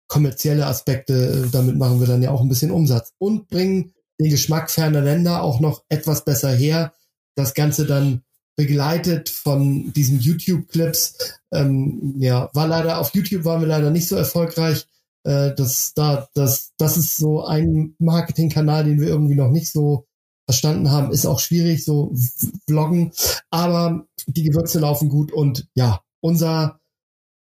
kommerzielle 0.09 0.65
Aspekte, 0.65 1.45
äh, 1.45 1.51
damit 1.51 1.77
machen 1.77 2.01
wir 2.01 2.07
dann 2.07 2.23
ja 2.23 2.31
auch 2.31 2.41
ein 2.41 2.49
bisschen 2.49 2.71
Umsatz 2.71 3.13
und 3.19 3.49
bringen 3.49 3.93
den 4.19 4.31
Geschmack 4.31 4.71
ferner 4.71 5.03
Länder 5.03 5.43
auch 5.43 5.61
noch 5.61 5.85
etwas 5.91 6.25
besser 6.25 6.51
her. 6.51 6.95
Das 7.35 7.53
Ganze 7.53 7.85
dann 7.85 8.23
begleitet 8.61 9.31
von 9.31 9.91
diesen 9.95 10.21
YouTube-Clips. 10.21 11.39
Ähm, 11.51 12.17
ja, 12.19 12.51
war 12.53 12.69
leider 12.69 12.99
auf 12.99 13.15
YouTube 13.15 13.47
waren 13.47 13.63
wir 13.63 13.69
leider 13.69 13.91
nicht 13.91 14.07
so 14.07 14.17
erfolgreich. 14.17 14.87
Äh, 15.25 15.55
das, 15.55 15.95
da, 15.95 16.29
das, 16.35 16.73
das 16.77 16.99
ist 16.99 17.17
so 17.17 17.43
ein 17.43 17.95
Marketingkanal, 17.99 18.85
den 18.85 19.01
wir 19.01 19.09
irgendwie 19.09 19.35
noch 19.35 19.49
nicht 19.49 19.73
so 19.73 20.05
verstanden 20.47 20.91
haben. 20.91 21.11
Ist 21.11 21.25
auch 21.25 21.41
schwierig, 21.41 21.87
so 21.87 22.13
Vloggen. 22.69 23.13
Aber 23.49 24.05
die 24.27 24.43
Gewürze 24.43 24.79
laufen 24.79 25.09
gut 25.09 25.33
und 25.33 25.67
ja, 25.75 26.03
unser 26.21 26.81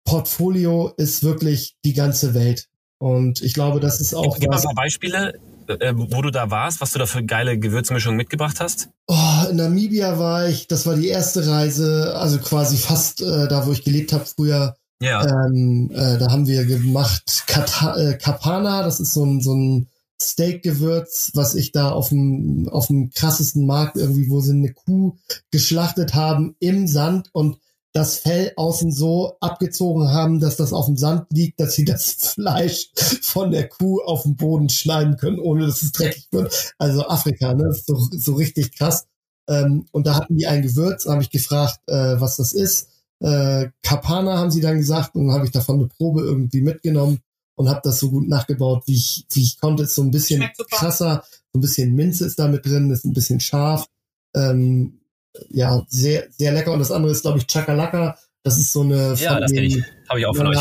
Portfolio 0.05 0.93
ist 0.95 1.23
wirklich 1.23 1.75
die 1.83 1.93
ganze 1.93 2.33
Welt. 2.33 2.69
Und 2.97 3.41
ich 3.41 3.53
glaube, 3.53 3.81
das 3.81 3.99
ist 3.99 4.13
auch. 4.13 4.39
Gib 4.39 4.49
mal 4.49 4.55
ein 4.55 4.63
paar 4.63 4.73
Beispiele 4.73 5.33
äh, 5.69 5.93
wo 5.95 6.21
du 6.21 6.31
da 6.31 6.49
warst, 6.49 6.81
was 6.81 6.91
du 6.91 6.99
da 6.99 7.05
für 7.05 7.23
geile 7.23 7.59
Gewürzmischungen 7.59 8.17
mitgebracht 8.17 8.59
hast? 8.59 8.89
Oh, 9.07 9.49
in 9.49 9.57
Namibia 9.57 10.17
war 10.17 10.47
ich, 10.47 10.67
das 10.67 10.85
war 10.85 10.95
die 10.95 11.07
erste 11.07 11.47
Reise, 11.47 12.15
also 12.15 12.39
quasi 12.39 12.77
fast 12.77 13.21
äh, 13.21 13.47
da, 13.47 13.65
wo 13.65 13.71
ich 13.71 13.83
gelebt 13.83 14.13
habe 14.13 14.25
früher. 14.25 14.75
Ja. 15.01 15.25
Ähm, 15.25 15.91
äh, 15.93 16.17
da 16.17 16.31
haben 16.31 16.47
wir 16.47 16.65
gemacht 16.65 17.43
Kata 17.47 17.95
äh, 17.95 18.17
Kapana, 18.17 18.83
das 18.83 18.99
ist 18.99 19.13
so 19.13 19.25
ein, 19.25 19.41
so 19.41 19.53
ein 19.53 19.87
Steak-Gewürz, 20.21 21.31
was 21.35 21.55
ich 21.55 21.71
da 21.71 21.91
auf 21.91 22.09
dem, 22.09 22.67
auf 22.69 22.87
dem 22.87 23.09
krassesten 23.11 23.65
Markt 23.65 23.95
irgendwie, 23.95 24.29
wo 24.29 24.41
sie 24.41 24.51
eine 24.51 24.73
Kuh 24.73 25.15
geschlachtet 25.51 26.13
haben 26.13 26.55
im 26.59 26.87
Sand 26.87 27.29
und 27.31 27.57
das 27.99 28.19
Fell 28.19 28.53
außen 28.55 28.93
so 28.93 29.35
abgezogen 29.41 30.07
haben, 30.07 30.39
dass 30.39 30.55
das 30.55 30.71
auf 30.71 30.85
dem 30.85 30.95
Sand 30.95 31.27
liegt, 31.33 31.59
dass 31.59 31.75
sie 31.75 31.83
das 31.83 32.13
Fleisch 32.35 32.91
von 33.21 33.51
der 33.51 33.67
Kuh 33.67 34.01
auf 34.01 34.23
den 34.23 34.37
Boden 34.37 34.69
schneiden 34.69 35.17
können, 35.17 35.37
ohne 35.37 35.67
dass 35.67 35.83
es 35.83 35.91
dreckig 35.91 36.27
wird. 36.31 36.73
Also 36.77 37.05
Afrika, 37.07 37.53
ne? 37.53 37.65
Das 37.65 37.79
ist 37.79 37.87
so, 37.87 37.97
so 38.11 38.33
richtig 38.35 38.77
krass. 38.77 39.05
Ähm, 39.49 39.85
und 39.91 40.07
da 40.07 40.15
hatten 40.15 40.37
die 40.37 40.47
ein 40.47 40.61
Gewürz, 40.61 41.07
habe 41.07 41.21
ich 41.21 41.29
gefragt, 41.29 41.79
äh, 41.87 42.21
was 42.21 42.37
das 42.37 42.53
ist. 42.53 42.87
Äh, 43.19 43.67
Kapana 43.83 44.37
haben 44.37 44.51
sie 44.51 44.61
dann 44.61 44.77
gesagt 44.77 45.15
und 45.15 45.33
habe 45.33 45.43
ich 45.45 45.51
davon 45.51 45.79
eine 45.79 45.87
Probe 45.89 46.21
irgendwie 46.21 46.61
mitgenommen 46.61 47.19
und 47.55 47.67
habe 47.67 47.81
das 47.83 47.99
so 47.99 48.09
gut 48.11 48.29
nachgebaut, 48.29 48.83
wie 48.85 48.95
ich, 48.95 49.25
wie 49.31 49.43
ich 49.43 49.59
konnte. 49.59 49.83
Ist 49.83 49.95
so 49.95 50.03
ein 50.03 50.11
bisschen 50.11 50.49
krasser, 50.71 51.25
so 51.51 51.57
ein 51.57 51.61
bisschen 51.61 51.93
Minze 51.95 52.25
ist 52.25 52.39
da 52.39 52.47
mit 52.47 52.65
drin, 52.65 52.91
ist 52.91 53.03
ein 53.03 53.11
bisschen 53.11 53.41
scharf. 53.41 53.87
Ähm, 54.33 55.01
ja, 55.49 55.85
sehr, 55.87 56.27
sehr 56.31 56.51
lecker. 56.51 56.73
Und 56.73 56.79
das 56.79 56.91
andere 56.91 57.11
ist, 57.11 57.21
glaube 57.21 57.39
ich, 57.39 57.47
Chakalaka. 57.47 58.17
Das 58.43 58.57
ist 58.57 58.71
so 58.71 58.81
eine 58.81 59.15
ja, 59.15 59.33
von 59.33 59.41
das 59.41 59.51
den 59.51 59.85
Habe 60.07 60.19
ich 60.19 60.25
auch 60.25 60.35
von 60.35 60.47
euch. 60.47 60.57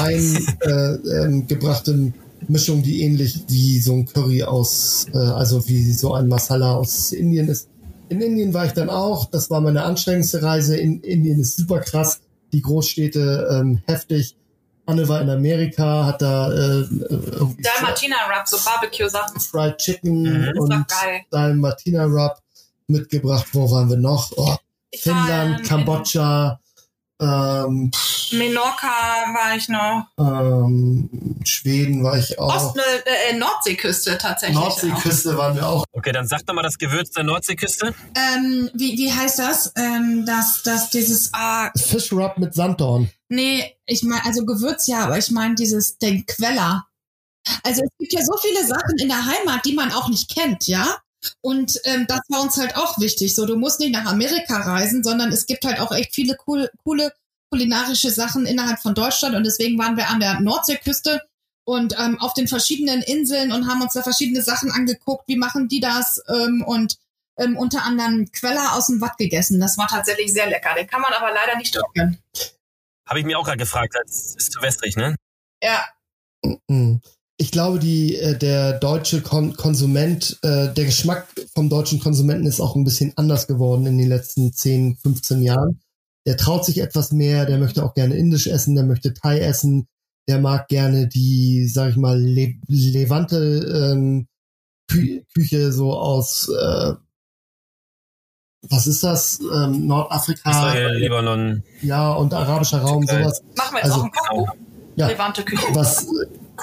äh, 0.60 0.94
ähm, 1.22 1.46
gebrachte 1.46 2.12
Mischung, 2.48 2.82
die 2.82 3.02
ähnlich 3.02 3.44
wie 3.48 3.78
so 3.78 3.94
ein 3.94 4.06
Curry 4.06 4.42
aus, 4.42 5.06
äh, 5.12 5.18
also 5.18 5.66
wie 5.68 5.92
so 5.92 6.12
ein 6.14 6.28
Masala 6.28 6.74
aus 6.74 7.12
Indien 7.12 7.48
ist. 7.48 7.68
In 8.08 8.20
Indien 8.20 8.54
war 8.54 8.66
ich 8.66 8.72
dann 8.72 8.90
auch. 8.90 9.26
Das 9.30 9.50
war 9.50 9.60
meine 9.60 9.84
anstrengendste 9.84 10.42
Reise. 10.42 10.76
In 10.76 11.00
Indien 11.02 11.40
ist 11.40 11.56
super 11.56 11.80
krass. 11.80 12.20
Die 12.52 12.62
Großstädte 12.62 13.48
ähm, 13.50 13.82
heftig. 13.86 14.36
Anne 14.86 15.06
war 15.06 15.20
in 15.20 15.28
Amerika, 15.28 16.06
hat 16.06 16.22
da 16.22 16.50
äh, 16.50 16.86
Martina 17.82 18.16
Rub, 18.26 18.48
so 18.48 18.56
Barbecue-Sachen. 18.64 19.38
Fried 19.38 19.76
Chicken 19.76 20.22
mhm. 20.22 20.58
und 20.58 21.60
Martina 21.60 22.04
Rub 22.04 22.38
mitgebracht. 22.88 23.46
Wo 23.52 23.70
waren 23.70 23.88
wir 23.88 23.96
noch? 23.96 24.32
Oh, 24.36 24.56
Finnland, 24.94 25.64
Kambodscha. 25.64 26.60
Ähm, 27.20 27.90
Menorca 28.30 28.86
war 28.86 29.56
ich 29.56 29.68
noch. 29.68 30.06
Ähm, 30.18 31.40
Schweden 31.44 32.04
war 32.04 32.16
ich 32.16 32.38
auch. 32.38 32.54
Ost 32.54 32.78
äh, 33.30 33.36
Nordseeküste 33.36 34.18
tatsächlich. 34.18 34.58
Nordseeküste 34.58 35.36
waren 35.36 35.56
wir 35.56 35.66
auch. 35.66 35.84
Okay, 35.92 36.12
dann 36.12 36.28
sag 36.28 36.46
doch 36.46 36.54
mal 36.54 36.62
das 36.62 36.78
Gewürz 36.78 37.10
der 37.10 37.24
Nordseeküste. 37.24 37.92
Ähm, 38.14 38.70
wie, 38.74 38.96
wie 38.96 39.12
heißt 39.12 39.40
das? 39.40 39.72
Ähm, 39.76 40.24
das, 40.26 40.62
das, 40.62 40.90
dieses 40.90 41.30
ah, 41.32 41.70
Fish 41.76 42.12
Rub 42.12 42.38
mit 42.38 42.54
Sanddorn. 42.54 43.10
Nee, 43.28 43.76
ich 43.86 44.04
meine, 44.04 44.24
also 44.24 44.44
Gewürz 44.46 44.86
ja, 44.86 45.04
aber 45.04 45.18
ich 45.18 45.30
meine 45.30 45.56
dieses, 45.56 45.98
den 45.98 46.24
Queller. 46.24 46.86
Also 47.64 47.82
es 47.82 47.90
gibt 47.98 48.12
ja 48.12 48.24
so 48.24 48.36
viele 48.40 48.64
Sachen 48.64 48.98
in 48.98 49.08
der 49.08 49.24
Heimat, 49.24 49.64
die 49.64 49.74
man 49.74 49.90
auch 49.90 50.08
nicht 50.08 50.32
kennt, 50.32 50.68
ja? 50.68 50.98
Und 51.40 51.80
ähm, 51.84 52.06
das 52.06 52.20
war 52.28 52.42
uns 52.42 52.56
halt 52.56 52.76
auch 52.76 52.98
wichtig. 52.98 53.34
So, 53.34 53.46
du 53.46 53.56
musst 53.56 53.80
nicht 53.80 53.92
nach 53.92 54.06
Amerika 54.06 54.58
reisen, 54.58 55.02
sondern 55.02 55.32
es 55.32 55.46
gibt 55.46 55.64
halt 55.64 55.80
auch 55.80 55.92
echt 55.92 56.14
viele 56.14 56.36
cool, 56.46 56.70
coole 56.84 57.12
kulinarische 57.50 58.10
Sachen 58.10 58.46
innerhalb 58.46 58.78
von 58.78 58.94
Deutschland. 58.94 59.34
Und 59.34 59.44
deswegen 59.44 59.78
waren 59.78 59.96
wir 59.96 60.08
an 60.10 60.20
der 60.20 60.40
Nordseeküste 60.40 61.22
und 61.64 61.98
ähm, 61.98 62.20
auf 62.20 62.34
den 62.34 62.46
verschiedenen 62.46 63.02
Inseln 63.02 63.52
und 63.52 63.68
haben 63.68 63.82
uns 63.82 63.94
da 63.94 64.02
verschiedene 64.02 64.42
Sachen 64.42 64.70
angeguckt. 64.70 65.26
Wie 65.28 65.36
machen 65.36 65.68
die 65.68 65.80
das? 65.80 66.22
Ähm, 66.28 66.62
und 66.66 66.98
ähm, 67.38 67.56
unter 67.56 67.84
anderem 67.84 68.30
Queller 68.32 68.74
aus 68.74 68.88
dem 68.88 69.00
Watt 69.00 69.16
gegessen. 69.16 69.60
Das 69.60 69.78
war 69.78 69.88
tatsächlich 69.88 70.32
sehr 70.32 70.48
lecker. 70.48 70.74
Den 70.74 70.86
kann 70.86 71.00
man 71.00 71.12
aber 71.12 71.32
leider 71.32 71.56
nicht 71.56 71.74
trocknen. 71.74 72.18
Habe 73.08 73.20
ich 73.20 73.24
mir 73.24 73.38
auch 73.38 73.44
gerade 73.44 73.58
gefragt, 73.58 73.94
das 74.02 74.34
ist 74.36 74.52
zu 74.52 74.60
wässrig, 74.60 74.96
ne? 74.96 75.16
Ja. 75.62 75.88
Mhm 76.68 77.00
ich 77.40 77.52
glaube, 77.52 77.78
die, 77.78 78.16
äh, 78.16 78.36
der 78.36 78.78
deutsche 78.78 79.22
Kon 79.22 79.54
Konsument, 79.54 80.38
äh, 80.42 80.74
der 80.74 80.84
Geschmack 80.84 81.28
vom 81.54 81.68
deutschen 81.68 82.00
Konsumenten 82.00 82.46
ist 82.46 82.60
auch 82.60 82.74
ein 82.74 82.84
bisschen 82.84 83.12
anders 83.16 83.46
geworden 83.46 83.86
in 83.86 83.96
den 83.96 84.08
letzten 84.08 84.52
10, 84.52 84.96
15 84.96 85.42
Jahren. 85.42 85.80
Der 86.26 86.36
traut 86.36 86.64
sich 86.64 86.78
etwas 86.78 87.12
mehr, 87.12 87.46
der 87.46 87.58
möchte 87.58 87.84
auch 87.84 87.94
gerne 87.94 88.16
Indisch 88.16 88.48
essen, 88.48 88.74
der 88.74 88.84
möchte 88.84 89.14
Thai 89.14 89.38
essen, 89.38 89.86
der 90.28 90.40
mag 90.40 90.66
gerne 90.66 91.06
die, 91.06 91.68
sag 91.68 91.90
ich 91.90 91.96
mal, 91.96 92.20
Le 92.20 92.54
Levante 92.66 93.92
ähm, 93.94 94.26
Kü 94.90 95.22
Küche 95.32 95.70
so 95.72 95.94
aus, 95.94 96.48
äh, 96.48 96.94
was 98.68 98.88
ist 98.88 99.04
das? 99.04 99.38
Ähm, 99.40 99.86
Nordafrika. 99.86 100.50
Israel, 100.50 100.96
Libanon. 100.96 101.62
Ja, 101.82 102.12
und 102.14 102.34
arabischer 102.34 102.80
Raum, 102.80 103.06
Türkei. 103.06 103.22
sowas. 103.22 103.42
Machen 103.56 103.74
wir 103.74 103.78
jetzt 103.78 103.84
also, 103.84 104.00
auch 104.00 104.04
ein 104.04 104.10
Kochbuch. 104.10 104.54
Ja, 104.96 105.06
Levante 105.06 105.44
Küche. 105.44 105.66
Was, 105.74 106.08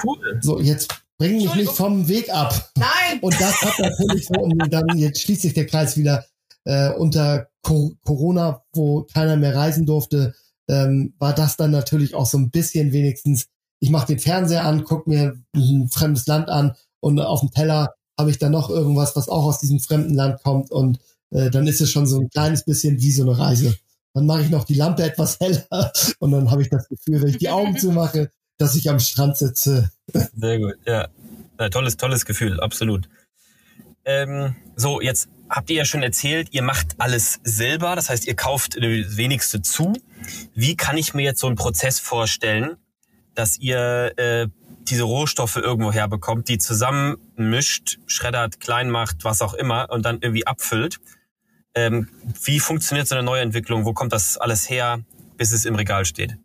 Cool. 0.02 0.38
So, 0.40 0.60
jetzt 0.60 0.88
bring 1.18 1.36
mich 1.36 1.54
nicht 1.54 1.72
vom 1.72 2.08
Weg 2.08 2.32
ab. 2.32 2.70
Nein! 2.76 3.20
Und 3.20 3.40
das 3.40 3.60
hat 3.62 3.78
natürlich 3.78 4.26
so, 4.26 4.40
und 4.40 4.58
dann 4.72 4.98
jetzt 4.98 5.20
schließt 5.22 5.42
sich 5.42 5.54
der 5.54 5.66
Kreis 5.66 5.96
wieder 5.96 6.24
äh, 6.64 6.90
unter 6.90 7.48
Co 7.62 7.94
Corona, 8.04 8.62
wo 8.74 9.04
keiner 9.12 9.36
mehr 9.36 9.54
reisen 9.54 9.86
durfte, 9.86 10.34
ähm, 10.68 11.14
war 11.18 11.34
das 11.34 11.56
dann 11.56 11.70
natürlich 11.70 12.14
auch 12.14 12.26
so 12.26 12.38
ein 12.38 12.50
bisschen 12.50 12.92
wenigstens, 12.92 13.46
ich 13.80 13.90
mache 13.90 14.08
den 14.08 14.18
Fernseher 14.18 14.64
an, 14.64 14.84
guck 14.84 15.06
mir 15.06 15.36
ein 15.54 15.88
fremdes 15.88 16.26
Land 16.26 16.48
an 16.48 16.74
und 17.00 17.20
auf 17.20 17.40
dem 17.40 17.50
Teller 17.50 17.94
habe 18.18 18.30
ich 18.30 18.38
dann 18.38 18.52
noch 18.52 18.70
irgendwas, 18.70 19.14
was 19.14 19.28
auch 19.28 19.44
aus 19.44 19.60
diesem 19.60 19.80
fremden 19.80 20.14
Land 20.14 20.42
kommt 20.42 20.70
und 20.70 20.98
äh, 21.30 21.50
dann 21.50 21.66
ist 21.66 21.80
es 21.80 21.90
schon 21.90 22.06
so 22.06 22.20
ein 22.20 22.30
kleines 22.30 22.64
bisschen 22.64 23.00
wie 23.00 23.12
so 23.12 23.22
eine 23.22 23.38
Reise. 23.38 23.76
Dann 24.14 24.26
mache 24.26 24.42
ich 24.42 24.50
noch 24.50 24.64
die 24.64 24.74
Lampe 24.74 25.02
etwas 25.02 25.38
heller 25.40 25.92
und 26.18 26.30
dann 26.32 26.50
habe 26.50 26.62
ich 26.62 26.70
das 26.70 26.88
Gefühl, 26.88 27.22
wenn 27.22 27.30
ich 27.30 27.38
die 27.38 27.50
Augen 27.50 27.76
zumache, 27.76 28.30
dass 28.58 28.74
ich 28.76 28.88
am 28.88 28.98
Strand 28.98 29.36
sitze. 29.36 29.90
Sehr 30.36 30.58
gut, 30.58 30.74
ja. 30.86 31.08
ja 31.58 31.68
tolles, 31.68 31.96
tolles 31.96 32.24
Gefühl, 32.24 32.60
absolut. 32.60 33.08
Ähm, 34.04 34.54
so, 34.76 35.00
jetzt 35.00 35.28
habt 35.48 35.70
ihr 35.70 35.76
ja 35.76 35.84
schon 35.84 36.02
erzählt, 36.02 36.48
ihr 36.52 36.62
macht 36.62 36.94
alles 36.98 37.40
selber, 37.42 37.96
das 37.96 38.08
heißt, 38.08 38.26
ihr 38.26 38.36
kauft 38.36 38.76
wenigste 38.76 39.62
zu. 39.62 39.92
Wie 40.54 40.76
kann 40.76 40.96
ich 40.96 41.14
mir 41.14 41.22
jetzt 41.22 41.40
so 41.40 41.46
einen 41.46 41.56
Prozess 41.56 41.98
vorstellen, 42.00 42.76
dass 43.34 43.58
ihr 43.58 44.12
äh, 44.16 44.48
diese 44.88 45.02
Rohstoffe 45.02 45.56
irgendwo 45.56 45.92
herbekommt, 45.92 46.48
die 46.48 46.58
zusammen 46.58 47.16
mischt, 47.36 47.98
schreddert, 48.06 48.60
klein 48.60 48.90
macht, 48.90 49.24
was 49.24 49.42
auch 49.42 49.54
immer 49.54 49.90
und 49.90 50.04
dann 50.04 50.18
irgendwie 50.20 50.46
abfüllt? 50.46 50.98
Ähm, 51.74 52.08
wie 52.42 52.60
funktioniert 52.60 53.06
so 53.06 53.14
eine 53.14 53.24
Neuentwicklung? 53.24 53.84
Wo 53.84 53.92
kommt 53.92 54.12
das 54.12 54.38
alles 54.38 54.70
her, 54.70 55.00
bis 55.36 55.52
es 55.52 55.64
im 55.64 55.74
Regal 55.74 56.04
steht? 56.04 56.38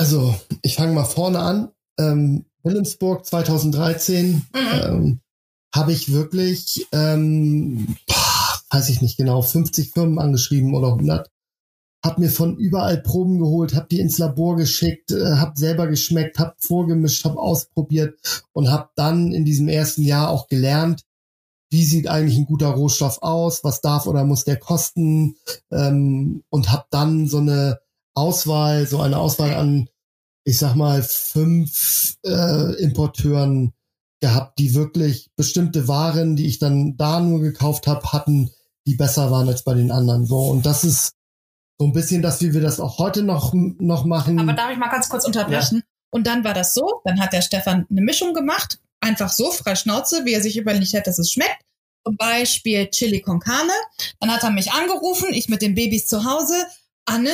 Also, 0.00 0.34
ich 0.62 0.76
fange 0.76 0.94
mal 0.94 1.04
vorne 1.04 1.40
an. 1.40 1.72
Ähm, 1.98 2.46
Wilhelmsburg 2.62 3.26
2013 3.26 4.32
mhm. 4.32 4.44
ähm, 4.54 5.20
habe 5.74 5.92
ich 5.92 6.10
wirklich, 6.10 6.86
ähm, 6.90 7.98
boah, 8.06 8.60
weiß 8.70 8.88
ich 8.88 9.02
nicht 9.02 9.18
genau, 9.18 9.42
50 9.42 9.90
Firmen 9.90 10.18
angeschrieben 10.18 10.74
oder 10.74 10.94
100. 10.94 11.30
Hab 12.02 12.18
mir 12.18 12.30
von 12.30 12.56
überall 12.56 13.02
Proben 13.02 13.40
geholt, 13.40 13.74
hab 13.74 13.90
die 13.90 14.00
ins 14.00 14.16
Labor 14.16 14.56
geschickt, 14.56 15.10
äh, 15.10 15.36
hab 15.36 15.58
selber 15.58 15.86
geschmeckt, 15.86 16.38
hab 16.38 16.56
vorgemischt, 16.64 17.26
hab 17.26 17.36
ausprobiert 17.36 18.18
und 18.52 18.70
hab 18.70 18.94
dann 18.94 19.32
in 19.32 19.44
diesem 19.44 19.68
ersten 19.68 20.02
Jahr 20.02 20.30
auch 20.30 20.48
gelernt, 20.48 21.02
wie 21.68 21.84
sieht 21.84 22.08
eigentlich 22.08 22.38
ein 22.38 22.46
guter 22.46 22.68
Rohstoff 22.68 23.18
aus, 23.20 23.64
was 23.64 23.82
darf 23.82 24.06
oder 24.06 24.24
muss 24.24 24.44
der 24.44 24.56
kosten 24.56 25.36
ähm, 25.70 26.42
und 26.48 26.72
hab 26.72 26.88
dann 26.88 27.28
so 27.28 27.36
eine 27.36 27.80
Auswahl, 28.14 28.86
so 28.86 29.00
eine 29.00 29.18
Auswahl 29.18 29.54
an, 29.54 29.89
ich 30.44 30.58
sag 30.58 30.74
mal, 30.74 31.02
fünf 31.02 32.16
äh, 32.24 32.82
Importeuren 32.82 33.72
gehabt, 34.20 34.58
die 34.58 34.74
wirklich 34.74 35.30
bestimmte 35.36 35.88
Waren, 35.88 36.36
die 36.36 36.46
ich 36.46 36.58
dann 36.58 36.96
da 36.96 37.20
nur 37.20 37.40
gekauft 37.40 37.86
habe, 37.86 38.12
hatten, 38.12 38.50
die 38.86 38.94
besser 38.94 39.30
waren 39.30 39.48
als 39.48 39.64
bei 39.64 39.74
den 39.74 39.90
anderen. 39.90 40.26
So 40.26 40.38
und 40.48 40.66
das 40.66 40.84
ist 40.84 41.12
so 41.78 41.86
ein 41.86 41.92
bisschen 41.92 42.20
das, 42.20 42.42
wie 42.42 42.52
wir 42.52 42.60
das 42.60 42.80
auch 42.80 42.98
heute 42.98 43.22
noch 43.22 43.54
noch 43.54 44.04
machen. 44.04 44.38
Aber 44.38 44.52
darf 44.52 44.70
ich 44.70 44.78
mal 44.78 44.90
ganz 44.90 45.08
kurz 45.08 45.24
unterbrechen? 45.24 45.78
Ja. 45.78 45.82
Und 46.10 46.26
dann 46.26 46.44
war 46.44 46.54
das 46.54 46.74
so, 46.74 47.00
dann 47.04 47.20
hat 47.20 47.32
der 47.32 47.40
Stefan 47.40 47.86
eine 47.88 48.02
Mischung 48.02 48.34
gemacht, 48.34 48.78
einfach 49.00 49.30
so 49.30 49.50
frei 49.50 49.74
Schnauze, 49.76 50.24
wie 50.24 50.32
er 50.32 50.42
sich 50.42 50.56
überlegt 50.56 50.92
hat, 50.94 51.06
dass 51.06 51.18
es 51.18 51.30
schmeckt. 51.30 51.64
Zum 52.04 52.16
Beispiel 52.16 52.88
Chili 52.88 53.20
con 53.20 53.40
Carne. 53.40 53.72
Dann 54.20 54.30
hat 54.30 54.42
er 54.42 54.50
mich 54.50 54.72
angerufen, 54.72 55.32
ich 55.32 55.48
mit 55.48 55.62
den 55.62 55.74
Babys 55.74 56.06
zu 56.06 56.24
Hause. 56.24 56.54
Anne, 57.04 57.32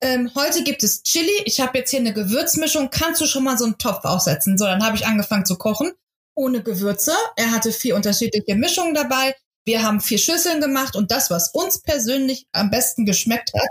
ähm, 0.00 0.30
heute 0.34 0.62
gibt 0.62 0.82
es 0.82 1.02
Chili. 1.02 1.42
Ich 1.44 1.60
habe 1.60 1.78
jetzt 1.78 1.90
hier 1.90 2.00
eine 2.00 2.12
Gewürzmischung. 2.12 2.90
Kannst 2.90 3.20
du 3.20 3.26
schon 3.26 3.44
mal 3.44 3.58
so 3.58 3.64
einen 3.64 3.78
Topf 3.78 4.04
aufsetzen? 4.04 4.58
So, 4.58 4.64
dann 4.64 4.84
habe 4.84 4.96
ich 4.96 5.06
angefangen 5.06 5.46
zu 5.46 5.56
kochen 5.56 5.92
ohne 6.38 6.62
Gewürze. 6.62 7.12
Er 7.36 7.50
hatte 7.50 7.72
vier 7.72 7.96
unterschiedliche 7.96 8.54
Mischungen 8.54 8.94
dabei. 8.94 9.34
Wir 9.66 9.82
haben 9.82 10.00
vier 10.00 10.18
Schüsseln 10.18 10.60
gemacht 10.60 10.96
und 10.96 11.10
das, 11.10 11.30
was 11.30 11.50
uns 11.52 11.82
persönlich 11.82 12.46
am 12.52 12.70
besten 12.70 13.04
geschmeckt 13.04 13.52
hat, 13.54 13.68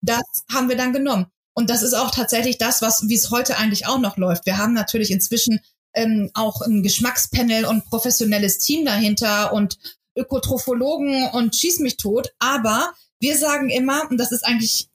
das 0.00 0.22
haben 0.50 0.68
wir 0.68 0.76
dann 0.76 0.92
genommen. 0.92 1.26
Und 1.54 1.70
das 1.70 1.82
ist 1.82 1.92
auch 1.92 2.10
tatsächlich 2.12 2.56
das, 2.56 2.82
was 2.82 3.08
wie 3.08 3.14
es 3.14 3.30
heute 3.30 3.58
eigentlich 3.58 3.86
auch 3.86 3.98
noch 3.98 4.16
läuft. 4.16 4.46
Wir 4.46 4.58
haben 4.58 4.72
natürlich 4.72 5.10
inzwischen 5.10 5.60
ähm, 5.94 6.30
auch 6.34 6.60
ein 6.62 6.82
Geschmackspanel 6.82 7.64
und 7.64 7.84
professionelles 7.84 8.58
Team 8.58 8.84
dahinter 8.84 9.52
und 9.52 9.78
Ökotrophologen 10.16 11.28
und 11.30 11.56
schieß 11.56 11.80
mich 11.80 11.96
tot. 11.96 12.32
Aber 12.38 12.92
wir 13.20 13.36
sagen 13.36 13.70
immer, 13.70 14.08
und 14.08 14.18
das 14.18 14.32
ist 14.32 14.44
eigentlich 14.44 14.88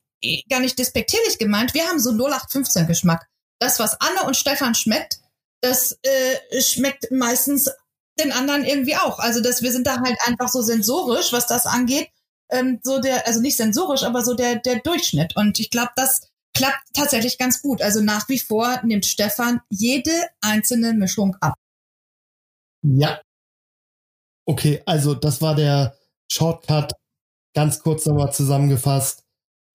gar 0.50 0.60
nicht 0.60 0.78
despektierlich 0.78 1.38
gemeint, 1.38 1.74
wir 1.74 1.88
haben 1.88 2.00
so 2.00 2.12
0815 2.12 2.88
Geschmack. 2.88 3.28
Das, 3.60 3.80
was 3.80 4.00
Anne 4.00 4.24
und 4.28 4.38
Stefan 4.38 4.76
schmeckt, 4.76 5.20
das 5.62 6.00
äh, 6.04 6.62
schmeckt 6.62 7.12
meistens 7.12 7.70
den 8.20 8.32
anderen 8.32 8.66
irgendwie 8.66 8.96
auch. 8.96 9.20
Also 9.20 9.42
dass 9.42 9.62
wir 9.62 9.72
sind 9.72 9.88
da 9.88 10.02
halt 10.02 10.18
einfach 10.26 10.50
so 10.50 10.62
sensorisch, 10.62 11.34
was 11.34 11.48
das 11.48 11.66
angeht. 11.66 12.10
Ähm, 12.52 12.80
so 12.84 13.00
der, 13.00 13.28
also 13.28 13.42
nicht 13.42 13.58
sensorisch, 13.58 14.04
aber 14.04 14.24
so 14.24 14.34
der, 14.34 14.56
der 14.56 14.80
Durchschnitt. 14.80 15.36
Und 15.36 15.60
ich 15.60 15.70
glaube, 15.70 15.92
das 15.96 16.30
klappt 16.54 16.82
tatsächlich 16.94 17.38
ganz 17.38 17.62
gut. 17.62 17.82
Also 17.82 18.02
nach 18.02 18.28
wie 18.30 18.40
vor 18.40 18.82
nimmt 18.84 19.06
Stefan 19.06 19.62
jede 19.70 20.12
einzelne 20.42 20.94
Mischung 20.94 21.36
ab. 21.42 21.56
Ja. 22.82 23.22
Okay, 24.46 24.82
also 24.86 25.14
das 25.14 25.42
war 25.42 25.56
der 25.56 25.96
Shortcut. 26.32 26.94
Ganz 27.54 27.82
kurz 27.82 28.06
nochmal 28.06 28.34
zusammengefasst. 28.34 29.24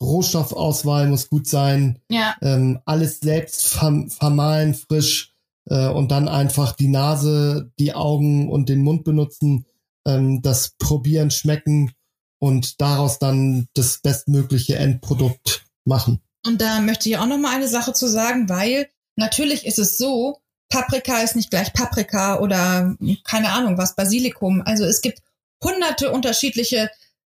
Rohstoffauswahl 0.02 1.08
muss 1.08 1.28
gut 1.28 1.46
sein. 1.46 1.98
Ja. 2.10 2.36
Ähm, 2.42 2.80
alles 2.84 3.20
selbst 3.20 3.66
verm 3.68 4.10
vermahlen, 4.10 4.74
frisch 4.74 5.34
äh, 5.66 5.88
und 5.88 6.10
dann 6.10 6.28
einfach 6.28 6.72
die 6.72 6.88
Nase, 6.88 7.72
die 7.78 7.94
Augen 7.94 8.50
und 8.50 8.68
den 8.68 8.82
Mund 8.82 9.04
benutzen, 9.04 9.66
ähm, 10.06 10.42
das 10.42 10.74
Probieren, 10.78 11.30
Schmecken 11.30 11.92
und 12.38 12.80
daraus 12.80 13.18
dann 13.18 13.68
das 13.74 14.00
bestmögliche 14.02 14.76
Endprodukt 14.76 15.64
machen. 15.84 16.20
Und 16.46 16.60
da 16.60 16.80
möchte 16.80 17.08
ich 17.08 17.16
auch 17.16 17.26
noch 17.26 17.38
mal 17.38 17.54
eine 17.54 17.68
Sache 17.68 17.92
zu 17.92 18.06
sagen, 18.06 18.48
weil 18.48 18.88
natürlich 19.16 19.64
ist 19.64 19.78
es 19.78 19.96
so, 19.96 20.40
Paprika 20.68 21.20
ist 21.20 21.36
nicht 21.36 21.50
gleich 21.50 21.72
Paprika 21.72 22.40
oder 22.40 22.96
keine 23.24 23.52
Ahnung 23.52 23.78
was, 23.78 23.96
Basilikum. 23.96 24.62
Also 24.64 24.84
es 24.84 25.00
gibt 25.00 25.20
hunderte 25.62 26.10
unterschiedliche 26.10 26.90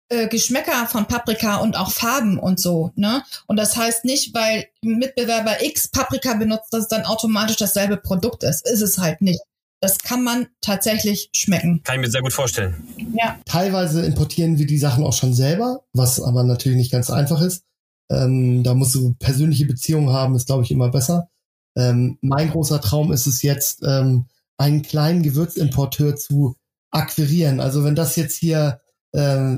äh, 0.08 0.28
Geschmäcker 0.28 0.86
von 0.86 1.06
Paprika 1.06 1.56
und 1.56 1.76
auch 1.76 1.90
Farben 1.90 2.38
und 2.38 2.60
so, 2.60 2.92
ne? 2.96 3.22
Und 3.46 3.56
das 3.56 3.76
heißt 3.76 4.04
nicht, 4.04 4.34
weil 4.34 4.66
Mitbewerber 4.82 5.62
X 5.62 5.88
Paprika 5.88 6.34
benutzt, 6.34 6.72
dass 6.72 6.82
es 6.82 6.88
dann 6.88 7.04
automatisch 7.04 7.56
dasselbe 7.56 7.96
Produkt 7.96 8.42
ist. 8.42 8.66
Ist 8.66 8.82
es 8.82 8.98
halt 8.98 9.20
nicht. 9.20 9.40
Das 9.80 9.98
kann 9.98 10.24
man 10.24 10.48
tatsächlich 10.60 11.30
schmecken. 11.34 11.82
Kann 11.84 11.96
ich 11.96 12.00
mir 12.00 12.10
sehr 12.10 12.22
gut 12.22 12.32
vorstellen. 12.32 12.88
Ja. 13.14 13.38
Teilweise 13.44 14.04
importieren 14.04 14.58
wir 14.58 14.66
die 14.66 14.78
Sachen 14.78 15.04
auch 15.04 15.12
schon 15.12 15.34
selber, 15.34 15.84
was 15.92 16.20
aber 16.20 16.42
natürlich 16.42 16.78
nicht 16.78 16.92
ganz 16.92 17.10
einfach 17.10 17.40
ist. 17.40 17.62
Ähm, 18.10 18.64
da 18.64 18.74
musst 18.74 18.94
du 18.94 19.14
persönliche 19.18 19.66
Beziehungen 19.66 20.10
haben, 20.10 20.34
ist 20.34 20.46
glaube 20.46 20.64
ich 20.64 20.70
immer 20.70 20.88
besser. 20.90 21.28
Ähm, 21.76 22.18
mein 22.22 22.50
großer 22.50 22.80
Traum 22.80 23.12
ist 23.12 23.26
es 23.26 23.42
jetzt, 23.42 23.82
ähm, 23.84 24.26
einen 24.56 24.82
kleinen 24.82 25.22
Gewürzimporteur 25.22 26.16
zu 26.16 26.56
akquirieren. 26.90 27.60
Also 27.60 27.84
wenn 27.84 27.94
das 27.94 28.16
jetzt 28.16 28.36
hier 28.36 28.80
äh, 29.12 29.56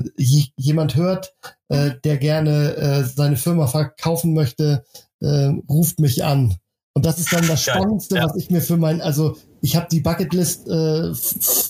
jemand 0.55 0.95
hört, 0.95 1.35
äh, 1.69 1.91
der 2.03 2.17
gerne 2.17 2.75
äh, 2.75 3.03
seine 3.03 3.37
Firma 3.37 3.67
verkaufen 3.67 4.33
möchte, 4.33 4.83
äh, 5.21 5.51
ruft 5.69 5.99
mich 5.99 6.23
an. 6.23 6.55
Und 6.93 7.05
das 7.05 7.19
ist 7.19 7.31
dann 7.31 7.47
das 7.47 7.63
Spannendste, 7.63 8.17
ja. 8.17 8.25
was 8.25 8.35
ich 8.35 8.49
mir 8.49 8.61
für 8.61 8.77
mein, 8.77 9.01
also 9.01 9.37
ich 9.61 9.75
habe 9.75 9.87
die 9.89 10.01
Bucketlist 10.01 10.67
äh, 10.67 11.13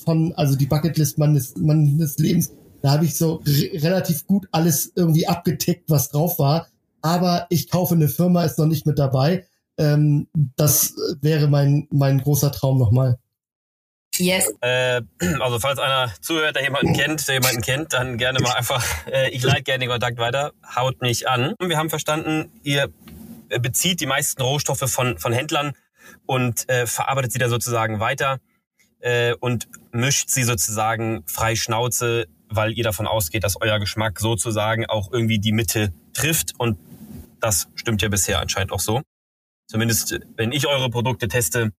von, 0.06 0.34
also 0.36 0.56
die 0.56 0.66
Bucketlist 0.66 1.20
meines, 1.20 1.56
meines 1.58 2.18
Lebens, 2.18 2.52
da 2.82 2.92
habe 2.92 3.06
ich 3.06 3.18
so 3.18 3.42
relativ 3.46 4.26
gut 4.26 4.48
alles 4.52 4.92
irgendwie 4.96 5.28
abgetickt, 5.28 5.90
was 5.90 6.10
drauf 6.10 6.40
war. 6.40 6.68
Aber 7.04 7.46
ich 7.50 7.70
kaufe 7.70 7.96
eine 7.96 8.08
Firma, 8.08 8.44
ist 8.44 8.58
noch 8.58 8.66
nicht 8.66 8.86
mit 8.86 8.98
dabei. 8.98 9.46
Ähm, 9.78 10.28
das 10.56 10.96
wäre 11.22 11.48
mein, 11.48 11.88
mein 11.92 12.20
großer 12.20 12.52
Traum 12.52 12.80
nochmal. 12.80 13.20
Yes. 14.22 14.54
Äh, 14.62 15.02
also 15.40 15.60
falls 15.60 15.80
einer 15.80 16.14
zuhört, 16.22 16.56
der 16.56 16.64
jemanden 16.64 16.94
kennt, 16.94 17.28
der 17.28 17.36
jemanden 17.36 17.62
kennt, 17.62 17.94
dann 17.94 18.18
gerne 18.18 18.40
mal 18.40 18.54
einfach, 18.54 18.86
äh, 19.08 19.30
ich 19.30 19.44
leite 19.44 19.64
gerne 19.64 19.80
den 19.80 19.90
Kontakt 19.90 20.18
weiter, 20.18 20.54
haut 20.76 21.02
mich 21.02 21.28
an. 21.28 21.56
Wir 21.60 21.78
haben 21.78 21.90
verstanden, 21.90 22.52
ihr 22.64 22.90
bezieht 23.60 24.00
die 24.00 24.06
meisten 24.06 24.42
Rohstoffe 24.42 24.90
von, 24.90 25.18
von 25.18 25.34
Händlern 25.34 25.74
und 26.26 26.70
äh, 26.70 26.86
verarbeitet 26.86 27.32
sie 27.32 27.40
da 27.40 27.50
sozusagen 27.50 28.00
weiter 28.00 28.40
äh, 29.00 29.34
und 29.34 29.68
mischt 29.92 30.30
sie 30.30 30.44
sozusagen 30.44 31.24
frei 31.26 31.56
Schnauze, 31.56 32.28
weil 32.50 32.74
ihr 32.74 32.84
davon 32.84 33.08
ausgeht, 33.08 33.44
dass 33.44 33.60
euer 33.60 33.80
Geschmack 33.80 34.20
sozusagen 34.20 34.86
auch 34.86 35.12
irgendwie 35.12 35.40
die 35.40 35.52
Mitte 35.52 35.94
trifft 36.14 36.54
und 36.58 36.78
das 37.40 37.68
stimmt 37.76 38.02
ja 38.02 38.10
bisher 38.10 38.40
anscheinend 38.40 38.72
auch 38.72 38.80
so. 38.80 39.02
Zumindest 39.68 40.20
wenn 40.36 40.52
ich 40.52 40.68
eure 40.68 40.90
Produkte 40.90 41.28
teste, 41.28 41.72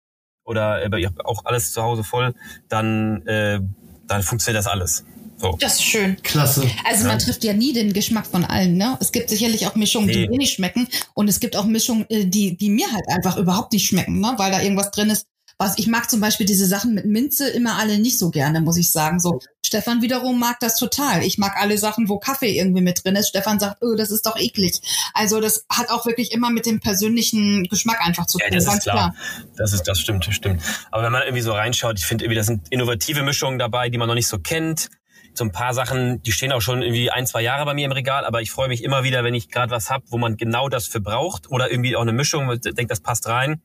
oder 0.44 0.82
äh, 0.82 1.00
ihr 1.00 1.08
habt 1.08 1.24
auch 1.24 1.44
alles 1.44 1.72
zu 1.72 1.82
Hause 1.82 2.04
voll, 2.04 2.34
dann, 2.68 3.26
äh, 3.26 3.60
dann 4.06 4.22
funktioniert 4.22 4.58
das 4.58 4.70
alles. 4.70 5.04
So. 5.42 5.56
Das 5.58 5.74
ist 5.74 5.82
schön. 5.82 6.16
Klasse. 6.22 6.70
Also 6.84 7.04
man 7.04 7.18
ja. 7.18 7.24
trifft 7.24 7.42
ja 7.42 7.52
nie 7.52 7.72
den 7.72 7.92
Geschmack 7.92 8.26
von 8.26 8.44
allen. 8.44 8.76
Ne? 8.76 8.96
Es 9.00 9.10
gibt 9.10 9.28
sicherlich 9.28 9.66
auch 9.66 9.74
Mischungen, 9.74 10.06
nee. 10.06 10.12
die 10.12 10.28
mir 10.28 10.38
nicht 10.38 10.54
schmecken. 10.54 10.86
Und 11.14 11.28
es 11.28 11.40
gibt 11.40 11.56
auch 11.56 11.64
Mischungen, 11.64 12.06
äh, 12.10 12.26
die, 12.26 12.56
die 12.56 12.70
mir 12.70 12.92
halt 12.92 13.04
einfach 13.08 13.36
überhaupt 13.36 13.72
nicht 13.72 13.86
schmecken, 13.86 14.20
ne? 14.20 14.34
weil 14.36 14.52
da 14.52 14.62
irgendwas 14.62 14.92
drin 14.92 15.10
ist, 15.10 15.26
was 15.58 15.78
ich 15.78 15.86
mag 15.86 16.10
zum 16.10 16.20
Beispiel 16.20 16.46
diese 16.46 16.66
Sachen 16.66 16.94
mit 16.94 17.04
Minze 17.04 17.48
immer 17.48 17.78
alle 17.78 17.98
nicht 17.98 18.18
so 18.18 18.30
gerne, 18.30 18.60
muss 18.60 18.76
ich 18.76 18.90
sagen. 18.90 19.20
So 19.20 19.40
Stefan 19.64 20.02
wiederum 20.02 20.38
mag 20.38 20.58
das 20.60 20.76
total. 20.76 21.22
Ich 21.22 21.38
mag 21.38 21.56
alle 21.56 21.78
Sachen, 21.78 22.08
wo 22.08 22.18
Kaffee 22.18 22.58
irgendwie 22.58 22.82
mit 22.82 23.04
drin 23.04 23.16
ist. 23.16 23.28
Stefan 23.28 23.58
sagt, 23.58 23.78
oh, 23.80 23.94
das 23.96 24.10
ist 24.10 24.26
doch 24.26 24.36
eklig. 24.36 24.80
Also 25.14 25.40
das 25.40 25.64
hat 25.68 25.88
auch 25.90 26.04
wirklich 26.06 26.32
immer 26.32 26.50
mit 26.50 26.66
dem 26.66 26.80
persönlichen 26.80 27.64
Geschmack 27.64 28.04
einfach 28.04 28.26
zu 28.26 28.38
tun. 28.38 28.48
Ja, 28.50 28.56
das 28.56 28.66
ist 28.66 28.82
klar. 28.82 28.96
klar. 28.96 29.14
Das 29.56 29.72
ist, 29.72 29.84
das 29.84 30.00
stimmt, 30.00 30.26
das 30.26 30.34
stimmt. 30.34 30.62
Aber 30.90 31.04
wenn 31.04 31.12
man 31.12 31.22
irgendwie 31.22 31.42
so 31.42 31.52
reinschaut, 31.52 31.98
ich 31.98 32.06
finde 32.06 32.24
irgendwie, 32.24 32.36
da 32.36 32.44
sind 32.44 32.66
innovative 32.70 33.22
Mischungen 33.22 33.58
dabei, 33.58 33.88
die 33.88 33.98
man 33.98 34.08
noch 34.08 34.14
nicht 34.14 34.28
so 34.28 34.38
kennt 34.38 34.88
so 35.34 35.44
ein 35.44 35.52
paar 35.52 35.72
Sachen, 35.72 36.22
die 36.22 36.30
stehen 36.30 36.52
auch 36.52 36.60
schon 36.60 36.82
irgendwie 36.82 37.10
ein, 37.10 37.26
zwei 37.26 37.40
Jahre 37.40 37.64
bei 37.64 37.72
mir 37.72 37.86
im 37.86 37.92
Regal, 37.92 38.26
aber 38.26 38.42
ich 38.42 38.50
freue 38.50 38.68
mich 38.68 38.84
immer 38.84 39.02
wieder, 39.02 39.24
wenn 39.24 39.32
ich 39.32 39.48
gerade 39.48 39.70
was 39.70 39.88
hab, 39.88 40.02
wo 40.08 40.18
man 40.18 40.36
genau 40.36 40.68
das 40.68 40.86
für 40.88 41.00
braucht 41.00 41.50
oder 41.50 41.70
irgendwie 41.70 41.96
auch 41.96 42.02
eine 42.02 42.12
Mischung, 42.12 42.54
denkt, 42.60 42.90
das 42.90 43.00
passt 43.00 43.26
rein 43.28 43.62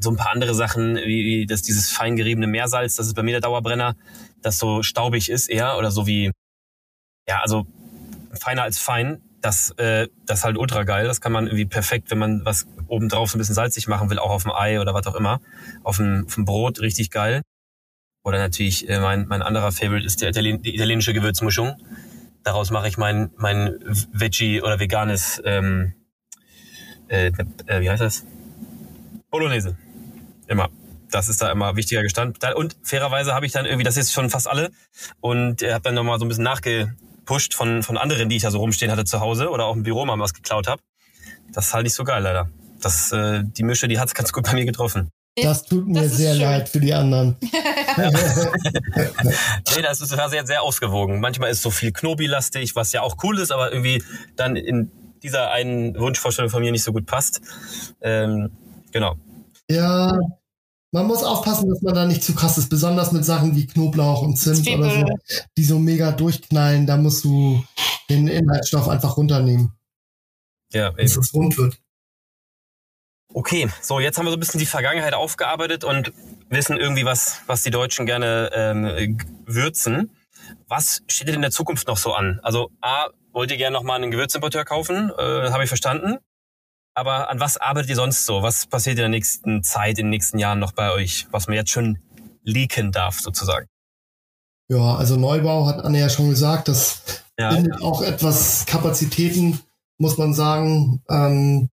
so 0.00 0.10
ein 0.10 0.16
paar 0.16 0.32
andere 0.32 0.54
Sachen, 0.54 0.96
wie, 0.96 1.24
wie 1.24 1.46
das 1.46 1.62
dieses 1.62 1.90
fein 1.90 2.16
geriebene 2.16 2.46
Meersalz, 2.46 2.96
das 2.96 3.06
ist 3.06 3.14
bei 3.14 3.22
mir 3.22 3.32
der 3.32 3.40
Dauerbrenner, 3.40 3.96
das 4.42 4.58
so 4.58 4.82
staubig 4.82 5.30
ist 5.30 5.48
eher 5.48 5.78
oder 5.78 5.90
so 5.90 6.06
wie, 6.06 6.32
ja, 7.28 7.40
also 7.40 7.66
feiner 8.32 8.62
als 8.62 8.78
fein. 8.78 9.22
Das, 9.42 9.70
äh, 9.78 10.08
das 10.26 10.40
ist 10.40 10.44
halt 10.44 10.58
ultra 10.58 10.82
geil. 10.84 11.06
Das 11.06 11.22
kann 11.22 11.32
man 11.32 11.46
irgendwie 11.46 11.64
perfekt, 11.64 12.10
wenn 12.10 12.18
man 12.18 12.44
was 12.44 12.66
obendrauf 12.88 13.30
so 13.30 13.38
ein 13.38 13.40
bisschen 13.40 13.54
salzig 13.54 13.88
machen 13.88 14.10
will, 14.10 14.18
auch 14.18 14.30
auf 14.30 14.42
dem 14.42 14.52
Ei 14.52 14.80
oder 14.80 14.92
was 14.92 15.06
auch 15.06 15.14
immer. 15.14 15.40
Auf 15.82 15.96
dem, 15.96 16.24
auf 16.26 16.34
dem 16.34 16.44
Brot 16.44 16.80
richtig 16.80 17.10
geil. 17.10 17.40
Oder 18.22 18.38
natürlich 18.38 18.86
äh, 18.88 19.00
mein, 19.00 19.26
mein 19.28 19.40
anderer 19.40 19.72
Favorite 19.72 20.04
ist 20.04 20.20
der 20.20 20.28
Italien, 20.28 20.60
die 20.60 20.74
italienische 20.74 21.14
Gewürzmischung. 21.14 21.76
Daraus 22.42 22.70
mache 22.70 22.88
ich 22.88 22.98
mein, 22.98 23.30
mein 23.36 23.78
Veggie 24.12 24.60
oder 24.60 24.78
veganes, 24.78 25.40
ähm, 25.44 25.94
äh, 27.08 27.32
äh, 27.66 27.80
wie 27.80 27.88
heißt 27.88 28.02
das? 28.02 28.26
Bolognese. 29.30 29.76
Immer. 30.50 30.68
Das 31.10 31.28
ist 31.28 31.40
da 31.40 31.50
immer 31.50 31.76
wichtiger 31.76 32.02
Bestandteil. 32.02 32.54
Und 32.54 32.76
fairerweise 32.82 33.34
habe 33.34 33.46
ich 33.46 33.52
dann 33.52 33.64
irgendwie, 33.66 33.84
das 33.84 33.96
ist 33.96 34.12
schon 34.12 34.30
fast 34.30 34.48
alle. 34.48 34.70
Und 35.20 35.62
habe 35.62 35.80
dann 35.82 35.94
nochmal 35.94 36.18
so 36.18 36.24
ein 36.24 36.28
bisschen 36.28 36.44
nachgepusht 36.44 37.54
von, 37.54 37.82
von 37.82 37.96
anderen, 37.96 38.28
die 38.28 38.36
ich 38.36 38.42
da 38.42 38.50
so 38.50 38.58
rumstehen 38.58 38.90
hatte 38.90 39.04
zu 39.04 39.20
Hause 39.20 39.50
oder 39.50 39.66
auch 39.66 39.76
im 39.76 39.84
Büro 39.84 40.04
mal 40.04 40.18
was 40.18 40.34
geklaut 40.34 40.66
habe. 40.68 40.82
Das 41.52 41.68
ist 41.68 41.74
halt 41.74 41.84
nicht 41.84 41.94
so 41.94 42.04
geil, 42.04 42.22
leider. 42.22 42.50
Das, 42.80 43.12
äh, 43.12 43.42
die 43.44 43.62
Mische, 43.62 43.88
die 43.88 43.98
hat's 43.98 44.14
ganz 44.14 44.32
gut 44.32 44.44
bei 44.44 44.54
mir 44.54 44.64
getroffen. 44.64 45.10
Das 45.36 45.64
tut 45.64 45.86
mir 45.86 46.02
das 46.02 46.16
sehr 46.16 46.34
schön. 46.34 46.42
leid 46.42 46.68
für 46.68 46.80
die 46.80 46.92
anderen. 46.92 47.36
nee, 49.76 49.82
das 49.82 50.00
ist 50.00 50.10
sehr, 50.10 50.46
sehr 50.46 50.62
ausgewogen. 50.62 51.20
Manchmal 51.20 51.50
ist 51.50 51.62
so 51.62 51.70
viel 51.70 51.92
Knobi-lastig, 51.92 52.74
was 52.74 52.90
ja 52.92 53.02
auch 53.02 53.16
cool 53.22 53.38
ist, 53.38 53.52
aber 53.52 53.72
irgendwie 53.72 54.02
dann 54.36 54.56
in 54.56 54.90
dieser 55.22 55.52
einen 55.52 55.96
Wunschvorstellung 55.98 56.50
von 56.50 56.62
mir 56.62 56.72
nicht 56.72 56.82
so 56.82 56.92
gut 56.92 57.06
passt. 57.06 57.40
Ähm, 58.00 58.50
genau. 58.90 59.16
Ja, 59.68 60.18
man 60.92 61.06
muss 61.06 61.22
aufpassen, 61.22 61.68
dass 61.68 61.82
man 61.82 61.94
da 61.94 62.06
nicht 62.06 62.22
zu 62.22 62.34
krass 62.34 62.58
ist, 62.58 62.68
besonders 62.68 63.12
mit 63.12 63.24
Sachen 63.24 63.54
wie 63.56 63.66
Knoblauch 63.66 64.22
und 64.22 64.36
Zimt 64.36 64.64
Zwiebel. 64.64 64.80
oder 64.80 64.90
so, 64.90 65.18
die 65.56 65.64
so 65.64 65.78
mega 65.78 66.12
durchknallen. 66.12 66.86
Da 66.86 66.96
musst 66.96 67.24
du 67.24 67.62
den 68.08 68.26
Inhaltsstoff 68.26 68.88
einfach 68.88 69.16
runternehmen. 69.16 69.72
Ja, 70.72 70.88
eben. 70.88 70.98
Dass 70.98 71.16
es 71.16 71.34
rund 71.34 71.56
wird. 71.58 71.78
Okay, 73.32 73.68
so 73.80 74.00
jetzt 74.00 74.18
haben 74.18 74.26
wir 74.26 74.30
so 74.30 74.36
ein 74.36 74.40
bisschen 74.40 74.58
die 74.58 74.66
Vergangenheit 74.66 75.14
aufgearbeitet 75.14 75.84
und 75.84 76.12
wissen 76.48 76.76
irgendwie, 76.76 77.04
was, 77.04 77.42
was 77.46 77.62
die 77.62 77.70
Deutschen 77.70 78.04
gerne 78.04 78.50
ähm, 78.52 79.18
würzen. 79.46 80.10
Was 80.66 81.02
steht 81.06 81.28
denn 81.28 81.36
in 81.36 81.42
der 81.42 81.52
Zukunft 81.52 81.86
noch 81.86 81.96
so 81.96 82.12
an? 82.12 82.40
Also 82.42 82.72
A, 82.80 83.06
wollt 83.32 83.52
ihr 83.52 83.56
gerne 83.56 83.74
nochmal 83.74 84.02
einen 84.02 84.10
Gewürzimporteur 84.10 84.64
kaufen? 84.64 85.12
Äh, 85.16 85.50
Habe 85.50 85.62
ich 85.62 85.68
verstanden. 85.68 86.18
Aber 87.00 87.30
an 87.30 87.40
was 87.40 87.56
arbeitet 87.56 87.88
ihr 87.88 87.96
sonst 87.96 88.26
so? 88.26 88.42
Was 88.42 88.66
passiert 88.66 88.96
in 88.96 89.00
der 89.00 89.08
nächsten 89.08 89.62
Zeit, 89.62 89.98
in 89.98 90.04
den 90.04 90.10
nächsten 90.10 90.38
Jahren 90.38 90.58
noch 90.58 90.72
bei 90.72 90.92
euch, 90.92 91.26
was 91.30 91.46
man 91.46 91.56
jetzt 91.56 91.70
schon 91.70 91.98
leaken 92.44 92.92
darf, 92.92 93.20
sozusagen? 93.20 93.68
Ja, 94.68 94.96
also 94.96 95.16
Neubau 95.16 95.64
hat 95.64 95.82
Anne 95.82 95.98
ja 95.98 96.10
schon 96.10 96.28
gesagt, 96.28 96.68
das 96.68 97.24
ja. 97.38 97.54
bindet 97.54 97.80
auch 97.80 98.02
etwas 98.02 98.66
Kapazitäten, 98.66 99.60
muss 99.96 100.18
man 100.18 100.34
sagen. 100.34 101.02
Ähm, 101.08 101.70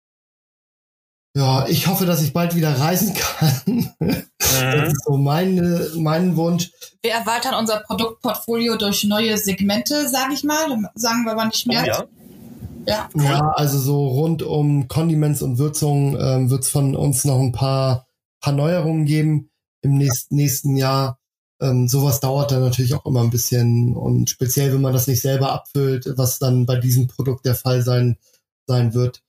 ja, 1.35 1.67
ich 1.67 1.87
hoffe, 1.87 2.05
dass 2.05 2.21
ich 2.21 2.31
bald 2.31 2.55
wieder 2.55 2.79
reisen 2.79 3.13
kann. 3.17 3.93
Mhm. 3.99 4.23
Das 4.39 4.93
ist 4.93 5.03
so 5.03 5.17
meine, 5.17 5.89
mein 5.97 6.37
Wunsch. 6.37 6.71
Wir 7.01 7.11
erweitern 7.11 7.53
unser 7.55 7.81
Produktportfolio 7.81 8.77
durch 8.77 9.03
neue 9.03 9.37
Segmente, 9.37 10.07
sage 10.07 10.33
ich 10.33 10.45
mal. 10.45 10.89
Sagen 10.95 11.25
wir 11.25 11.33
aber 11.33 11.45
nicht 11.45 11.67
mehr. 11.67 11.83
Oh, 11.83 11.85
ja. 11.85 12.03
Ja, 12.87 13.09
cool. 13.13 13.23
ja, 13.23 13.51
also 13.51 13.79
so 13.79 14.07
rund 14.07 14.43
um 14.43 14.87
Condiments 14.87 15.41
und 15.41 15.57
Würzungen 15.57 16.17
ähm, 16.19 16.49
wird 16.49 16.63
es 16.63 16.69
von 16.69 16.95
uns 16.95 17.25
noch 17.25 17.39
ein 17.39 17.51
paar, 17.51 18.07
paar 18.39 18.53
Neuerungen 18.53 19.05
geben 19.05 19.49
im 19.81 19.97
nächsten, 19.97 20.35
nächsten 20.35 20.77
Jahr. 20.77 21.19
Ähm, 21.59 21.89
sowas 21.89 22.21
dauert 22.21 22.51
dann 22.51 22.61
natürlich 22.61 22.93
auch 22.93 23.05
immer 23.05 23.23
ein 23.23 23.29
bisschen 23.29 23.93
und 23.95 24.29
speziell, 24.29 24.73
wenn 24.73 24.81
man 24.81 24.93
das 24.93 25.07
nicht 25.07 25.21
selber 25.21 25.51
abfüllt, 25.51 26.13
was 26.15 26.39
dann 26.39 26.65
bei 26.65 26.77
diesem 26.77 27.07
Produkt 27.07 27.45
der 27.45 27.55
Fall 27.55 27.81
sein, 27.81 28.17
sein 28.67 28.93
wird. 28.93 29.21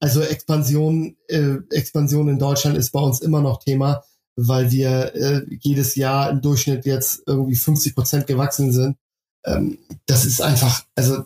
Also 0.00 0.22
Expansion, 0.22 1.16
äh, 1.28 1.56
Expansion 1.70 2.28
in 2.28 2.38
Deutschland 2.38 2.76
ist 2.78 2.90
bei 2.92 3.00
uns 3.00 3.20
immer 3.20 3.42
noch 3.42 3.62
Thema, 3.62 4.02
weil 4.36 4.70
wir 4.70 5.14
äh, 5.14 5.42
jedes 5.60 5.94
Jahr 5.94 6.30
im 6.30 6.40
Durchschnitt 6.40 6.86
jetzt 6.86 7.22
irgendwie 7.26 7.56
50 7.56 7.94
Prozent 7.94 8.26
gewachsen 8.26 8.72
sind. 8.72 8.96
Ähm, 9.44 9.78
das 10.06 10.24
ist 10.24 10.40
einfach, 10.40 10.84
also 10.94 11.24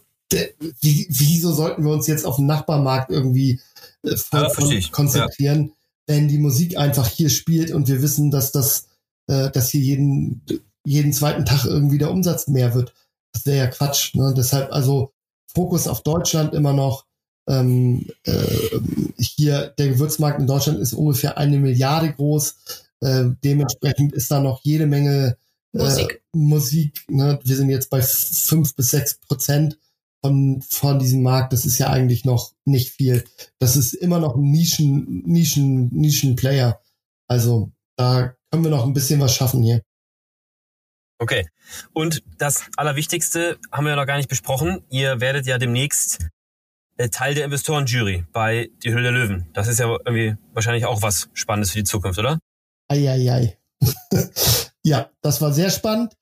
wie, 0.80 1.06
wieso 1.08 1.52
sollten 1.52 1.84
wir 1.84 1.92
uns 1.92 2.06
jetzt 2.06 2.24
auf 2.24 2.36
den 2.36 2.46
Nachbarmarkt 2.46 3.10
irgendwie 3.10 3.60
äh, 4.04 4.16
voll, 4.16 4.48
ja, 4.72 4.88
konzentrieren, 4.90 5.66
ja. 5.66 5.72
wenn 6.06 6.28
die 6.28 6.38
Musik 6.38 6.78
einfach 6.78 7.08
hier 7.08 7.30
spielt 7.30 7.72
und 7.72 7.88
wir 7.88 8.02
wissen, 8.02 8.30
dass 8.30 8.52
das, 8.52 8.86
äh, 9.28 9.50
dass 9.50 9.70
hier 9.70 9.80
jeden 9.80 10.42
jeden 10.84 11.12
zweiten 11.12 11.44
Tag 11.44 11.64
irgendwie 11.64 11.98
der 11.98 12.10
Umsatz 12.10 12.48
mehr 12.48 12.74
wird. 12.74 12.94
Das 13.32 13.46
wäre 13.46 13.58
ja 13.58 13.66
Quatsch. 13.66 14.14
Ne? 14.14 14.34
Deshalb 14.36 14.72
also 14.72 15.12
Fokus 15.52 15.86
auf 15.86 16.02
Deutschland 16.02 16.54
immer 16.54 16.72
noch 16.72 17.06
ähm, 17.48 18.06
äh, 18.24 18.80
hier 19.18 19.74
der 19.78 19.88
Gewürzmarkt 19.88 20.40
in 20.40 20.46
Deutschland 20.46 20.78
ist 20.78 20.92
ungefähr 20.92 21.38
eine 21.38 21.58
Milliarde 21.58 22.12
groß. 22.12 22.56
Äh, 23.00 23.24
dementsprechend 23.44 24.12
ist 24.12 24.30
da 24.30 24.40
noch 24.40 24.60
jede 24.62 24.86
Menge 24.86 25.36
äh, 25.72 25.78
Musik. 25.78 26.22
Musik 26.32 27.04
ne? 27.08 27.38
Wir 27.42 27.56
sind 27.56 27.70
jetzt 27.70 27.90
bei 27.90 28.02
fünf 28.02 28.74
bis 28.74 28.90
sechs 28.90 29.14
Prozent 29.14 29.78
von, 30.22 30.62
von 30.62 30.98
diesem 30.98 31.22
Markt. 31.22 31.52
Das 31.52 31.64
ist 31.64 31.78
ja 31.78 31.88
eigentlich 31.88 32.24
noch 32.24 32.52
nicht 32.64 32.92
viel. 32.92 33.24
Das 33.58 33.76
ist 33.76 33.94
immer 33.94 34.18
noch 34.18 34.36
ein 34.36 34.50
Nischen, 34.50 35.22
Nischen, 35.26 35.88
Nischenplayer. 35.92 36.80
Also 37.28 37.72
da 37.96 38.34
können 38.50 38.64
wir 38.64 38.70
noch 38.70 38.84
ein 38.84 38.92
bisschen 38.92 39.20
was 39.20 39.34
schaffen 39.34 39.62
hier. 39.62 39.82
Okay. 41.18 41.46
Und 41.92 42.22
das 42.38 42.64
Allerwichtigste 42.76 43.58
haben 43.70 43.86
wir 43.86 43.94
noch 43.94 44.06
gar 44.06 44.16
nicht 44.16 44.28
besprochen. 44.28 44.84
Ihr 44.88 45.20
werdet 45.20 45.46
ja 45.46 45.58
demnächst 45.58 46.26
äh, 46.96 47.08
Teil 47.08 47.34
der 47.34 47.44
Investorenjury 47.44 48.24
bei 48.32 48.70
Die 48.82 48.90
Hülle 48.90 49.02
der 49.04 49.12
Löwen. 49.12 49.48
Das 49.52 49.68
ist 49.68 49.78
ja 49.78 49.86
irgendwie 50.04 50.36
wahrscheinlich 50.54 50.86
auch 50.86 51.02
was 51.02 51.28
Spannendes 51.34 51.72
für 51.72 51.78
die 51.78 51.84
Zukunft, 51.84 52.18
oder? 52.18 52.38
Eieiei. 52.88 53.58
ja, 54.82 55.10
das 55.22 55.40
war 55.40 55.52
sehr 55.52 55.70
spannend. 55.70 56.14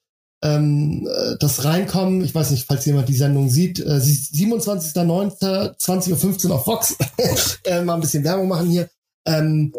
Ähm, 0.42 1.08
äh, 1.10 1.36
das 1.40 1.64
Reinkommen, 1.64 2.22
ich 2.22 2.32
weiß 2.34 2.50
nicht, 2.52 2.66
falls 2.66 2.84
jemand 2.86 3.08
die 3.08 3.16
Sendung 3.16 3.48
sieht, 3.48 3.80
äh, 3.80 3.98
27.09.20.15 3.98 6.48
Uhr 6.48 6.54
auf 6.54 6.66
Vox. 6.66 6.96
äh, 7.64 7.82
mal 7.82 7.94
ein 7.94 8.00
bisschen 8.00 8.24
Werbung 8.24 8.48
machen 8.48 8.70
hier. 8.70 8.88
Ähm, 9.26 9.74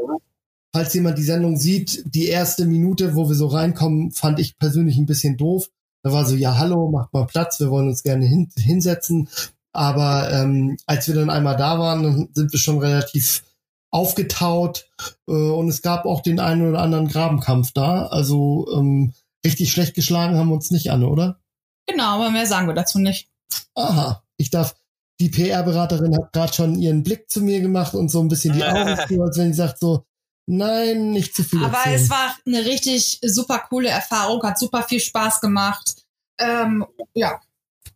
falls 0.74 0.94
jemand 0.94 1.18
die 1.18 1.24
Sendung 1.24 1.58
sieht, 1.58 2.04
die 2.06 2.28
erste 2.28 2.66
Minute, 2.66 3.16
wo 3.16 3.30
wir 3.30 3.36
so 3.36 3.48
reinkommen, 3.48 4.12
fand 4.12 4.40
ich 4.40 4.58
persönlich 4.58 4.98
ein 4.98 5.06
bisschen 5.06 5.38
doof. 5.38 5.70
Da 6.04 6.12
war 6.12 6.26
so, 6.26 6.36
ja, 6.36 6.58
hallo, 6.58 6.90
macht 6.90 7.14
mal 7.14 7.26
Platz, 7.26 7.60
wir 7.60 7.70
wollen 7.70 7.88
uns 7.88 8.04
gerne 8.04 8.26
hin, 8.26 8.50
hinsetzen. 8.58 9.30
Aber 9.72 10.32
ähm, 10.32 10.78
als 10.86 11.08
wir 11.08 11.16
dann 11.16 11.30
einmal 11.30 11.56
da 11.56 11.80
waren, 11.80 12.30
sind 12.34 12.52
wir 12.52 12.60
schon 12.60 12.80
relativ 12.80 13.44
aufgetaut 13.92 14.88
äh, 15.28 15.32
und 15.32 15.70
es 15.70 15.82
gab 15.82 16.06
auch 16.06 16.22
den 16.22 16.40
einen 16.40 16.70
oder 16.70 16.80
anderen 16.80 17.08
Grabenkampf 17.08 17.72
da. 17.74 18.08
Also 18.08 18.68
ähm, 18.74 19.14
richtig 19.46 19.72
schlecht 19.72 19.96
geschlagen 19.96 20.38
haben 20.38 20.50
wir 20.50 20.56
uns 20.56 20.72
nicht 20.72 20.92
an, 20.92 21.04
oder? 21.04 21.42
Genau, 21.88 22.16
aber 22.16 22.30
mehr 22.30 22.46
sagen 22.46 22.68
wir 22.68 22.76
dazu 22.76 23.00
nicht. 23.00 23.30
Aha, 23.76 24.24
ich 24.38 24.50
darf. 24.50 24.76
Die 25.20 25.30
PR-Beraterin 25.30 26.16
hat 26.16 26.32
gerade 26.32 26.54
schon 26.54 26.80
ihren 26.80 27.04
Blick 27.04 27.30
zu 27.30 27.42
mir 27.42 27.60
gemacht 27.60 27.94
und 27.94 28.10
so 28.10 28.22
ein 28.22 28.30
bisschen 28.30 28.54
die 28.54 28.64
Augen 28.64 28.96
zu, 29.08 29.22
als 29.22 29.38
wenn 29.38 29.52
sie 29.52 29.58
sagt 29.58 29.80
so, 29.80 30.06
nein, 30.46 31.12
nicht 31.12 31.36
zu 31.36 31.44
viel. 31.44 31.64
Aber 31.64 31.78
erzählen. 31.78 31.96
es 31.96 32.10
war 32.10 32.36
eine 32.46 32.66
richtig 32.66 33.20
super 33.26 33.60
coole 33.70 33.90
Erfahrung, 33.90 34.42
hat 34.44 34.58
super 34.58 34.84
viel 34.84 35.02
Spaß 35.02 35.42
gemacht. 35.42 36.06
Ähm, 36.40 36.86
ja, 37.14 37.42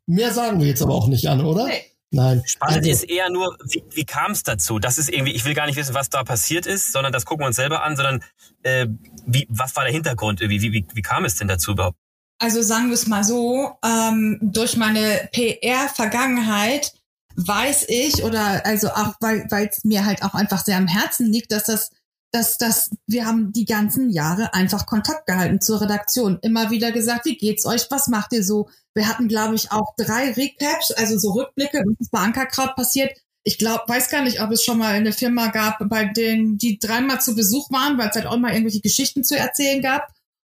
Mehr 0.06 0.34
sagen 0.34 0.60
wir 0.60 0.68
jetzt 0.68 0.82
aber 0.82 0.96
auch 0.96 1.08
nicht 1.08 1.28
an, 1.28 1.46
oder? 1.46 1.68
Nee. 1.68 1.82
Nein. 2.14 2.44
Spannend 2.46 2.78
also, 2.78 2.90
ist 2.92 3.04
eher 3.04 3.32
nur, 3.32 3.58
wie, 3.64 3.84
wie 3.90 4.06
kam 4.06 4.32
es 4.32 4.44
dazu? 4.44 4.78
Das 4.78 5.00
ist 5.00 5.10
irgendwie, 5.10 5.32
ich 5.32 5.46
will 5.46 5.56
gar 5.56 5.66
nicht 5.66 5.78
wissen, 5.78 5.96
was 5.96 6.10
da 6.10 6.24
passiert 6.24 6.68
ist, 6.68 6.92
sondern 6.92 7.12
das 7.12 7.26
gucken 7.26 7.44
wir 7.44 7.48
uns 7.48 7.56
selber 7.56 7.84
an, 7.84 7.96
sondern 7.96 8.24
äh, 8.62 8.86
wie, 9.26 9.48
was 9.50 9.76
war 9.76 9.84
der 9.84 9.92
Hintergrund? 9.92 10.40
Wie, 10.40 10.62
wie, 10.62 10.72
wie, 10.72 10.86
wie 10.94 11.02
kam 11.02 11.26
es 11.26 11.38
denn 11.38 11.48
dazu 11.48 11.72
überhaupt? 11.72 11.98
Also 12.38 12.62
sagen 12.62 12.88
wir 12.88 12.94
es 12.94 13.08
mal 13.08 13.24
so, 13.24 13.72
ähm, 13.84 14.38
durch 14.42 14.78
meine 14.78 15.28
PR-Vergangenheit 15.32 16.94
weiß 17.36 17.86
ich 17.88 18.24
oder 18.24 18.64
also 18.64 18.90
auch 18.90 19.16
weil 19.20 19.48
es 19.68 19.84
mir 19.84 20.06
halt 20.06 20.22
auch 20.22 20.36
einfach 20.36 20.64
sehr 20.64 20.78
am 20.78 20.88
Herzen 20.88 21.32
liegt, 21.32 21.52
dass 21.52 21.64
das 21.64 21.90
dass 22.34 22.58
das, 22.58 22.90
wir 23.06 23.28
haben 23.28 23.54
die 23.54 23.66
ganzen 23.66 24.10
Jahre 24.10 24.56
einfach 24.56 24.88
Kontakt 24.88 25.28
gehalten 25.28 25.62
zur 25.62 25.82
Redaktion. 25.82 26.40
Immer 26.42 26.72
wieder 26.72 26.92
gesagt, 26.92 27.26
wie 27.26 27.38
geht's 27.38 27.66
euch? 27.66 27.86
Was 27.92 28.08
macht 28.08 28.34
ihr 28.34 28.44
so? 28.44 28.70
Wir 28.96 29.08
hatten, 29.08 29.28
glaube 29.28 29.54
ich, 29.54 29.72
auch 29.72 29.94
drei 29.98 30.32
Recaps, 30.32 30.92
also 30.92 31.20
so 31.20 31.32
Rückblicke, 31.34 31.84
was 31.86 32.00
ist 32.00 32.12
bei 32.12 32.20
Ankerkraut 32.20 32.76
passiert. 32.76 33.16
Ich 33.44 33.60
glaube, 33.60 33.84
weiß 33.88 34.10
gar 34.10 34.24
nicht, 34.24 34.42
ob 34.42 34.50
es 34.52 34.64
schon 34.64 34.80
mal 34.80 34.94
eine 34.94 35.14
Firma 35.14 35.48
gab, 35.48 35.78
bei 35.90 36.06
denen 36.06 36.58
die 36.58 36.80
dreimal 36.80 37.22
zu 37.22 37.36
Besuch 37.36 37.70
waren, 37.70 38.00
weil 38.00 38.10
es 38.10 38.16
halt 38.16 38.26
auch 38.26 38.38
mal 38.38 38.52
irgendwelche 38.52 38.82
Geschichten 38.82 39.24
zu 39.24 39.38
erzählen 39.38 39.84
gab. 39.84 40.08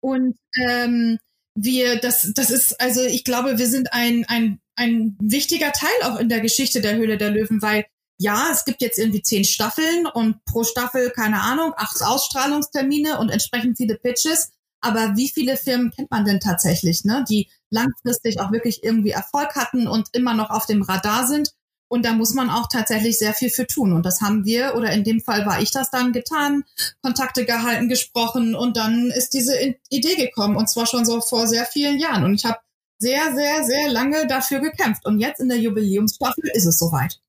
Und 0.02 0.36
ähm, 0.68 1.20
wir, 1.54 2.00
das, 2.00 2.32
das 2.34 2.50
ist, 2.50 2.82
also 2.82 3.04
ich 3.04 3.24
glaube, 3.24 3.60
wir 3.60 3.68
sind 3.68 3.94
ein, 3.94 4.26
ein, 4.28 4.60
ein 4.76 5.16
wichtiger 5.22 5.72
Teil 5.74 6.04
auch 6.06 6.20
in 6.20 6.30
der 6.30 6.40
Geschichte 6.40 6.82
der 6.82 6.96
Höhle 6.96 7.18
der 7.18 7.30
Löwen, 7.30 7.62
weil 7.62 7.86
ja, 8.18 8.48
es 8.52 8.66
gibt 8.66 8.82
jetzt 8.82 8.98
irgendwie 8.98 9.22
zehn 9.22 9.44
Staffeln 9.44 10.08
und 10.08 10.44
pro 10.46 10.64
Staffel, 10.64 11.12
keine 11.12 11.42
Ahnung, 11.42 11.74
acht 11.78 12.02
Ausstrahlungstermine 12.02 13.20
und 13.20 13.30
entsprechend 13.30 13.78
viele 13.78 13.96
Pitches. 13.96 14.52
Aber 14.82 15.16
wie 15.16 15.30
viele 15.30 15.58
Firmen 15.58 15.92
kennt 15.92 16.12
man 16.12 16.26
denn 16.26 16.40
tatsächlich, 16.40 17.04
ne, 17.04 17.26
die 17.30 17.50
langfristig 17.70 18.40
auch 18.40 18.52
wirklich 18.52 18.84
irgendwie 18.84 19.12
Erfolg 19.12 19.56
hatten 19.56 19.88
und 19.88 20.10
immer 20.14 20.34
noch 20.34 20.50
auf 20.50 20.66
dem 20.66 20.82
Radar 20.82 21.28
sind? 21.28 21.54
Und 21.90 22.06
da 22.06 22.14
muss 22.14 22.34
man 22.34 22.50
auch 22.50 22.68
tatsächlich 22.68 23.18
sehr 23.18 23.34
viel 23.34 23.50
für 23.50 23.66
tun. 23.66 23.94
Und 23.94 24.06
das 24.06 24.22
haben 24.22 24.46
wir, 24.46 24.76
oder 24.76 24.92
in 24.92 25.04
dem 25.04 25.22
Fall 25.22 25.46
war 25.46 25.62
ich 25.62 25.72
das 25.72 25.90
dann 25.90 26.12
getan, 26.12 26.64
Kontakte 27.02 27.46
gehalten, 27.46 27.88
gesprochen 27.88 28.56
und 28.56 28.76
dann 28.76 29.10
ist 29.12 29.34
diese 29.34 29.54
Idee 29.90 30.16
gekommen. 30.16 30.58
Und 30.58 30.70
zwar 30.70 30.86
schon 30.86 31.06
so 31.06 31.22
vor 31.22 31.48
sehr 31.48 31.66
vielen 31.66 31.98
Jahren. 31.98 32.26
Und 32.26 32.34
ich 32.34 32.46
habe 32.46 32.60
sehr, 33.00 33.34
sehr, 33.36 33.64
sehr 33.64 33.90
lange 33.90 34.28
dafür 34.28 34.60
gekämpft. 34.60 35.06
Und 35.06 35.20
jetzt 35.20 35.40
in 35.40 35.50
der 35.50 35.60
Jubiläumsstaffel 35.60 36.50
ist 36.54 36.66
es 36.66 36.78
soweit. 36.78 37.20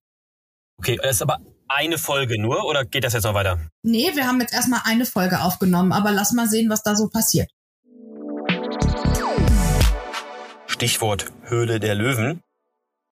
Okay, 0.78 0.96
das 1.02 1.16
ist 1.16 1.22
aber 1.22 1.38
eine 1.66 1.98
Folge 1.98 2.40
nur 2.40 2.64
oder 2.64 2.84
geht 2.84 3.04
das 3.04 3.12
jetzt 3.12 3.24
noch 3.24 3.34
weiter? 3.34 3.58
Nee, 3.82 4.12
wir 4.14 4.26
haben 4.26 4.40
jetzt 4.40 4.54
erstmal 4.54 4.80
eine 4.84 5.04
Folge 5.04 5.40
aufgenommen, 5.40 5.92
aber 5.92 6.12
lass 6.12 6.32
mal 6.32 6.48
sehen, 6.48 6.70
was 6.70 6.82
da 6.82 6.94
so 6.94 7.08
passiert. 7.08 7.50
Stichwort 10.66 11.26
Höhle 11.42 11.80
der 11.80 11.96
Löwen. 11.96 12.42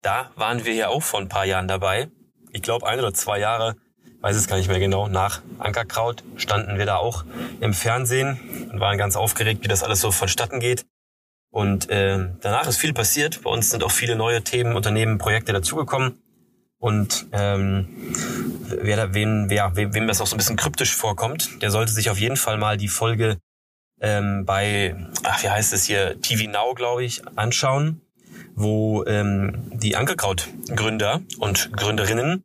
Da 0.02 0.32
waren 0.36 0.66
wir 0.66 0.74
ja 0.74 0.90
auch 0.90 1.02
vor 1.02 1.22
ein 1.22 1.30
paar 1.30 1.46
Jahren 1.46 1.70
dabei. 1.70 2.10
Ich 2.52 2.62
glaube, 2.62 2.86
ein 2.86 3.00
oder 3.00 3.14
zwei 3.14 3.40
Jahre, 3.40 3.78
weiß 4.20 4.36
es 4.36 4.48
gar 4.48 4.58
nicht 4.58 4.68
mehr 4.68 4.80
genau, 4.80 5.08
nach 5.08 5.42
Ankerkraut 5.60 6.24
standen 6.36 6.78
wir 6.78 6.86
da 6.86 6.98
auch 6.98 7.24
im 7.62 7.74
Fernsehen 7.74 8.70
und 8.72 8.82
waren 8.82 8.98
ganz 8.98 9.16
aufgeregt, 9.16 9.64
wie 9.64 9.70
das 9.70 9.84
alles 9.84 10.02
so 10.02 10.12
vonstatten 10.12 10.60
geht. 10.60 10.86
Und 11.50 11.90
äh, 11.90 12.20
danach 12.42 12.68
ist 12.68 12.78
viel 12.78 12.94
passiert. 12.94 13.44
Bei 13.44 13.50
uns 13.50 13.70
sind 13.70 13.84
auch 13.84 13.92
viele 13.92 14.16
neue 14.16 14.44
Themen, 14.44 14.76
Unternehmen, 14.76 15.18
Projekte 15.18 15.54
dazugekommen. 15.54 16.23
Und 16.84 17.28
ähm, 17.32 17.88
wer, 18.68 19.14
wem, 19.14 19.50
wer, 19.50 19.74
wem, 19.78 19.94
wem 19.94 20.06
das 20.06 20.20
auch 20.20 20.28
so 20.28 20.36
ein 20.36 20.38
bisschen 20.38 20.58
kryptisch 20.58 20.94
vorkommt, 20.94 21.62
der 21.62 21.72
sollte 21.72 21.94
sich 21.94 22.10
auf 22.10 22.20
jeden 22.20 22.36
Fall 22.36 22.58
mal 22.58 22.76
die 22.76 22.90
Folge 22.90 23.38
ähm, 24.02 24.44
bei, 24.44 24.94
ach, 25.24 25.42
wie 25.42 25.50
heißt 25.50 25.72
es 25.72 25.86
hier, 25.86 26.20
TV 26.22 26.52
Now, 26.52 26.74
glaube 26.74 27.06
ich, 27.06 27.26
anschauen, 27.38 28.02
wo 28.54 29.06
ähm, 29.06 29.72
die 29.72 29.96
Ankerkraut-Gründer 29.96 31.22
und 31.40 31.72
Gründerinnen 31.72 32.44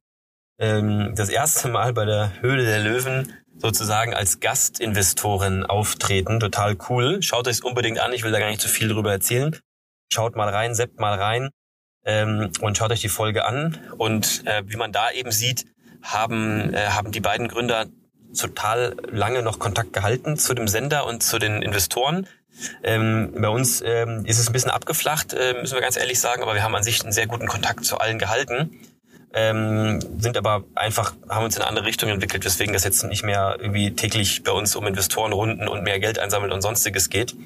ähm, 0.60 1.14
das 1.16 1.30
erste 1.30 1.66
Mal 1.66 1.92
bei 1.92 2.04
der 2.04 2.40
Höhle 2.40 2.64
der 2.64 2.78
Löwen 2.78 3.32
sozusagen 3.56 4.14
als 4.14 4.38
Gastinvestoren 4.38 5.66
auftreten. 5.66 6.38
Total 6.38 6.76
cool. 6.88 7.24
Schaut 7.24 7.48
euch 7.48 7.64
unbedingt 7.64 7.98
an. 7.98 8.12
Ich 8.12 8.22
will 8.22 8.30
da 8.30 8.38
gar 8.38 8.50
nicht 8.50 8.60
zu 8.60 8.68
viel 8.68 8.86
drüber 8.86 9.10
erzählen. 9.10 9.58
Schaut 10.12 10.36
mal 10.36 10.48
rein, 10.48 10.76
seppt 10.76 11.00
mal 11.00 11.18
rein 11.18 11.50
ähm, 12.08 12.50
und 12.62 12.76
schaut 12.76 12.90
euch 12.90 13.02
die 13.02 13.10
Folge 13.10 13.44
an. 13.44 13.78
Und 13.98 14.42
äh, 14.46 14.62
wie 14.66 14.76
man 14.76 14.92
da 14.92 15.10
eben 15.12 15.30
sieht, 15.30 15.66
haben, 16.02 16.72
äh, 16.72 16.88
haben 16.88 17.12
die 17.12 17.20
beiden 17.20 17.48
Gründer 17.48 17.86
total 18.36 18.96
lange 19.10 19.42
noch 19.42 19.58
Kontakt 19.58 19.92
gehalten 19.92 20.36
zu 20.36 20.54
dem 20.54 20.68
Sender 20.68 21.06
und 21.06 21.22
zu 21.22 21.38
den 21.38 21.62
Investoren. 21.62 22.26
Ähm, 22.82 23.34
bei 23.38 23.48
uns 23.48 23.82
ähm, 23.84 24.24
ist 24.24 24.38
es 24.38 24.48
ein 24.48 24.52
bisschen 24.52 24.70
abgeflacht, 24.70 25.34
äh, 25.34 25.54
müssen 25.60 25.74
wir 25.74 25.82
ganz 25.82 25.96
ehrlich 25.96 26.18
sagen, 26.18 26.42
aber 26.42 26.54
wir 26.54 26.62
haben 26.62 26.74
an 26.74 26.82
sich 26.82 27.02
einen 27.02 27.12
sehr 27.12 27.26
guten 27.26 27.46
Kontakt 27.46 27.84
zu 27.84 27.98
allen 27.98 28.18
gehalten. 28.18 28.80
Ähm, 29.34 30.00
sind 30.18 30.38
aber 30.38 30.64
einfach, 30.74 31.12
haben 31.28 31.44
uns 31.44 31.56
in 31.56 31.62
eine 31.62 31.68
andere 31.68 31.84
Richtung 31.84 32.08
entwickelt, 32.08 32.44
weswegen 32.46 32.72
das 32.72 32.84
jetzt 32.84 33.04
nicht 33.04 33.22
mehr 33.22 33.58
irgendwie 33.60 33.94
täglich 33.94 34.42
bei 34.42 34.52
uns 34.52 34.74
um 34.74 34.86
Investorenrunden 34.86 35.68
und 35.68 35.84
mehr 35.84 36.00
Geld 36.00 36.18
einsammeln 36.18 36.52
und 36.52 36.62
sonstiges 36.62 37.10
geht. 37.10 37.36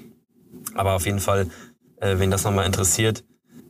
Aber 0.75 0.93
auf 0.93 1.05
jeden 1.05 1.19
Fall, 1.19 1.49
äh, 2.01 2.19
wen 2.19 2.31
das 2.31 2.45
nochmal 2.45 2.67
interessiert, 2.67 3.25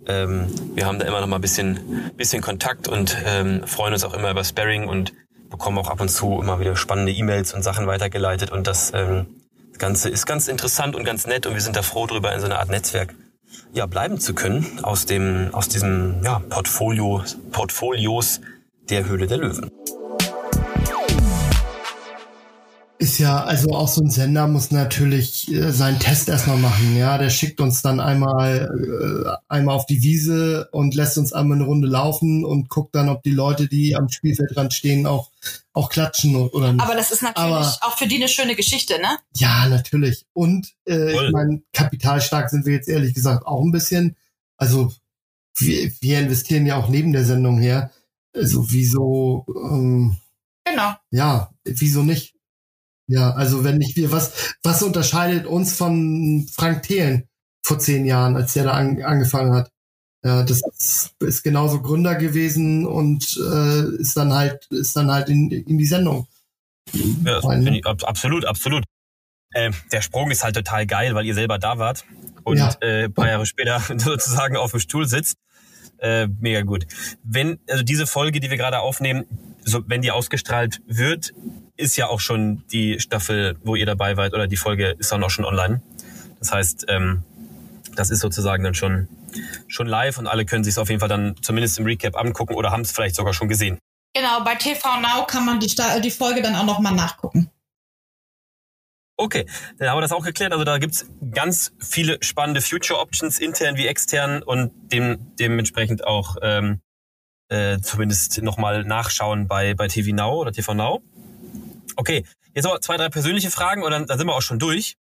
ähm, 0.06 0.48
wir 0.74 0.86
haben 0.86 0.98
da 0.98 1.06
immer 1.06 1.20
noch 1.20 1.26
mal 1.26 1.36
ein 1.36 1.42
bisschen, 1.42 2.10
bisschen 2.16 2.42
Kontakt 2.42 2.88
und 2.88 3.16
ähm, 3.24 3.62
freuen 3.66 3.92
uns 3.92 4.04
auch 4.04 4.14
immer 4.14 4.30
über 4.30 4.44
Sparring 4.44 4.88
und 4.88 5.12
bekommen 5.50 5.78
auch 5.78 5.88
ab 5.88 6.00
und 6.00 6.08
zu 6.08 6.40
immer 6.40 6.60
wieder 6.60 6.76
spannende 6.76 7.12
E-Mails 7.12 7.54
und 7.54 7.62
Sachen 7.62 7.86
weitergeleitet 7.86 8.50
und 8.50 8.66
das 8.66 8.92
ähm, 8.94 9.26
Ganze 9.78 10.08
ist 10.08 10.26
ganz 10.26 10.48
interessant 10.48 10.94
und 10.94 11.04
ganz 11.04 11.26
nett 11.26 11.46
und 11.46 11.54
wir 11.54 11.60
sind 11.60 11.76
da 11.76 11.82
froh 11.82 12.06
drüber 12.06 12.32
in 12.32 12.40
so 12.40 12.46
einer 12.46 12.58
Art 12.58 12.70
Netzwerk 12.70 13.14
ja 13.72 13.86
bleiben 13.86 14.18
zu 14.20 14.34
können 14.34 14.80
aus 14.82 15.06
dem 15.06 15.50
aus 15.52 15.68
diesem 15.68 16.22
ja, 16.24 16.40
Portfolio 16.48 17.22
Portfolios 17.50 18.40
der 18.88 19.06
Höhle 19.06 19.26
der 19.26 19.38
Löwen. 19.38 19.70
Ist 23.02 23.18
ja, 23.18 23.42
also 23.42 23.70
auch 23.70 23.88
so 23.88 24.00
ein 24.00 24.10
Sender 24.10 24.46
muss 24.46 24.70
natürlich 24.70 25.52
äh, 25.52 25.72
seinen 25.72 25.98
Test 25.98 26.28
erstmal 26.28 26.56
machen. 26.56 26.96
Ja, 26.96 27.18
der 27.18 27.30
schickt 27.30 27.60
uns 27.60 27.82
dann 27.82 27.98
einmal, 27.98 28.70
äh, 28.70 29.52
einmal 29.52 29.74
auf 29.74 29.86
die 29.86 30.04
Wiese 30.04 30.68
und 30.70 30.94
lässt 30.94 31.18
uns 31.18 31.32
einmal 31.32 31.58
eine 31.58 31.66
Runde 31.66 31.88
laufen 31.88 32.44
und 32.44 32.68
guckt 32.68 32.94
dann, 32.94 33.08
ob 33.08 33.24
die 33.24 33.32
Leute, 33.32 33.66
die 33.66 33.96
am 33.96 34.08
Spielfeldrand 34.08 34.72
stehen, 34.72 35.08
auch, 35.08 35.32
auch 35.72 35.88
klatschen 35.90 36.36
oder 36.36 36.72
nicht. 36.72 36.80
Aber 36.80 36.94
das 36.94 37.10
ist 37.10 37.22
natürlich 37.22 37.42
Aber, 37.42 37.76
auch 37.80 37.98
für 37.98 38.06
die 38.06 38.16
eine 38.16 38.28
schöne 38.28 38.54
Geschichte, 38.54 39.00
ne? 39.00 39.18
Ja, 39.34 39.68
natürlich. 39.68 40.24
Und 40.32 40.72
äh, 40.86 41.12
ich 41.12 41.32
meine, 41.32 41.60
kapitalstark 41.72 42.50
sind 42.50 42.66
wir 42.66 42.72
jetzt 42.74 42.88
ehrlich 42.88 43.14
gesagt 43.14 43.44
auch 43.46 43.64
ein 43.64 43.72
bisschen. 43.72 44.14
Also 44.56 44.92
wir, 45.56 45.90
wir 46.00 46.20
investieren 46.20 46.66
ja 46.66 46.76
auch 46.76 46.88
neben 46.88 47.12
der 47.12 47.24
Sendung 47.24 47.58
her. 47.58 47.90
Also 48.32 48.70
wieso? 48.70 49.44
Ähm, 49.56 50.18
genau. 50.64 50.94
Ja, 51.10 51.50
wieso 51.64 52.04
nicht? 52.04 52.31
Ja, 53.06 53.32
also 53.32 53.64
wenn 53.64 53.78
nicht 53.78 53.96
wir, 53.96 54.12
was, 54.12 54.54
was 54.62 54.82
unterscheidet 54.82 55.46
uns 55.46 55.74
von 55.76 56.46
Frank 56.52 56.84
Thelen 56.84 57.28
vor 57.64 57.78
zehn 57.78 58.04
Jahren, 58.06 58.36
als 58.36 58.54
der 58.54 58.64
da 58.64 58.72
an, 58.72 59.02
angefangen 59.02 59.52
hat? 59.52 59.70
Ja, 60.24 60.44
das 60.44 60.60
ist, 60.78 61.14
ist 61.20 61.42
genauso 61.42 61.82
Gründer 61.82 62.14
gewesen 62.14 62.86
und 62.86 63.36
äh, 63.36 63.96
ist 63.96 64.16
dann 64.16 64.32
halt, 64.32 64.66
ist 64.70 64.94
dann 64.94 65.10
halt 65.10 65.28
in, 65.28 65.50
in 65.50 65.78
die 65.78 65.84
Sendung. 65.84 66.28
Ja, 67.24 67.40
ich, 67.60 67.86
absolut, 67.86 68.44
absolut. 68.44 68.84
Äh, 69.52 69.72
der 69.90 70.00
Sprung 70.00 70.30
ist 70.30 70.44
halt 70.44 70.54
total 70.54 70.86
geil, 70.86 71.14
weil 71.14 71.26
ihr 71.26 71.34
selber 71.34 71.58
da 71.58 71.78
wart 71.78 72.04
und 72.44 72.58
ja. 72.58 72.74
äh, 72.80 73.08
paar 73.08 73.28
Jahre 73.28 73.46
später 73.46 73.80
sozusagen 73.96 74.56
auf 74.56 74.70
dem 74.70 74.80
Stuhl 74.80 75.06
sitzt. 75.06 75.38
Äh, 75.98 76.28
mega 76.40 76.62
gut. 76.62 76.86
Wenn, 77.22 77.58
also 77.68 77.82
diese 77.82 78.06
Folge, 78.06 78.40
die 78.40 78.50
wir 78.50 78.56
gerade 78.56 78.80
aufnehmen, 78.80 79.24
so, 79.64 79.82
wenn 79.86 80.02
die 80.02 80.10
ausgestrahlt 80.10 80.82
wird, 80.86 81.32
ist 81.76 81.96
ja 81.96 82.08
auch 82.08 82.20
schon 82.20 82.64
die 82.72 83.00
Staffel, 83.00 83.56
wo 83.62 83.74
ihr 83.74 83.86
dabei 83.86 84.16
wart, 84.16 84.34
oder 84.34 84.46
die 84.46 84.56
Folge 84.56 84.96
ist 84.98 85.12
dann 85.12 85.22
auch 85.24 85.30
schon 85.30 85.44
online. 85.44 85.82
Das 86.38 86.52
heißt, 86.52 86.86
ähm, 86.88 87.22
das 87.94 88.10
ist 88.10 88.20
sozusagen 88.20 88.64
dann 88.64 88.74
schon, 88.74 89.08
schon 89.68 89.86
live 89.86 90.18
und 90.18 90.26
alle 90.26 90.44
können 90.44 90.64
sich 90.64 90.72
es 90.72 90.78
auf 90.78 90.88
jeden 90.88 91.00
Fall 91.00 91.08
dann 91.08 91.36
zumindest 91.42 91.78
im 91.78 91.84
Recap 91.84 92.16
angucken 92.16 92.54
oder 92.54 92.70
haben 92.70 92.82
es 92.82 92.92
vielleicht 92.92 93.16
sogar 93.16 93.32
schon 93.32 93.48
gesehen. 93.48 93.78
Genau, 94.14 94.44
bei 94.44 94.54
TV 94.56 95.00
Now 95.00 95.26
kann 95.26 95.46
man 95.46 95.60
die, 95.60 95.74
die 96.02 96.10
Folge 96.10 96.42
dann 96.42 96.54
auch 96.54 96.66
nochmal 96.66 96.94
nachgucken. 96.94 97.50
Okay, 99.16 99.46
dann 99.78 99.88
haben 99.88 99.98
wir 99.98 100.02
das 100.02 100.12
auch 100.12 100.24
geklärt. 100.24 100.52
Also 100.52 100.64
da 100.64 100.78
gibt's 100.78 101.06
ganz 101.32 101.72
viele 101.78 102.18
spannende 102.22 102.60
Future 102.60 102.98
Options, 102.98 103.38
intern 103.38 103.76
wie 103.76 103.86
extern 103.86 104.42
und 104.42 104.72
dem, 104.90 105.34
dementsprechend 105.38 106.04
auch 106.04 106.36
ähm, 106.42 106.80
äh, 107.48 107.78
zumindest 107.78 108.42
nochmal 108.42 108.84
nachschauen 108.84 109.46
bei, 109.46 109.74
bei 109.74 109.88
TV 109.88 110.14
Now 110.14 110.40
oder 110.40 110.52
TV 110.52 110.74
Now. 110.74 111.02
Okay, 111.96 112.24
jetzt 112.54 112.64
noch 112.64 112.78
zwei, 112.80 112.96
drei 112.96 113.08
persönliche 113.08 113.50
Fragen 113.50 113.82
und 113.82 113.90
dann, 113.90 114.06
dann 114.06 114.18
sind 114.18 114.26
wir 114.26 114.34
auch 114.34 114.42
schon 114.42 114.58
durch. 114.58 114.96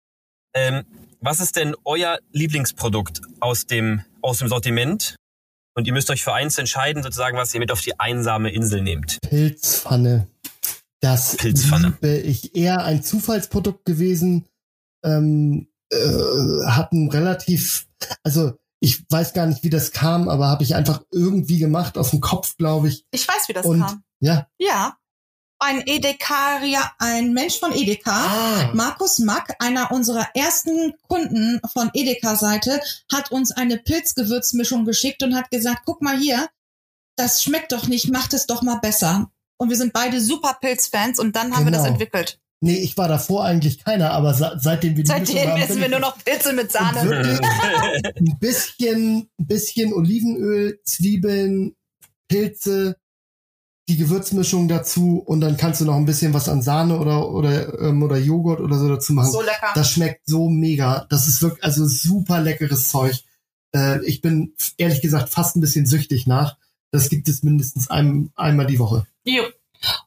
Ähm, 0.54 0.84
was 1.22 1.40
ist 1.40 1.56
denn 1.56 1.76
euer 1.84 2.20
Lieblingsprodukt 2.32 3.22
aus 3.40 3.66
dem, 3.66 4.04
aus 4.22 4.40
dem 4.40 4.48
Sortiment? 4.48 5.16
Und 5.76 5.86
ihr 5.86 5.94
müsst 5.94 6.10
euch 6.10 6.24
für 6.24 6.34
eins 6.34 6.58
entscheiden, 6.58 7.04
sozusagen, 7.04 7.38
was 7.38 7.54
ihr 7.54 7.60
mit 7.60 7.72
auf 7.72 7.82
die 7.82 8.00
einsame 8.00 8.52
Insel 8.52 8.82
nehmt. 8.82 9.20
Pilzpfanne. 9.22 10.28
Das 11.00 11.38
Pilzpfanne. 11.38 11.98
liebe 12.02 12.18
ich 12.18 12.56
eher 12.56 12.84
ein 12.84 13.04
Zufallsprodukt 13.04 13.86
gewesen. 13.86 14.46
Ähm, 15.04 15.68
äh, 15.92 16.66
hat 16.66 16.92
ein 16.92 17.10
relativ, 17.10 17.88
also 18.24 18.54
ich 18.80 19.06
weiß 19.10 19.34
gar 19.34 19.46
nicht, 19.46 19.64
wie 19.64 19.70
das 19.70 19.92
kam, 19.92 20.30
aber 20.30 20.48
habe 20.48 20.64
ich 20.64 20.76
einfach 20.76 21.04
irgendwie 21.12 21.60
gemacht 21.60 21.98
aus 21.98 22.12
dem 22.12 22.22
Kopf, 22.22 22.58
glaube 22.58 22.88
ich. 22.88 23.06
Ich 23.12 23.28
weiß, 23.28 23.48
wie 23.48 23.54
das 23.54 23.66
Und, 23.66 23.82
kam. 23.82 24.04
Ja. 24.20 24.48
Ja 24.60 24.98
ein 25.60 25.82
Edekarier, 25.86 26.82
ein 27.00 27.34
Mensch 27.34 27.60
von 27.60 27.74
Edeka, 27.74 28.12
ah. 28.12 28.72
Markus 28.74 29.20
Mack, 29.20 29.56
einer 29.60 29.92
unserer 29.92 30.28
ersten 30.36 30.94
Kunden 31.08 31.60
von 31.72 31.90
Edeka-Seite, 31.94 32.80
hat 33.12 33.32
uns 33.32 33.52
eine 33.52 33.78
Pilzgewürzmischung 33.78 34.86
geschickt 34.86 35.24
und 35.24 35.36
hat 35.36 35.50
gesagt, 35.50 35.82
guck 35.86 36.02
mal 36.02 36.18
hier, 36.18 36.48
das 37.16 37.44
schmeckt 37.44 37.72
doch 37.72 37.88
nicht, 37.88 38.10
macht 38.12 38.34
es 38.34 38.46
doch 38.46 38.62
mal 38.62 38.80
besser. 38.80 39.32
Und 39.58 39.70
wir 39.70 39.78
sind 39.78 39.94
beide 39.94 40.22
super 40.22 40.58
Pilzfans 40.62 41.20
und 41.20 41.36
dann 41.36 41.56
haben 41.56 41.66
genau. 41.66 41.66
wir 41.66 41.72
das 41.72 41.84
genau. 41.84 41.94
entwickelt. 41.94 42.40
Nee, 42.60 42.78
ich 42.78 42.98
war 42.98 43.08
davor 43.08 43.46
eigentlich 43.46 43.84
keiner, 43.84 44.12
aber 44.12 44.34
seitdem 44.34 44.98
wir 44.98 45.04
die 45.04 45.10
Seitdem 45.10 45.48
haben, 45.48 45.62
essen 45.62 45.80
wir 45.80 45.90
nur 45.90 46.00
noch 46.00 46.18
Pilze 46.24 46.54
mit 46.54 46.72
Sahne. 46.72 47.02
ein 48.16 48.38
bisschen, 48.40 49.30
ein 49.40 49.48
bisschen 49.48 49.94
Olivenöl, 49.94 50.80
Zwiebeln, 50.84 51.76
Pilze, 52.28 52.98
die 53.90 53.98
Gewürzmischung 53.98 54.68
dazu 54.68 55.24
und 55.26 55.40
dann 55.40 55.56
kannst 55.56 55.80
du 55.80 55.86
noch 55.86 55.96
ein 55.96 56.06
bisschen 56.06 56.34
was 56.34 56.50
an 56.50 56.62
Sahne 56.62 57.00
oder 57.00 57.30
oder 57.30 57.80
ähm, 57.82 58.04
oder 58.04 58.18
Joghurt 58.18 58.60
oder 58.60 58.78
so 58.78 58.90
dazu 58.90 59.14
machen. 59.14 59.32
So 59.32 59.42
lecker. 59.42 59.72
Das 59.76 59.92
schmeckt 59.92 60.24
so 60.26 60.50
mega. 60.50 61.06
Das 61.10 61.28
ist 61.28 61.42
wirklich 61.42 61.64
also 61.64 61.88
super 61.88 62.42
leckeres 62.42 62.90
Zeug. 62.90 63.24
Äh, 63.74 64.06
ich 64.06 64.22
bin 64.22 64.54
ehrlich 64.78 65.02
gesagt 65.02 65.30
fast 65.30 65.56
ein 65.56 65.62
bisschen 65.62 65.86
süchtig 65.86 66.28
nach. 66.28 66.58
Das 66.92 67.10
gibt 67.10 67.30
es 67.30 67.44
mindestens 67.44 67.90
ein, 67.90 68.32
einmal 68.36 68.66
die 68.66 68.80
Woche. 68.80 69.06
Jo. 69.24 69.44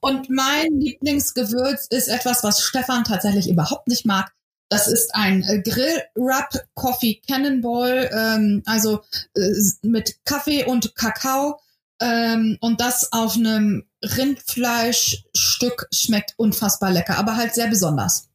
Und 0.01 0.29
mein 0.29 0.79
Lieblingsgewürz 0.79 1.87
ist 1.89 2.09
etwas, 2.09 2.43
was 2.43 2.63
Stefan 2.63 3.05
tatsächlich 3.05 3.49
überhaupt 3.49 3.89
nicht 3.89 4.05
mag. 4.05 4.33
Das 4.69 4.89
ist 4.89 5.15
ein 5.15 5.43
äh, 5.43 5.63
Grill 5.63 6.03
Rub 6.17 6.49
Coffee 6.75 7.21
Cannonball, 7.27 8.11
ähm, 8.13 8.63
also 8.67 9.01
äh, 9.35 9.51
mit 9.83 10.17
Kaffee 10.25 10.65
und 10.65 10.95
Kakao 10.95 11.61
ähm, 12.01 12.57
und 12.61 12.81
das 12.81 13.13
auf 13.13 13.37
einem 13.37 13.85
Rindfleischstück 14.03 15.89
schmeckt 15.93 16.35
unfassbar 16.37 16.91
lecker, 16.91 17.19
aber 17.19 17.37
halt 17.37 17.55
sehr 17.55 17.69
besonders. 17.69 18.29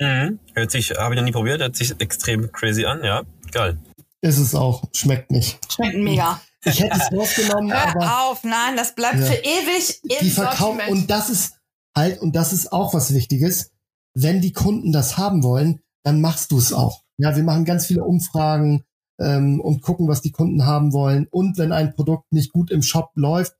Mhm. 0.00 0.38
Hört 0.54 0.70
sich, 0.70 0.90
habe 0.90 1.14
ich 1.14 1.18
noch 1.20 1.24
nie 1.24 1.32
probiert, 1.32 1.60
hört 1.60 1.76
sich 1.76 1.98
extrem 2.00 2.50
crazy 2.52 2.84
an, 2.84 3.04
ja. 3.04 3.22
Geil. 3.52 3.78
Ist 4.20 4.38
es 4.38 4.54
auch, 4.54 4.82
schmeckt 4.92 5.30
nicht. 5.30 5.58
Schmeckt 5.72 5.96
mega. 5.96 6.40
Ich 6.64 6.80
hätte 6.80 6.96
es 6.98 7.12
rausgenommen, 7.12 7.70
Hör 7.72 7.88
aber 7.88 8.22
auf, 8.30 8.42
nein, 8.42 8.76
das 8.76 8.94
bleibt 8.94 9.18
Ja. 9.20 9.26
für 9.26 9.34
ewig 9.34 10.00
im 10.04 10.18
die 10.22 10.30
verkaufen 10.30 10.78
Sortiment. 10.78 10.90
und 10.90 11.10
das 11.10 11.28
ist 11.28 11.56
halt 11.96 12.20
und 12.22 12.34
das 12.34 12.52
ist 12.54 12.72
auch 12.72 12.94
was 12.94 13.12
Wichtiges. 13.12 13.70
Wenn 14.14 14.40
die 14.40 14.52
Kunden 14.52 14.90
das 14.92 15.18
haben 15.18 15.42
wollen, 15.42 15.80
dann 16.04 16.20
machst 16.22 16.50
du 16.52 16.58
es 16.58 16.72
auch. 16.72 17.02
Ja, 17.18 17.36
wir 17.36 17.42
machen 17.42 17.64
ganz 17.66 17.86
viele 17.86 18.02
Umfragen 18.04 18.84
ähm, 19.18 19.60
und 19.60 19.82
gucken, 19.82 20.08
was 20.08 20.22
die 20.22 20.32
Kunden 20.32 20.66
haben 20.66 20.92
wollen. 20.92 21.26
Und 21.30 21.58
wenn 21.58 21.72
ein 21.72 21.94
Produkt 21.94 22.32
nicht 22.32 22.52
gut 22.52 22.70
im 22.70 22.82
Shop 22.82 23.10
läuft, 23.14 23.54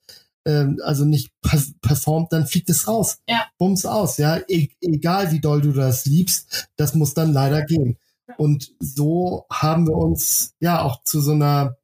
ähm, 0.46 0.80
also 0.84 1.05
nicht 1.05 1.32
per 1.42 1.61
performt, 1.80 2.32
dann 2.32 2.46
fliegt 2.46 2.70
es 2.70 2.86
raus. 2.88 3.18
Ja. 3.28 3.46
Bums 3.59 3.86
aus. 3.86 4.18
Ja, 4.18 4.38
e 4.48 4.68
egal 4.80 5.32
wie 5.32 5.40
doll 5.40 5.61
du 5.61 5.72
das 5.72 6.07
liebst, 6.07 6.68
das 6.76 6.94
muss 6.94 7.14
dann 7.14 7.32
leider 7.32 7.64
gehen. 7.64 7.96
Und 8.36 8.72
so 8.80 9.44
haben 9.50 9.86
wir 9.86 9.96
uns 9.96 10.55
ja 10.61 10.82
auch 10.82 11.02
zu 11.05 11.20
so 11.20 11.32
einer 11.32 11.76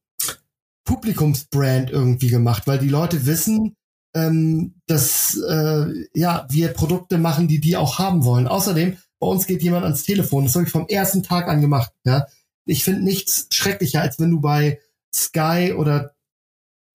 Publikumsbrand 0.85 1.91
irgendwie 1.91 2.29
gemacht, 2.29 2.67
weil 2.67 2.79
die 2.79 2.89
Leute 2.89 3.27
wissen, 3.27 3.77
ähm, 4.15 4.75
dass 4.87 5.37
äh, 5.37 5.87
ja 6.15 6.47
wir 6.51 6.69
Produkte 6.69 7.19
machen, 7.19 7.47
die 7.47 7.61
die 7.61 7.77
auch 7.77 7.99
haben 7.99 8.25
wollen. 8.25 8.49
Außerdem 8.49 8.97
bei 9.21 9.27
uns 9.27 9.47
geht 9.47 9.63
jemand 9.63 9.85
ans 9.85 10.03
Telefon. 10.03 10.45
Das 10.45 10.55
habe 10.55 10.65
ich 10.65 10.73
vom 10.73 10.89
ersten 10.89 11.23
Tag 11.23 11.49
an 11.49 11.61
gemacht. 11.61 11.93
Ja, 12.05 12.27
ich 12.71 12.85
finde 12.85 13.03
nichts 13.03 13.49
schrecklicher, 13.53 14.01
als 14.01 14.19
wenn 14.19 14.31
du 14.31 14.41
bei 14.41 14.81
Sky 15.15 15.75
oder 15.77 16.15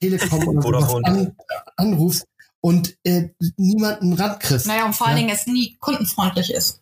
Telekom 0.01 0.47
oder 0.47 0.81
sowas 0.81 1.03
an, 1.03 1.35
anrufst 1.77 2.25
und 2.61 2.97
äh, 3.03 3.29
niemanden 3.57 4.13
rankriegst. 4.13 4.67
Naja, 4.67 4.85
und 4.85 4.95
vor 4.95 5.07
allen 5.07 5.17
Ja. 5.17 5.23
Dingen 5.23 5.35
es 5.35 5.47
nie 5.47 5.77
kundenfreundlich 5.79 6.51
ist. 6.53 6.81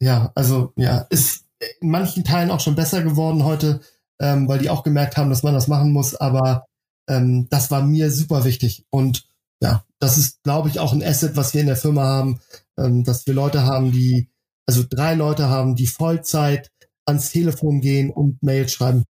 Ja, 0.00 0.30
also 0.34 0.72
ja, 0.76 1.06
ist 1.10 1.44
in 1.80 1.88
manchen 1.90 2.24
Teilen 2.24 2.50
auch 2.50 2.60
schon 2.60 2.74
besser 2.74 3.02
geworden 3.02 3.44
heute, 3.44 3.80
ähm, 4.20 4.46
weil 4.48 4.58
die 4.58 4.70
auch 4.70 4.82
gemerkt 4.82 5.16
haben, 5.16 5.30
dass 5.30 5.42
man 5.42 5.54
das 5.54 5.68
machen 5.68 5.92
muss. 5.92 6.14
Aber 6.14 6.66
ähm, 7.08 7.48
das 7.48 7.70
war 7.70 7.82
mir 7.82 8.10
super 8.10 8.44
wichtig. 8.44 8.84
Und 8.90 9.26
ja, 9.62 9.84
das 9.98 10.18
ist, 10.18 10.42
glaube 10.42 10.68
ich, 10.68 10.80
auch 10.80 10.92
ein 10.92 11.02
Asset, 11.02 11.36
was 11.36 11.54
wir 11.54 11.62
in 11.62 11.66
der 11.66 11.76
Firma 11.76 12.04
haben, 12.04 12.40
ähm, 12.76 13.04
dass 13.04 13.26
wir 13.26 13.32
Leute 13.32 13.62
haben, 13.64 13.92
die, 13.92 14.28
also 14.66 14.84
drei 14.88 15.14
Leute 15.14 15.48
haben, 15.48 15.76
die 15.76 15.86
Vollzeit 15.86 16.70
ans 17.06 17.30
Telefon 17.30 17.80
gehen 17.80 18.10
und 18.10 18.42
Mail 18.42 18.68
schreiben. 18.68 19.04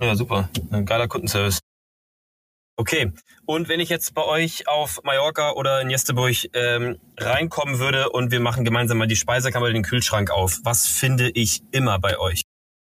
Ja, 0.00 0.14
super. 0.14 0.48
Ein 0.70 0.86
geiler 0.86 1.08
Kundenservice. 1.08 1.60
Okay. 2.76 3.12
Und 3.44 3.68
wenn 3.68 3.80
ich 3.80 3.90
jetzt 3.90 4.14
bei 4.14 4.24
euch 4.24 4.66
auf 4.66 5.00
Mallorca 5.04 5.52
oder 5.52 5.82
in 5.82 5.90
Jesteburg 5.90 6.34
ähm, 6.54 6.98
reinkommen 7.18 7.78
würde 7.78 8.08
und 8.08 8.30
wir 8.30 8.40
machen 8.40 8.64
gemeinsam 8.64 8.96
mal 8.96 9.06
die 9.06 9.16
Speisekammer 9.16 9.64
oder 9.66 9.74
den 9.74 9.82
Kühlschrank 9.82 10.30
auf, 10.30 10.60
was 10.64 10.86
finde 10.86 11.30
ich 11.30 11.62
immer 11.72 11.98
bei 11.98 12.18
euch? 12.18 12.42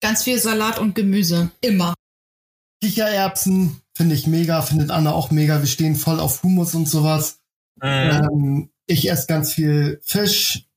Ganz 0.01 0.23
viel 0.23 0.37
Salat 0.37 0.77
und 0.77 0.93
Gemüse. 0.93 1.51
Immer. 1.61 1.95
Kichererbsen 2.83 3.81
finde 3.95 4.15
ich 4.15 4.27
mega, 4.27 4.61
findet 4.61 4.91
Anna 4.91 5.11
auch 5.11 5.31
mega. 5.31 5.59
Wir 5.59 5.67
stehen 5.67 5.95
voll 5.95 6.19
auf 6.19 6.43
Hummus 6.43 6.75
und 6.75 6.87
sowas. 6.87 7.39
Mhm. 7.81 7.87
Ähm, 7.87 8.69
ich 8.85 9.09
esse 9.09 9.27
ganz 9.27 9.53
viel 9.53 9.99
Fisch. 10.03 10.68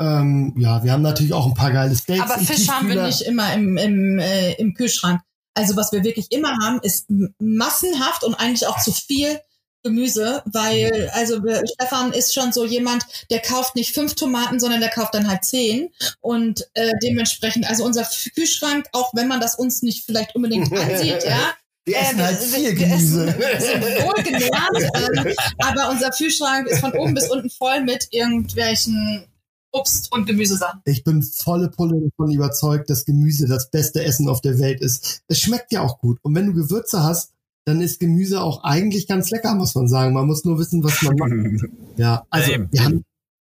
Ähm, 0.00 0.54
ja, 0.58 0.82
wir 0.84 0.92
haben 0.92 1.02
natürlich 1.02 1.32
auch 1.32 1.46
ein 1.46 1.54
paar 1.54 1.72
geile 1.72 1.94
Steaks. 1.96 2.22
Aber 2.30 2.38
Fisch 2.40 2.68
haben 2.68 2.88
wir 2.88 3.02
nicht 3.06 3.22
immer 3.22 3.52
im, 3.54 3.76
im, 3.76 4.18
äh, 4.18 4.52
im 4.54 4.74
Kühlschrank. 4.74 5.20
Also 5.54 5.74
was 5.76 5.90
wir 5.92 6.04
wirklich 6.04 6.30
immer 6.30 6.56
haben, 6.62 6.78
ist 6.82 7.06
massenhaft 7.40 8.22
und 8.24 8.34
eigentlich 8.34 8.66
auch 8.68 8.78
zu 8.80 8.92
viel 8.92 9.40
Gemüse, 9.82 10.42
weil 10.46 11.10
also 11.14 11.42
wir- 11.44 11.62
Stefan 11.74 12.12
ist 12.12 12.34
schon 12.34 12.52
so 12.52 12.64
jemand, 12.64 13.04
der 13.30 13.40
kauft 13.40 13.74
nicht 13.76 13.94
fünf 13.94 14.14
Tomaten, 14.14 14.60
sondern 14.60 14.80
der 14.80 14.90
kauft 14.90 15.14
dann 15.14 15.28
halt 15.28 15.44
zehn 15.44 15.90
und 16.20 16.68
äh, 16.74 16.92
dementsprechend 17.02 17.68
also 17.68 17.84
unser 17.84 18.06
Kühlschrank, 18.34 18.86
auch 18.92 19.12
wenn 19.14 19.28
man 19.28 19.40
das 19.40 19.54
uns 19.56 19.82
nicht 19.82 20.04
vielleicht 20.04 20.34
unbedingt 20.36 20.72
ansieht, 20.78 21.24
ja, 21.24 21.54
Wir 21.84 21.96
essen 21.98 22.18
äh, 22.18 22.22
halt 22.22 22.40
wir- 22.40 22.46
viel 22.48 22.62
wir 22.64 22.74
Gemüse. 22.74 23.26
Essen, 23.28 23.38
wir 23.38 23.60
sind 23.60 23.82
wohlgenährt, 24.04 25.26
ähm, 25.26 25.34
aber 25.58 25.90
unser 25.90 26.10
Kühlschrank 26.10 26.66
ist 26.68 26.80
von 26.80 26.92
oben 26.92 27.14
bis 27.14 27.28
unten 27.30 27.50
voll 27.50 27.80
mit 27.82 28.08
irgendwelchen 28.10 29.26
Obst- 29.72 30.10
und 30.12 30.26
Gemüsesachen. 30.26 30.80
Ich 30.84 31.04
bin 31.04 31.22
volle 31.22 31.68
Pulle 31.68 32.00
davon 32.00 32.32
überzeugt, 32.32 32.88
dass 32.90 33.04
Gemüse 33.04 33.46
das 33.46 33.70
beste 33.70 34.02
Essen 34.02 34.28
auf 34.28 34.40
der 34.40 34.58
Welt 34.58 34.80
ist. 34.80 35.22
Es 35.28 35.38
schmeckt 35.40 35.72
ja 35.72 35.82
auch 35.82 35.98
gut. 35.98 36.18
Und 36.22 36.34
wenn 36.34 36.46
du 36.46 36.54
Gewürze 36.54 37.02
hast, 37.02 37.34
dann 37.64 37.80
ist 37.82 38.00
Gemüse 38.00 38.40
auch 38.40 38.64
eigentlich 38.64 39.06
ganz 39.06 39.30
lecker, 39.30 39.54
muss 39.54 39.74
man 39.74 39.88
sagen. 39.88 40.14
Man 40.14 40.26
muss 40.26 40.44
nur 40.44 40.58
wissen, 40.58 40.82
was 40.82 41.02
man 41.02 41.16
macht. 41.16 41.70
Ja, 41.98 42.26
also 42.30 42.52
Eben. 42.52 42.68
wir 42.70 42.84
haben 42.84 43.04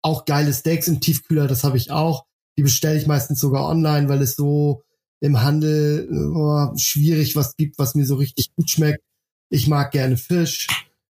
auch 0.00 0.24
geile 0.24 0.54
Steaks 0.54 0.88
im 0.88 1.00
Tiefkühler, 1.00 1.46
das 1.46 1.64
habe 1.64 1.76
ich 1.76 1.90
auch. 1.90 2.24
Die 2.56 2.62
bestelle 2.62 2.96
ich 2.96 3.06
meistens 3.06 3.40
sogar 3.40 3.68
online, 3.68 4.08
weil 4.08 4.22
es 4.22 4.36
so 4.36 4.82
im 5.20 5.42
Handel 5.42 6.08
oh, 6.34 6.76
schwierig 6.76 7.36
was 7.36 7.56
gibt, 7.56 7.78
was 7.78 7.94
mir 7.94 8.06
so 8.06 8.14
richtig 8.14 8.54
gut 8.54 8.70
schmeckt. 8.70 9.02
Ich 9.50 9.66
mag 9.66 9.90
gerne 9.90 10.16
Fisch, 10.16 10.68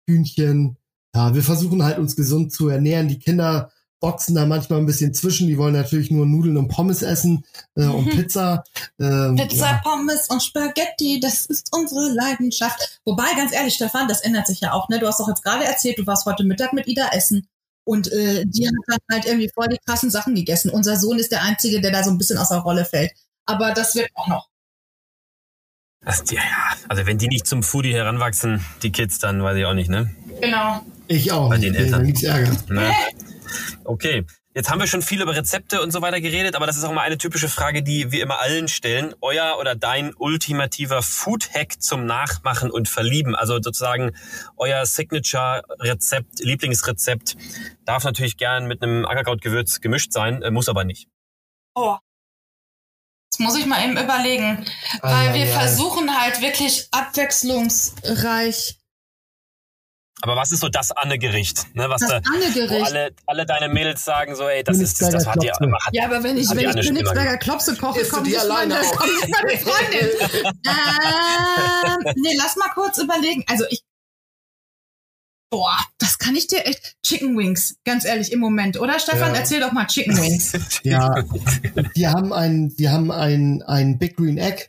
Hühnchen. 0.08 0.78
Ja, 1.14 1.34
wir 1.34 1.44
versuchen 1.44 1.84
halt 1.84 2.00
uns 2.00 2.16
gesund 2.16 2.52
zu 2.54 2.70
ernähren. 2.70 3.08
Die 3.08 3.20
Kinder 3.20 3.72
boxen 4.00 4.36
da 4.36 4.46
manchmal 4.46 4.80
ein 4.80 4.86
bisschen 4.86 5.14
zwischen. 5.14 5.48
Die 5.48 5.58
wollen 5.58 5.74
natürlich 5.74 6.10
nur 6.12 6.26
Nudeln 6.26 6.58
und 6.58 6.68
Pommes 6.70 7.02
essen 7.02 7.44
äh, 7.76 7.86
und 7.86 8.06
Mhm. 8.06 8.10
Pizza. 8.12 8.64
Ähm, 9.00 9.36
Pizza, 9.36 9.66
ja. 9.72 9.82
Pommes 9.84 10.28
und 10.30 10.42
Spaghetti, 10.42 11.20
das 11.20 11.46
ist 11.48 11.70
unsere 11.76 12.10
Leidenschaft. 12.14 13.00
Wobei, 13.06 13.26
ganz 13.36 13.52
ehrlich, 13.54 13.74
Stefan, 13.74 14.08
das 14.08 14.22
ändert 14.22 14.48
sich 14.48 14.62
ja 14.62 14.74
auch. 14.74 14.88
Ne? 14.90 15.00
Du 15.00 15.08
hast 15.08 15.20
doch 15.20 15.28
jetzt 15.28 15.44
gerade 15.44 15.66
erzählt, 15.66 15.98
du 16.00 16.08
warst 16.08 16.26
heute 16.26 16.44
Mittag 16.44 16.74
mit 16.74 16.88
Ida 16.88 17.10
essen. 17.12 17.48
Und 17.86 18.12
äh, 18.12 18.46
die 18.46 18.68
hat 18.68 18.74
dann 18.88 18.98
halt 19.12 19.26
irgendwie 19.26 19.50
voll 19.54 19.68
die 19.68 19.80
krassen 19.86 20.12
Sachen 20.12 20.36
gegessen. 20.36 20.70
Unser 20.70 20.96
Sohn 20.98 21.18
ist 21.18 21.32
der 21.32 21.42
Einzige, 21.44 21.82
der 21.82 21.92
da 21.92 22.04
so 22.04 22.12
ein 22.12 22.18
bisschen 22.20 22.38
aus 22.38 22.50
der 22.50 22.60
Rolle 22.60 22.86
fällt. 22.86 23.12
Aber 23.48 23.74
das 23.74 23.96
wird 23.96 24.10
auch 24.14 24.28
noch. 24.28 24.48
Das, 26.06 26.24
ja, 26.32 26.38
ja. 26.40 26.78
Also 26.88 27.06
wenn 27.06 27.18
die 27.18 27.28
nicht 27.28 27.48
zum 27.48 27.64
Foodie 27.64 27.94
heranwachsen, 27.94 28.64
die 28.84 28.92
Kids, 28.92 29.20
dann 29.20 29.44
weiß 29.44 29.58
ich 29.58 29.66
auch 29.66 29.74
nicht, 29.74 29.90
ne? 29.90 30.10
Genau. 30.40 30.82
Ich 31.08 31.32
auch. 31.32 31.50
Bei 31.50 31.58
den 31.58 31.76
Eltern. 31.76 32.06
Gibt's 32.06 32.24
Ärger. 32.24 32.52
ne? 32.70 32.92
Okay. 33.84 34.26
Jetzt 34.56 34.72
haben 34.72 34.80
wir 34.80 34.88
schon 34.88 35.04
viel 35.04 35.22
über 35.22 35.36
Rezepte 35.36 35.80
und 35.80 35.92
so 35.92 36.02
weiter 36.02 36.20
geredet, 36.20 36.56
aber 36.56 36.66
das 36.66 36.76
ist 36.76 36.84
auch 36.84 36.92
mal 36.92 37.04
eine 37.04 37.20
typische 37.20 37.48
Frage, 37.50 37.84
die 37.84 38.12
wir 38.12 38.24
immer 38.24 38.40
allen 38.40 38.68
stellen. 38.68 39.14
Euer 39.22 39.58
oder 39.60 39.76
dein 39.76 40.14
ultimativer 40.16 41.04
Food-Hack 41.04 41.80
zum 41.80 42.08
Nachmachen 42.08 42.72
und 42.72 42.90
Verlieben. 42.90 43.36
Also 43.36 43.62
sozusagen 43.62 44.12
euer 44.58 44.88
Signature-Rezept, 44.88 46.40
Lieblingsrezept 46.40 47.38
darf 47.86 48.04
natürlich 48.04 48.38
gern 48.38 48.66
mit 48.66 48.82
einem 48.82 49.06
Ackerkrautgewürz 49.06 49.82
gemischt 49.82 50.12
sein, 50.12 50.42
äh, 50.42 50.50
muss 50.50 50.68
aber 50.68 50.84
nicht. 50.84 51.08
Oh. 51.76 51.98
Das 53.32 53.40
muss 53.40 53.56
ich 53.56 53.68
mal 53.68 53.84
eben 53.84 53.98
überlegen. 53.98 54.66
Ei, 55.02 55.12
Weil 55.12 55.30
ei, 55.30 55.34
wir 55.36 55.44
ei. 55.44 55.48
versuchen 55.48 56.20
halt 56.20 56.42
wirklich 56.42 56.88
abwechslungsreich 56.92 58.79
Aber 60.22 60.36
was 60.36 60.52
ist 60.52 60.60
so 60.60 60.70
das 60.70 60.92
Anne-Gericht? 60.92 61.76
Ne, 61.76 61.90
was 61.90 62.02
das 62.02 62.10
da, 62.10 62.22
Annegericht. 62.34 62.86
alle, 62.86 63.12
alle 63.26 63.46
deine 63.46 63.70
Mädels 63.74 64.04
sagen 64.04 64.36
so, 64.36 64.48
ey, 64.48 64.64
das 64.64 64.78
ist, 64.80 65.00
Königsberger 65.00 65.18
das 65.18 65.28
hat 65.28 65.44
die, 65.44 65.52
hat 65.52 65.94
Ja, 65.94 66.06
aber 66.06 66.24
wenn 66.24 66.38
ich, 66.38 66.50
die 66.50 66.58
wenn 66.58 66.68
Anne 66.68 66.82
ich 66.82 66.88
Königsberger 66.88 67.38
Klopse 67.38 67.76
koche, 67.76 68.06
kommt 68.06 68.28
die 68.28 68.32
nicht 68.32 68.42
alleine 68.42 68.76
meine, 68.76 68.88
kommt 68.88 69.12
nicht 69.14 69.30
meine 69.30 69.58
Freundin. 69.58 70.10
ähm, 72.06 72.14
nee, 72.18 72.36
lass 72.38 72.58
mal 72.58 72.70
kurz 72.74 72.98
überlegen. 72.98 73.46
Also 73.48 73.64
ich, 73.70 73.82
boah, 75.50 75.78
das 76.00 76.18
kann 76.18 76.36
ich 76.36 76.48
dir 76.48 76.66
echt, 76.66 76.98
Chicken 77.06 77.38
Wings, 77.38 77.78
ganz 77.86 78.04
ehrlich, 78.04 78.34
im 78.34 78.40
Moment, 78.40 78.78
oder 78.80 79.00
Stefan? 79.00 79.34
Ja. 79.34 79.40
Erzähl 79.40 79.62
doch 79.62 79.72
mal 79.72 79.88
Chicken 79.88 80.18
Wings. 80.18 80.52
Ja, 80.84 81.24
wir 81.94 82.12
haben 82.12 82.34
ein, 82.34 82.74
wir 82.78 82.92
haben 82.92 83.12
ein, 83.12 83.62
ein 83.64 83.98
Big 83.98 84.18
Green 84.18 84.38
Egg 84.38 84.68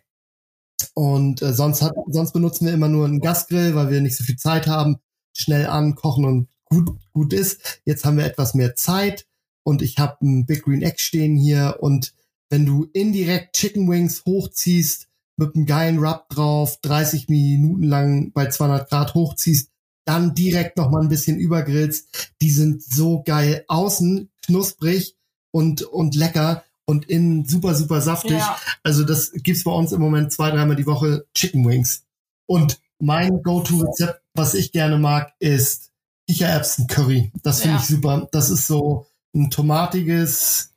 und 0.94 1.42
äh, 1.42 1.52
sonst 1.52 1.82
hat, 1.82 1.94
sonst 2.08 2.32
benutzen 2.32 2.66
wir 2.66 2.72
immer 2.72 2.88
nur 2.88 3.06
einen 3.06 3.20
Gasgrill, 3.20 3.74
weil 3.74 3.90
wir 3.90 4.00
nicht 4.00 4.16
so 4.16 4.22
viel 4.22 4.36
Zeit 4.36 4.68
haben. 4.68 5.00
Schnell 5.32 5.66
ankochen 5.66 6.24
und 6.24 6.48
gut, 6.64 6.90
gut 7.12 7.32
ist. 7.32 7.80
Jetzt 7.84 8.04
haben 8.04 8.16
wir 8.16 8.24
etwas 8.24 8.54
mehr 8.54 8.74
Zeit 8.74 9.26
und 9.62 9.82
ich 9.82 9.98
habe 9.98 10.24
ein 10.24 10.46
Big 10.46 10.64
Green 10.64 10.82
Egg 10.82 10.98
stehen 10.98 11.36
hier 11.36 11.78
und 11.80 12.14
wenn 12.48 12.66
du 12.66 12.88
indirekt 12.92 13.56
Chicken 13.56 13.88
Wings 13.88 14.24
hochziehst 14.26 15.08
mit 15.36 15.54
einem 15.54 15.66
geilen 15.66 15.98
Rub 15.98 16.28
drauf, 16.28 16.80
30 16.82 17.28
Minuten 17.28 17.84
lang 17.84 18.32
bei 18.32 18.48
200 18.48 18.90
Grad 18.90 19.14
hochziehst, 19.14 19.70
dann 20.04 20.34
direkt 20.34 20.76
noch 20.76 20.90
mal 20.90 21.02
ein 21.02 21.08
bisschen 21.08 21.38
übergrillst, 21.38 22.34
die 22.42 22.50
sind 22.50 22.82
so 22.82 23.22
geil 23.22 23.64
außen 23.68 24.30
knusprig 24.44 25.16
und 25.52 25.82
und 25.82 26.14
lecker 26.14 26.64
und 26.84 27.08
innen 27.08 27.44
super 27.46 27.74
super 27.74 28.00
saftig. 28.00 28.32
Ja. 28.32 28.58
Also 28.82 29.04
das 29.04 29.30
gibt's 29.32 29.64
bei 29.64 29.70
uns 29.70 29.92
im 29.92 30.00
Moment 30.00 30.32
zwei 30.32 30.50
dreimal 30.50 30.76
die 30.76 30.86
Woche 30.86 31.26
Chicken 31.34 31.66
Wings. 31.66 32.04
Und 32.46 32.80
mein 33.00 33.42
Go-to-Rezept, 33.42 34.22
was 34.34 34.54
ich 34.54 34.72
gerne 34.72 34.98
mag, 34.98 35.32
ist 35.38 35.90
Kichererbsen-Curry. 36.28 37.32
Das 37.42 37.60
finde 37.62 37.76
Ja. 37.76 37.80
ich 37.82 37.88
super. 37.88 38.28
Das 38.32 38.50
ist 38.50 38.66
so 38.66 39.06
ein 39.34 39.50
tomatiges, 39.50 40.74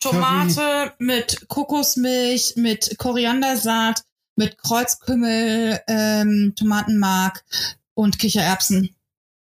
Tomate 0.00 0.92
mit 0.98 1.48
Kokosmilch, 1.48 2.54
mit 2.56 2.98
Koriandersaat, 2.98 4.02
mit 4.36 4.58
Kreuzkümmel, 4.58 5.80
ähm, 5.88 6.52
Tomatenmark 6.56 7.42
und 7.94 8.18
Kichererbsen. 8.18 8.94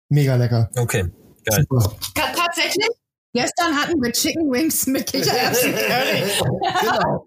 mega 0.09 0.35
lecker. 0.35 0.69
Okay, 0.77 1.05
geil. 1.45 1.65
Tatsächlich? 2.13 2.87
Gestern 3.33 3.75
hatten 3.75 3.99
wir 4.03 4.11
Chicken 4.11 4.51
Wings 4.51 4.85
mit 4.85 5.11
Kichererbsen 5.11 5.73
Curry. 5.73 6.23
genau. 6.81 7.25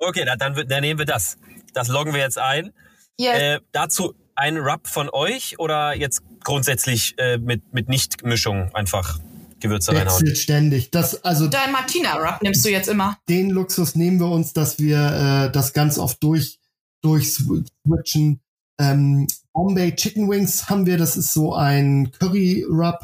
Okay, 0.00 0.24
dann, 0.24 0.38
dann, 0.40 0.66
dann 0.66 0.80
nehmen 0.80 0.98
wir 0.98 1.06
das. 1.06 1.36
Das 1.72 1.86
loggen 1.86 2.12
wir 2.12 2.20
jetzt 2.20 2.38
ein. 2.38 2.72
Yes. 3.18 3.38
Äh, 3.38 3.60
dazu 3.72 4.14
ein 4.34 4.56
Rub 4.56 4.86
von 4.86 5.10
euch 5.12 5.58
oder 5.58 5.94
jetzt 5.94 6.22
grundsätzlich 6.44 7.14
äh, 7.18 7.38
mit, 7.38 7.74
mit 7.74 7.88
Nicht-Mischung 7.88 8.74
einfach 8.74 9.18
Gewürze 9.60 9.92
reinhauen? 9.92 10.20
Wechselt 10.22 10.38
ständig. 10.38 10.90
Das, 10.90 11.22
also 11.24 11.46
Dein 11.46 11.72
Martina 11.72 12.14
Rub 12.14 12.42
nimmst 12.42 12.64
du 12.64 12.70
jetzt 12.70 12.88
immer. 12.88 13.18
Den 13.28 13.50
Luxus 13.50 13.94
nehmen 13.94 14.18
wir 14.18 14.28
uns, 14.28 14.52
dass 14.52 14.78
wir 14.78 14.98
äh, 15.48 15.52
das 15.52 15.72
ganz 15.72 15.98
oft 15.98 16.22
durch, 16.22 16.58
durchswitchen. 17.02 18.40
Ähm, 18.80 19.26
Bombay 19.52 19.94
Chicken 19.94 20.30
Wings 20.30 20.70
haben 20.70 20.86
wir, 20.86 20.96
das 20.96 21.16
ist 21.16 21.34
so 21.34 21.54
ein 21.54 22.10
Curry 22.12 22.64
Rub. 22.68 22.98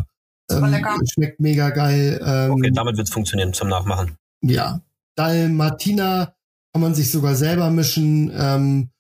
Ähm, 0.50 0.84
schmeckt 1.12 1.40
mega 1.40 1.70
geil. 1.70 2.20
Ähm, 2.24 2.52
okay, 2.52 2.70
damit 2.72 2.96
wird 2.96 3.08
es 3.08 3.12
funktionieren 3.12 3.52
zum 3.52 3.68
Nachmachen. 3.68 4.16
Ja. 4.42 4.80
Dalmatina 5.16 6.34
kann 6.72 6.82
man 6.82 6.94
sich 6.94 7.10
sogar 7.10 7.34
selber 7.34 7.70
mischen. 7.70 8.30
Ähm, 8.34 8.90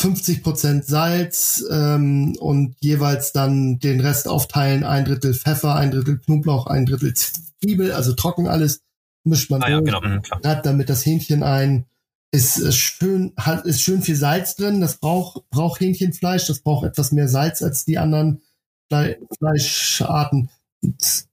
50 0.00 0.42
Prozent 0.42 0.84
Salz 0.84 1.64
ähm, 1.70 2.36
und 2.38 2.76
jeweils 2.80 3.32
dann 3.32 3.78
den 3.80 4.00
Rest 4.00 4.28
aufteilen. 4.28 4.84
Ein 4.84 5.04
Drittel 5.04 5.34
Pfeffer, 5.34 5.74
ein 5.74 5.90
Drittel 5.90 6.18
Knoblauch, 6.18 6.66
ein 6.66 6.86
Drittel 6.86 7.14
Zwiebel, 7.14 7.92
also 7.92 8.12
trocken 8.14 8.46
alles. 8.46 8.82
Mischt 9.24 9.50
man 9.50 9.62
ah, 9.62 9.68
ja, 9.68 9.80
genau, 9.80 10.00
mhm, 10.00 10.22
reibt 10.42 10.64
damit 10.64 10.88
das 10.88 11.04
Hähnchen 11.04 11.42
ein. 11.42 11.86
Ist, 12.30 12.58
ist 12.58 12.76
schön, 12.76 13.32
hat, 13.36 13.64
ist 13.66 13.82
schön 13.82 14.02
viel 14.02 14.14
Salz 14.14 14.54
drin. 14.54 14.80
Das 14.80 14.98
braucht, 14.98 15.48
braucht 15.50 15.80
Hähnchenfleisch. 15.80 16.46
Das 16.46 16.60
braucht 16.60 16.86
etwas 16.86 17.10
mehr 17.10 17.28
Salz 17.28 17.62
als 17.62 17.84
die 17.84 17.98
anderen 17.98 18.42
Fle 18.88 19.18
Fleischarten. 19.38 20.50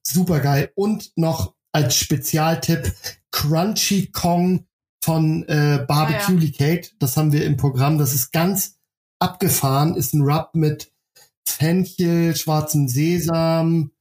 Super 0.01 0.39
geil. 0.39 0.71
Und 0.73 1.11
noch 1.15 1.53
als 1.71 1.95
Spezialtipp 1.95 2.93
Crunchy 3.31 4.07
Kong 4.07 4.65
von 5.05 5.47
äh, 5.47 5.85
Barbecue 5.87 6.39
ah, 6.39 6.63
ja. 6.65 6.77
Das 6.97 7.15
haben 7.15 7.31
wir 7.31 7.45
im 7.45 7.57
Programm. 7.57 7.99
Das 7.99 8.15
ist 8.15 8.31
ganz 8.31 8.79
abgefahren. 9.19 9.95
Ist 9.95 10.15
ein 10.15 10.23
Rub 10.23 10.55
mit 10.55 10.91
Fenchel, 11.47 12.35
schwarzem 12.35 12.87
Sesam, 12.87 13.91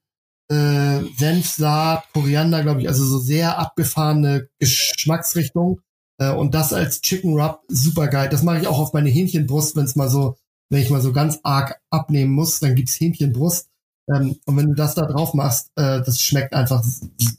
äh, 0.48 1.00
Senfsaat, 1.18 2.10
Koriander, 2.14 2.62
glaube 2.62 2.80
ich. 2.80 2.88
Also 2.88 3.04
so 3.04 3.18
sehr 3.18 3.58
abgefahrene 3.58 4.48
Geschmacksrichtung. 4.58 5.82
Äh, 6.18 6.32
und 6.32 6.54
das 6.54 6.72
als 6.72 7.02
Chicken 7.02 7.38
Rub 7.38 7.60
super 7.68 8.08
geil. 8.08 8.30
Das 8.30 8.42
mache 8.42 8.60
ich 8.60 8.66
auch 8.66 8.78
auf 8.78 8.94
meine 8.94 9.10
Hähnchenbrust, 9.10 9.76
wenn 9.76 9.84
es 9.84 9.96
mal 9.96 10.08
so, 10.08 10.38
wenn 10.70 10.80
ich 10.80 10.88
mal 10.88 11.02
so 11.02 11.12
ganz 11.12 11.38
arg 11.42 11.78
abnehmen 11.90 12.32
muss, 12.32 12.60
dann 12.60 12.74
gibt's 12.74 12.98
Hähnchenbrust. 12.98 13.68
Ähm, 14.08 14.36
und 14.46 14.56
wenn 14.56 14.68
du 14.68 14.74
das 14.74 14.94
da 14.94 15.04
drauf 15.04 15.34
machst, 15.34 15.70
äh, 15.76 16.00
das 16.00 16.22
schmeckt 16.22 16.54
einfach 16.54 16.82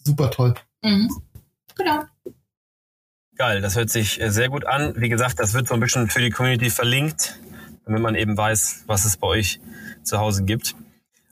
super 0.03 0.29
toll. 0.29 0.53
Mhm. 0.83 1.09
Genau. 1.75 2.03
Geil, 3.37 3.59
das 3.59 3.75
hört 3.75 3.89
sich 3.89 4.21
äh, 4.21 4.31
sehr 4.31 4.49
gut 4.49 4.65
an. 4.65 4.93
Wie 4.95 5.09
gesagt, 5.09 5.39
das 5.39 5.53
wird 5.53 5.67
so 5.67 5.73
ein 5.73 5.81
bisschen 5.81 6.09
für 6.09 6.21
die 6.21 6.29
Community 6.29 6.69
verlinkt, 6.69 7.37
damit 7.85 8.01
man 8.01 8.15
eben 8.15 8.37
weiß, 8.37 8.83
was 8.87 9.03
es 9.03 9.17
bei 9.17 9.27
euch 9.27 9.59
zu 10.03 10.19
Hause 10.19 10.45
gibt. 10.45 10.73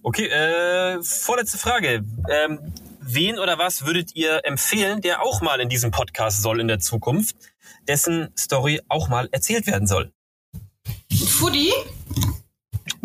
Okay, 0.02 0.28
äh, 0.28 1.02
vorletzte 1.02 1.58
Frage. 1.58 2.04
Ähm, 2.30 2.60
wen 3.00 3.40
oder 3.40 3.58
was 3.58 3.86
würdet 3.86 4.16
ihr 4.16 4.42
empfehlen, 4.44 5.00
der 5.00 5.22
auch 5.22 5.42
mal 5.42 5.62
in 5.62 5.70
diesem 5.70 5.92
Podcast 5.92 6.42
soll 6.42 6.60
in 6.60 6.68
der 6.68 6.80
Zukunft, 6.80 7.38
dessen 7.88 8.30
Story 8.38 8.82
auch 8.90 9.08
mal 9.08 9.30
erzählt 9.32 9.66
werden 9.66 9.88
soll? 9.88 10.12
Foodie? 11.10 11.72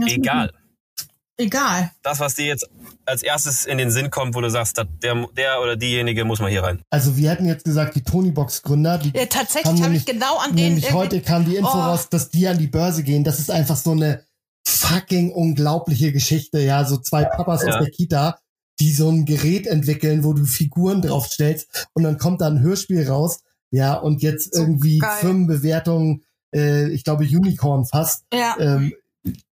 Egal. 0.07 0.53
Egal. 1.41 1.93
Das, 2.03 2.19
was 2.19 2.35
dir 2.35 2.47
jetzt 2.47 2.69
als 3.07 3.23
erstes 3.23 3.65
in 3.65 3.79
den 3.79 3.93
Sinn 3.93 4.11
kommt, 4.11 4.35
wo 4.35 4.41
du 4.41 4.51
sagst, 4.51 4.77
der, 4.77 4.87
der 5.37 5.63
oder 5.63 5.77
diejenige 5.77 6.25
muss 6.25 6.41
mal 6.41 6.51
hier 6.51 6.65
rein? 6.65 6.83
Also 6.91 7.17
wir 7.17 7.31
hätten 7.31 7.47
jetzt 7.47 7.65
gesagt, 7.65 7.95
die 7.95 8.03
Tonybox-Gründer, 8.03 8.99
die 8.99 9.17
ja, 9.17 9.27
tatsächlich 9.27 9.81
habe 9.81 9.95
ich 9.95 10.05
genau 10.05 10.39
an 10.39 10.57
den. 10.57 10.75
Nämlich 10.75 10.93
heute 10.93 11.21
kam 11.21 11.45
die 11.45 11.55
Info 11.55 11.71
oh. 11.73 11.81
raus, 11.81 12.09
dass 12.11 12.31
die 12.31 12.49
an 12.49 12.59
die 12.59 12.67
Börse 12.67 13.05
gehen. 13.05 13.23
Das 13.23 13.39
ist 13.39 13.53
einfach 13.53 13.77
so 13.77 13.93
eine 13.93 14.25
fucking 14.67 15.31
unglaubliche 15.33 16.13
Geschichte. 16.13 16.59
Ja, 16.59 16.85
so 16.85 16.97
zwei 16.97 17.25
Papas 17.25 17.63
ja. 17.63 17.69
aus 17.69 17.85
der 17.85 17.91
Kita, 17.91 18.41
die 18.81 18.93
so 18.93 19.09
ein 19.09 19.25
Gerät 19.25 19.69
entwickeln, 19.69 20.25
wo 20.25 20.33
du 20.33 20.45
Figuren 20.45 21.03
draufstellst 21.03 21.89
und 21.95 22.03
dann 22.03 22.19
kommt 22.19 22.41
da 22.41 22.49
ein 22.49 22.61
Hörspiel 22.61 23.09
raus. 23.09 23.43
Ja, 23.71 23.95
und 23.95 24.23
jetzt 24.23 24.55
so 24.55 24.63
irgendwie 24.63 24.99
geil. 24.99 25.19
Firmenbewertungen, 25.21 26.25
äh, 26.53 26.89
ich 26.89 27.05
glaube 27.05 27.25
Unicorn 27.25 27.85
fast. 27.85 28.25
Ja. 28.33 28.57
Ähm, 28.59 28.93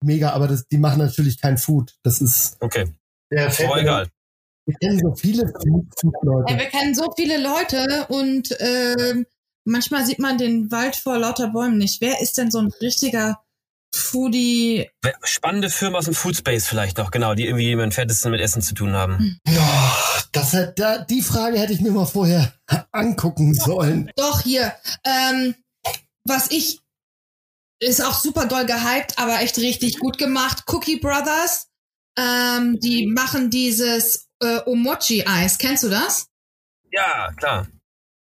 mega, 0.03 0.31
aber 0.31 0.49
das, 0.49 0.67
die 0.69 0.79
machen 0.79 0.99
natürlich 0.99 1.41
kein 1.41 1.59
Food. 1.59 1.97
Das 2.03 2.21
ist. 2.21 2.57
Okay. 2.61 2.93
Ja, 3.31 3.47
aber 3.47 3.81
egal. 3.81 4.09
Wir 4.67 4.75
kennen 4.79 4.99
so 4.99 5.15
viele 5.15 5.47
Food-Leute. 5.99 6.53
Ja, 6.53 6.59
wir 6.59 6.67
kennen 6.67 6.95
so 6.95 7.13
viele 7.17 7.43
Leute 7.43 8.07
und 8.09 8.53
äh, 8.61 9.25
manchmal 9.65 10.05
sieht 10.07 10.19
man 10.19 10.39
den 10.39 10.71
Wald 10.71 10.97
vor 10.97 11.19
lauter 11.19 11.49
Bäumen 11.49 11.79
nicht. 11.79 12.01
Wer 12.01 12.21
ist 12.21 12.39
denn 12.39 12.51
so 12.51 12.59
ein 12.59 12.73
richtiger 12.81 13.41
Foodie? 13.95 14.89
Spannende 15.23 15.71
Firmen 15.71 15.97
aus 15.97 16.05
dem 16.05 16.15
Foodspace 16.15 16.67
vielleicht 16.67 16.99
noch, 16.99 17.11
genau, 17.11 17.35
die 17.35 17.47
irgendwie 17.47 17.73
im 17.73 17.81
entferntesten 17.81 18.31
mit 18.31 18.41
Essen 18.41 18.63
zu 18.63 18.75
tun 18.75 18.93
haben. 18.93 19.19
Hm. 19.19 19.39
Ja, 19.49 19.95
das 20.33 20.53
hat, 20.53 20.79
da, 20.79 20.99
die 20.99 21.23
Frage 21.23 21.59
hätte 21.59 21.73
ich 21.73 21.81
mir 21.81 21.91
mal 21.91 22.07
vorher 22.07 22.53
angucken 22.93 23.55
sollen. 23.55 24.11
Doch, 24.17 24.43
hier. 24.43 24.73
Ähm, 25.05 25.55
was 26.25 26.51
ich 26.51 26.81
ist 27.81 28.05
auch 28.05 28.15
super 28.15 28.47
doll 28.47 28.67
gehypt, 28.67 29.19
aber 29.19 29.41
echt 29.41 29.59
richtig 29.59 29.99
gut 29.99 30.19
gemacht. 30.19 30.65
Cookie 30.69 30.97
Brothers, 30.97 31.69
ähm, 32.17 32.79
die 32.81 33.07
machen 33.07 33.51
dieses 33.51 34.29
äh, 34.41 34.61
Omochi-Eis. 34.67 35.59
Kennst 35.59 35.85
du 35.85 35.89
das? 35.89 36.27
Ja, 36.93 37.33
klar. 37.37 37.67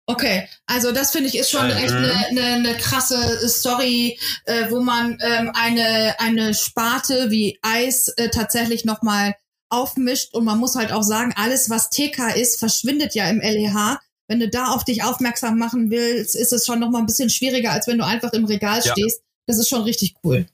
Okay, 0.08 0.48
also 0.68 0.92
das 0.92 1.12
finde 1.12 1.30
ich 1.30 1.38
ist 1.38 1.50
schon 1.50 1.68
echt 1.72 1.92
eine 1.92 2.14
mhm. 2.30 2.36
ne, 2.36 2.60
ne 2.60 2.78
krasse 2.78 3.50
Story, 3.50 4.20
äh, 4.46 4.70
wo 4.70 4.82
man 4.82 5.18
ähm, 5.20 5.52
eine 5.56 6.20
eine 6.20 6.54
Sparte 6.54 7.32
wie 7.32 7.58
Eis 7.64 8.10
äh, 8.10 8.30
tatsächlich 8.30 8.86
noch 8.86 9.02
mal 9.02 9.34
aufmischt 9.70 10.36
und 10.36 10.46
man 10.46 10.60
muss 10.60 10.76
halt 10.76 10.92
auch 10.92 11.02
sagen, 11.02 11.34
alles 11.36 11.72
was 11.72 11.90
TK 11.90 12.36
ist, 12.36 12.60
verschwindet 12.60 13.16
ja 13.16 13.28
im 13.30 13.42
LEH. 13.42 14.00
Wenn 14.28 14.40
du 14.40 14.48
da 14.48 14.68
auf 14.68 14.84
dich 14.84 15.04
aufmerksam 15.04 15.58
machen 15.58 15.90
willst, 15.90 16.36
ist 16.36 16.54
es 16.54 16.68
schon 16.68 16.80
noch 16.80 16.92
mal 16.92 17.00
ein 17.00 17.08
bisschen 17.08 17.32
schwieriger, 17.32 17.72
als 17.72 17.88
wenn 17.88 17.98
du 17.98 18.06
einfach 18.06 18.34
im 18.34 18.46
Regal 18.46 18.82
ja. 18.84 18.92
stehst 18.92 19.25
das 19.48 19.58
ist 19.58 19.70
schon 19.70 19.84
richtig 19.84 20.16
cool. 20.24 20.46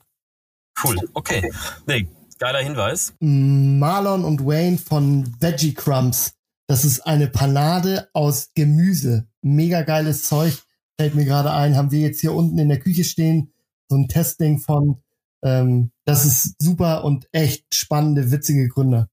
Cool, 0.83 0.97
okay. 1.13 1.51
Nee, 1.85 2.07
geiler 2.39 2.59
Hinweis. 2.59 3.13
Marlon 3.19 4.25
und 4.25 4.45
Wayne 4.45 4.77
von 4.77 5.35
Veggie 5.39 5.73
Crumbs. 5.73 6.33
Das 6.67 6.85
ist 6.85 7.01
eine 7.01 7.27
Panade 7.27 8.09
aus 8.13 8.51
Gemüse. 8.55 9.27
Mega 9.41 9.81
geiles 9.81 10.23
Zeug. 10.23 10.57
Fällt 10.97 11.15
mir 11.15 11.25
gerade 11.25 11.51
ein, 11.51 11.75
haben 11.75 11.91
wir 11.91 11.99
jetzt 11.99 12.21
hier 12.21 12.33
unten 12.33 12.57
in 12.57 12.69
der 12.69 12.79
Küche 12.79 13.03
stehen. 13.03 13.53
So 13.89 13.97
ein 13.97 14.07
Testing 14.07 14.59
von. 14.59 15.03
Ähm, 15.43 15.91
das 16.05 16.25
ist 16.25 16.61
super 16.61 17.03
und 17.03 17.27
echt 17.31 17.75
spannende, 17.75 18.31
witzige 18.31 18.69
Gründe. 18.69 19.09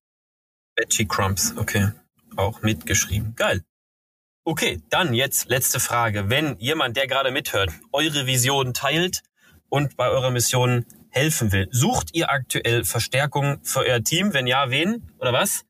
Veggie 0.77 1.07
Crumbs, 1.07 1.55
okay. 1.57 1.89
Auch 2.37 2.63
mitgeschrieben. 2.63 3.35
Geil. 3.35 3.65
Okay, 4.45 4.81
dann 4.89 5.13
jetzt 5.13 5.49
letzte 5.49 5.81
Frage. 5.81 6.31
Wenn 6.31 6.57
jemand, 6.59 6.97
der 6.97 7.07
gerade 7.07 7.31
mithört, 7.31 7.71
eure 7.93 8.27
Vision 8.27 8.73
teilt, 8.73 9.23
und 9.69 9.97
bei 9.97 10.09
eurer 10.09 10.31
Mission 10.31 10.85
helfen 11.11 11.53
will. 11.53 11.69
Sucht 11.71 12.11
ihr 12.15 12.31
aktuell 12.31 12.85
Verstärkung 12.85 13.59
für 13.63 13.81
euer 13.81 14.03
Team? 14.03 14.35
Wenn 14.35 14.47
ja, 14.47 14.71
wen 14.71 15.11
oder 15.19 15.33
was? 15.33 15.65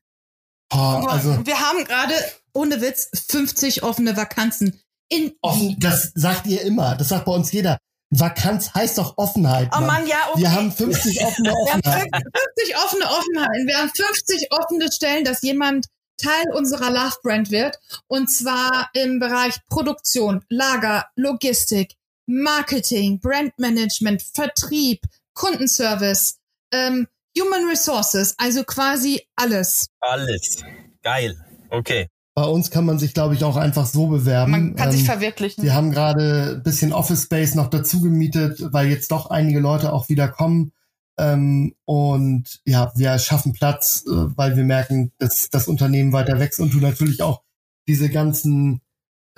Oh, 0.71 0.77
also 1.07 1.45
wir 1.45 1.59
haben 1.59 1.83
gerade 1.85 2.13
ohne 2.53 2.81
Witz 2.81 3.09
50 3.29 3.83
offene 3.83 4.15
Vakanzen. 4.15 4.79
In 5.11 5.33
Offen, 5.41 5.75
das 5.79 6.11
sagt 6.13 6.45
ihr 6.45 6.61
immer. 6.61 6.95
Das 6.95 7.09
sagt 7.09 7.25
bei 7.25 7.31
uns 7.31 7.51
jeder. 7.51 7.79
Vakanz 8.11 8.73
heißt 8.73 8.97
doch 8.97 9.17
Offenheit. 9.17 9.69
Oh 9.75 9.81
Mann, 9.81 10.07
ja, 10.07 10.17
okay. 10.31 10.41
Wir 10.41 10.51
haben 10.51 10.71
50 10.71 11.23
offene 11.23 11.53
Offenheiten. 11.53 12.11
Wir 12.11 12.21
haben 12.21 12.33
50 12.55 12.75
offene 12.77 13.05
Offenheiten. 13.05 13.67
Wir 13.67 13.77
haben 13.77 13.91
50 13.95 14.51
offene 14.51 14.91
Stellen, 14.91 15.23
dass 15.23 15.41
jemand 15.41 15.87
Teil 16.17 16.45
unserer 16.53 16.89
Love 16.89 17.15
Brand 17.23 17.51
wird. 17.51 17.77
Und 18.07 18.29
zwar 18.29 18.89
im 18.93 19.19
Bereich 19.19 19.55
Produktion, 19.69 20.43
Lager, 20.49 21.05
Logistik, 21.15 21.95
Marketing, 22.29 23.19
Brandmanagement, 23.19 24.21
Vertrieb, 24.21 25.01
Kundenservice, 25.33 26.37
ähm, 26.71 27.07
Human 27.37 27.67
Resources, 27.67 28.35
also 28.37 28.63
quasi 28.63 29.21
alles. 29.35 29.87
Alles. 29.99 30.63
Geil. 31.01 31.35
Okay. 31.71 32.07
Bei 32.35 32.43
uns 32.43 32.69
kann 32.69 32.85
man 32.85 32.99
sich, 32.99 33.13
glaube 33.13 33.33
ich, 33.33 33.43
auch 33.43 33.57
einfach 33.57 33.85
so 33.87 34.07
bewerben. 34.07 34.51
Man 34.51 34.75
kann 34.75 34.89
ähm, 34.89 34.95
sich 34.95 35.05
verwirklichen. 35.05 35.63
Wir 35.63 35.73
haben 35.73 35.91
gerade 35.91 36.57
ein 36.57 36.63
bisschen 36.63 36.93
Office 36.93 37.23
Space 37.23 37.55
noch 37.55 37.69
dazu 37.69 37.99
gemietet, 38.01 38.61
weil 38.71 38.89
jetzt 38.89 39.11
doch 39.11 39.29
einige 39.31 39.59
Leute 39.59 39.91
auch 39.91 40.07
wieder 40.07 40.27
kommen. 40.27 40.71
Ähm, 41.17 41.75
und 41.85 42.61
ja, 42.63 42.93
wir 42.95 43.17
schaffen 43.17 43.53
Platz, 43.53 44.05
äh, 44.05 44.11
weil 44.37 44.55
wir 44.55 44.63
merken, 44.63 45.11
dass 45.17 45.49
das 45.49 45.67
Unternehmen 45.67 46.13
weiter 46.13 46.39
wächst 46.39 46.59
und 46.59 46.73
du 46.73 46.77
natürlich 46.77 47.23
auch 47.23 47.41
diese 47.87 48.09
ganzen 48.09 48.81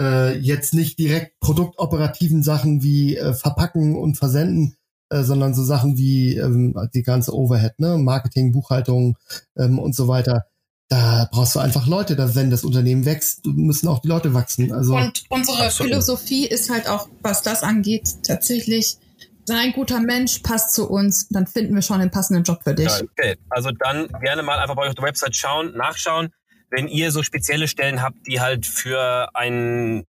äh, 0.02 0.38
jetzt 0.38 0.74
nicht 0.74 0.98
direkt 0.98 1.40
produktoperativen 1.40 2.42
Sachen 2.42 2.82
wie 2.82 3.18
äh, 3.18 3.34
Verpacken 3.34 3.96
und 3.96 4.18
Versenden, 4.18 4.76
äh, 5.10 5.22
sondern 5.22 5.54
so 5.54 5.64
Sachen 5.64 5.98
wie 5.98 6.38
ähm, 6.38 6.76
die 6.94 7.04
ganze 7.04 7.36
Overhead, 7.36 7.80
ne? 7.80 7.98
Marketing, 7.98 8.52
Buchhaltung 8.52 9.18
ähm, 9.58 9.78
und 9.78 9.96
so 9.96 10.08
weiter. 10.08 10.46
Da 10.90 11.30
brauchst 11.32 11.56
du 11.56 11.60
einfach 11.60 11.88
Leute, 11.88 12.16
da 12.16 12.36
wenn 12.36 12.50
das 12.50 12.66
Unternehmen 12.66 13.06
wächst, 13.06 13.46
müssen 13.46 13.88
auch 13.88 14.00
die 14.00 14.10
Leute 14.10 14.34
wachsen. 14.34 14.74
Also 14.74 14.96
und 14.96 15.24
unsere 15.30 15.66
absolut. 15.66 15.92
Philosophie 15.92 16.48
ist 16.48 16.70
halt 16.70 16.90
auch, 16.90 17.08
was 17.22 17.44
das 17.44 17.64
angeht, 17.64 18.24
tatsächlich 18.24 18.98
sei 19.46 19.56
ein 19.56 19.72
guter 19.74 20.00
Mensch, 20.00 20.40
passt 20.40 20.74
zu 20.74 20.90
uns, 20.90 21.28
dann 21.30 21.48
finden 21.48 21.76
wir 21.76 21.82
schon 21.82 22.00
den 22.00 22.12
passenden 22.12 22.44
Job 22.44 22.62
für 22.64 22.74
dich. 22.74 22.92
Okay, 23.02 23.38
also 23.50 23.72
dann 23.72 24.08
gerne 24.22 24.44
mal 24.44 24.60
einfach 24.60 24.76
bei 24.76 24.84
euch 24.84 24.90
auf 24.90 24.96
der 24.96 25.06
Website 25.06 25.36
schauen, 25.36 25.76
nachschauen. 25.76 26.30
Wenn 26.72 26.88
ihr 26.88 27.12
so 27.12 27.22
spezielle 27.22 27.68
Stellen 27.68 28.02
habt, 28.02 28.26
die 28.26 28.42
halt 28.42 28.66
für 28.66 29.30
ein 29.36 30.06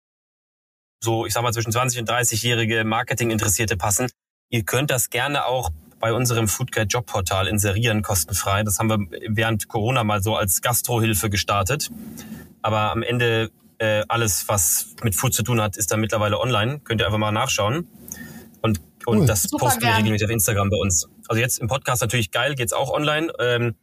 so, 1.01 1.26
ich 1.26 1.34
sag 1.34 1.43
mal, 1.43 1.53
zwischen 1.53 1.72
20 1.72 2.01
und 2.01 2.10
30-jährige 2.10 2.84
Marketing-Interessierte 2.84 3.78
passen, 3.78 4.10
ihr 4.49 4.64
könnt 4.64 4.91
das 4.91 5.10
gerne 5.10 5.45
auch 5.45 5.72
bei 5.99 6.14
unserem 6.14 6.47
Foodguide 6.47 6.88
Jobportal 6.88 7.47
inserieren, 7.47 8.01
kostenfrei. 8.01 8.64
Das 8.64 8.80
haben 8.80 8.89
wir 8.89 8.99
während 9.28 9.68
Corona 9.68 10.03
mal 10.03 10.22
so 10.22 10.36
als 10.36 10.62
Gastrohilfe 10.62 11.30
gestartet. 11.30 11.89
Aber 12.62 12.91
am 12.91 13.03
Ende 13.03 13.51
äh, 13.80 14.03
alles, 14.07 14.47
was 14.47 14.95
mit 15.03 15.16
Food 15.16 15.34
zu 15.34 15.43
tun 15.43 15.62
hat, 15.62 15.78
ist 15.78 15.91
dann 15.91 15.99
mittlerweile 15.99 16.39
online. 16.39 16.80
Könnt 16.80 17.01
ihr 17.01 17.05
einfach 17.05 17.18
mal 17.18 17.32
nachschauen. 17.32 17.88
Und, 18.62 18.82
und 19.05 19.20
cool. 19.20 19.26
das 19.26 19.43
Super 19.43 19.66
posten 19.66 19.84
wir 19.84 19.95
regelmäßig 19.95 20.26
auf 20.26 20.32
Instagram 20.32 20.70
bei 20.70 20.78
uns. 20.78 21.07
Also 21.28 21.41
jetzt 21.41 21.60
im 21.60 21.68
Podcast 21.68 22.01
natürlich 22.01 22.32
geil, 22.32 22.55
geht's 22.55 22.74
auch 22.74 22.91
online. 22.91 23.32
Ähm, 23.39 23.76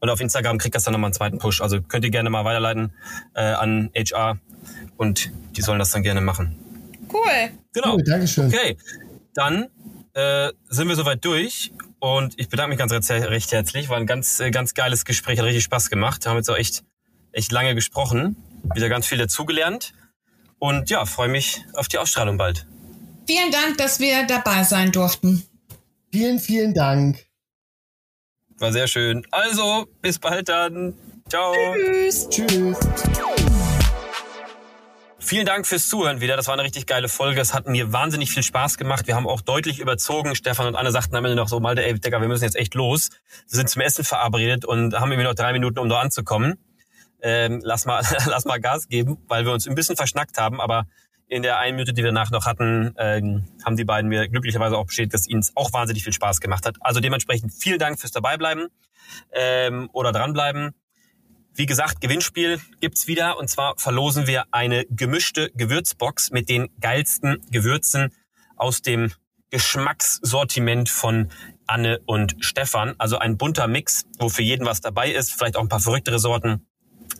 und 0.00 0.10
auf 0.10 0.20
Instagram 0.20 0.58
kriegt 0.58 0.74
das 0.74 0.84
dann 0.84 0.92
nochmal 0.92 1.08
einen 1.08 1.14
zweiten 1.14 1.38
Push. 1.38 1.60
Also 1.60 1.80
könnt 1.82 2.04
ihr 2.04 2.10
gerne 2.10 2.30
mal 2.30 2.44
weiterleiten 2.44 2.92
äh, 3.34 3.42
an 3.42 3.90
HR 3.94 4.38
und 4.96 5.30
die 5.56 5.62
sollen 5.62 5.78
das 5.78 5.90
dann 5.90 6.02
gerne 6.02 6.20
machen. 6.20 6.56
Cool. 7.12 7.50
Genau. 7.72 7.94
Cool, 7.94 8.04
Dankeschön. 8.04 8.46
Okay, 8.46 8.76
dann 9.34 9.68
äh, 10.14 10.50
sind 10.68 10.88
wir 10.88 10.96
soweit 10.96 11.24
durch 11.24 11.72
und 11.98 12.38
ich 12.38 12.48
bedanke 12.48 12.70
mich 12.70 12.78
ganz 12.78 13.10
recht 13.10 13.52
herzlich. 13.52 13.88
War 13.88 13.98
ein 13.98 14.06
ganz, 14.06 14.40
äh, 14.40 14.50
ganz 14.50 14.74
geiles 14.74 15.04
Gespräch, 15.04 15.38
hat 15.38 15.46
richtig 15.46 15.64
Spaß 15.64 15.90
gemacht. 15.90 16.24
Wir 16.24 16.30
haben 16.30 16.38
jetzt 16.38 16.50
auch 16.50 16.56
echt, 16.56 16.82
echt 17.32 17.52
lange 17.52 17.74
gesprochen, 17.74 18.36
wieder 18.74 18.88
ganz 18.88 19.06
viel 19.06 19.18
dazugelernt 19.18 19.92
und 20.58 20.90
ja, 20.90 21.04
freue 21.04 21.28
mich 21.28 21.64
auf 21.74 21.88
die 21.88 21.98
Ausstrahlung 21.98 22.36
bald. 22.36 22.66
Vielen 23.26 23.52
Dank, 23.52 23.78
dass 23.78 24.00
wir 24.00 24.26
dabei 24.26 24.64
sein 24.64 24.92
durften. 24.92 25.44
Vielen, 26.12 26.40
vielen 26.40 26.74
Dank. 26.74 27.29
War 28.60 28.72
sehr 28.72 28.88
schön. 28.88 29.26
Also, 29.30 29.86
bis 30.02 30.18
bald 30.18 30.50
dann. 30.50 30.92
Ciao. 31.30 31.54
Tschüss. 31.74 32.28
Tschüss. 32.28 32.78
Vielen 35.18 35.46
Dank 35.46 35.66
fürs 35.66 35.88
Zuhören 35.88 36.20
wieder. 36.20 36.36
Das 36.36 36.46
war 36.46 36.54
eine 36.54 36.62
richtig 36.62 36.86
geile 36.86 37.08
Folge. 37.08 37.40
Es 37.40 37.54
hat 37.54 37.66
mir 37.66 37.90
wahnsinnig 37.94 38.30
viel 38.30 38.42
Spaß 38.42 38.76
gemacht. 38.76 39.06
Wir 39.06 39.14
haben 39.16 39.26
auch 39.26 39.40
deutlich 39.40 39.78
überzogen. 39.78 40.36
Stefan 40.36 40.66
und 40.66 40.76
Anne 40.76 40.90
sagten 40.90 41.16
am 41.16 41.24
Ende 41.24 41.36
noch 41.36 41.48
so, 41.48 41.58
Malte, 41.58 41.82
ey, 41.82 41.98
Digga, 41.98 42.20
wir 42.20 42.28
müssen 42.28 42.44
jetzt 42.44 42.56
echt 42.56 42.74
los. 42.74 43.08
Wir 43.48 43.56
sind 43.56 43.70
zum 43.70 43.80
Essen 43.80 44.04
verabredet 44.04 44.66
und 44.66 44.94
haben 44.94 45.10
irgendwie 45.10 45.28
noch 45.28 45.34
drei 45.34 45.54
Minuten, 45.54 45.78
um 45.78 45.88
da 45.88 46.00
anzukommen. 46.00 46.58
Ähm, 47.22 47.60
lass 47.62 47.86
mal, 47.86 48.04
lass 48.26 48.44
mal 48.44 48.60
Gas 48.60 48.88
geben, 48.88 49.24
weil 49.26 49.46
wir 49.46 49.52
uns 49.52 49.66
ein 49.66 49.74
bisschen 49.74 49.96
verschnackt 49.96 50.36
haben. 50.36 50.60
Aber 50.60 50.84
in 51.30 51.42
der 51.42 51.58
einen 51.58 51.76
Minute, 51.76 51.94
die 51.94 52.02
wir 52.02 52.10
danach 52.10 52.32
noch 52.32 52.44
hatten, 52.44 52.92
ähm, 52.98 53.44
haben 53.64 53.76
die 53.76 53.84
beiden 53.84 54.08
mir 54.08 54.28
glücklicherweise 54.28 54.76
auch 54.76 54.86
bestätigt, 54.86 55.14
dass 55.14 55.28
ihnen 55.28 55.40
es 55.40 55.56
auch 55.56 55.72
wahnsinnig 55.72 56.02
viel 56.02 56.12
Spaß 56.12 56.40
gemacht 56.40 56.66
hat. 56.66 56.76
Also 56.80 56.98
dementsprechend 56.98 57.52
vielen 57.52 57.78
Dank 57.78 58.00
fürs 58.00 58.10
Dabeibleiben 58.10 58.66
ähm, 59.32 59.88
oder 59.92 60.10
dranbleiben. 60.10 60.74
Wie 61.54 61.66
gesagt, 61.66 62.00
Gewinnspiel 62.00 62.60
gibt's 62.80 63.06
wieder 63.06 63.38
und 63.38 63.48
zwar 63.48 63.74
verlosen 63.78 64.26
wir 64.26 64.44
eine 64.50 64.84
gemischte 64.86 65.50
Gewürzbox 65.54 66.32
mit 66.32 66.48
den 66.48 66.68
geilsten 66.80 67.40
Gewürzen 67.50 68.12
aus 68.56 68.82
dem 68.82 69.12
Geschmackssortiment 69.50 70.88
von 70.88 71.28
Anne 71.66 72.00
und 72.06 72.36
Stefan. 72.40 72.96
Also 72.98 73.18
ein 73.18 73.36
bunter 73.36 73.68
Mix, 73.68 74.04
wo 74.18 74.28
für 74.28 74.42
jeden 74.42 74.66
was 74.66 74.80
dabei 74.80 75.12
ist, 75.12 75.32
vielleicht 75.32 75.56
auch 75.56 75.62
ein 75.62 75.68
paar 75.68 75.80
verrücktere 75.80 76.18
Sorten, 76.18 76.66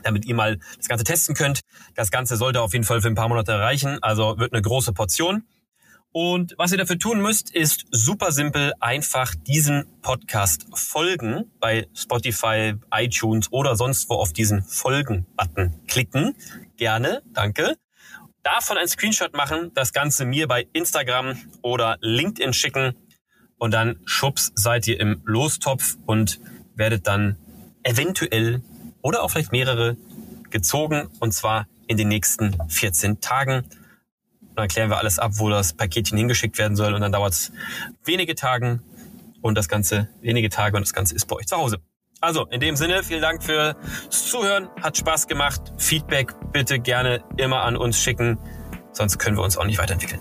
damit 0.02 0.24
ihr 0.24 0.34
mal 0.34 0.58
das 0.76 0.88
Ganze 0.88 1.04
testen 1.04 1.34
könnt. 1.34 1.60
Das 1.94 2.10
Ganze 2.10 2.36
sollte 2.36 2.60
auf 2.60 2.72
jeden 2.72 2.84
Fall 2.84 3.00
für 3.00 3.08
ein 3.08 3.14
paar 3.14 3.28
Monate 3.28 3.58
reichen, 3.58 4.02
also 4.02 4.38
wird 4.38 4.52
eine 4.52 4.62
große 4.62 4.92
Portion. 4.92 5.44
Und 6.12 6.54
was 6.58 6.72
ihr 6.72 6.78
dafür 6.78 6.98
tun 6.98 7.20
müsst, 7.20 7.54
ist 7.54 7.86
super 7.92 8.32
simpel, 8.32 8.72
einfach 8.80 9.32
diesen 9.36 9.86
Podcast 10.02 10.66
folgen 10.74 11.44
bei 11.60 11.86
Spotify, 11.94 12.74
iTunes 12.92 13.52
oder 13.52 13.76
sonst 13.76 14.10
wo 14.10 14.14
auf 14.14 14.32
diesen 14.32 14.64
Folgen-Button 14.64 15.86
klicken. 15.86 16.34
Gerne, 16.76 17.22
danke. 17.32 17.76
Davon 18.42 18.76
ein 18.76 18.88
Screenshot 18.88 19.34
machen, 19.36 19.70
das 19.74 19.92
Ganze 19.92 20.24
mir 20.24 20.48
bei 20.48 20.66
Instagram 20.72 21.38
oder 21.62 21.98
LinkedIn 22.00 22.54
schicken 22.54 22.96
und 23.58 23.72
dann 23.72 24.00
schubs 24.04 24.50
seid 24.56 24.88
ihr 24.88 24.98
im 24.98 25.20
Lostopf 25.24 25.96
und 26.06 26.40
werdet 26.74 27.06
dann 27.06 27.36
eventuell 27.84 28.62
oder 29.02 29.22
auch 29.22 29.30
vielleicht 29.30 29.52
mehrere 29.52 29.96
gezogen 30.50 31.08
und 31.20 31.32
zwar 31.32 31.66
in 31.86 31.96
den 31.96 32.08
nächsten 32.08 32.56
14 32.68 33.20
Tagen. 33.20 33.64
Dann 34.54 34.68
klären 34.68 34.90
wir 34.90 34.98
alles 34.98 35.18
ab, 35.18 35.32
wo 35.36 35.48
das 35.48 35.72
Paketchen 35.72 36.18
hingeschickt 36.18 36.58
werden 36.58 36.76
soll. 36.76 36.94
Und 36.94 37.00
dann 37.00 37.12
dauert 37.12 37.32
es 37.32 37.52
wenige 38.04 38.34
Tage 38.34 38.80
und 39.40 39.56
das 39.56 39.68
Ganze, 39.68 40.08
wenige 40.20 40.50
Tage 40.50 40.76
und 40.76 40.82
das 40.82 40.92
Ganze 40.92 41.14
ist 41.14 41.26
bei 41.26 41.36
euch 41.36 41.46
zu 41.46 41.56
Hause. 41.56 41.78
Also, 42.20 42.44
in 42.46 42.60
dem 42.60 42.76
Sinne, 42.76 43.02
vielen 43.02 43.22
Dank 43.22 43.42
fürs 43.42 43.74
Zuhören. 44.10 44.68
Hat 44.82 44.96
Spaß 44.98 45.26
gemacht. 45.26 45.72
Feedback 45.78 46.34
bitte 46.52 46.78
gerne 46.78 47.24
immer 47.38 47.62
an 47.62 47.76
uns 47.76 47.98
schicken. 47.98 48.38
Sonst 48.92 49.18
können 49.18 49.36
wir 49.36 49.42
uns 49.42 49.56
auch 49.56 49.64
nicht 49.64 49.78
weiterentwickeln. 49.78 50.20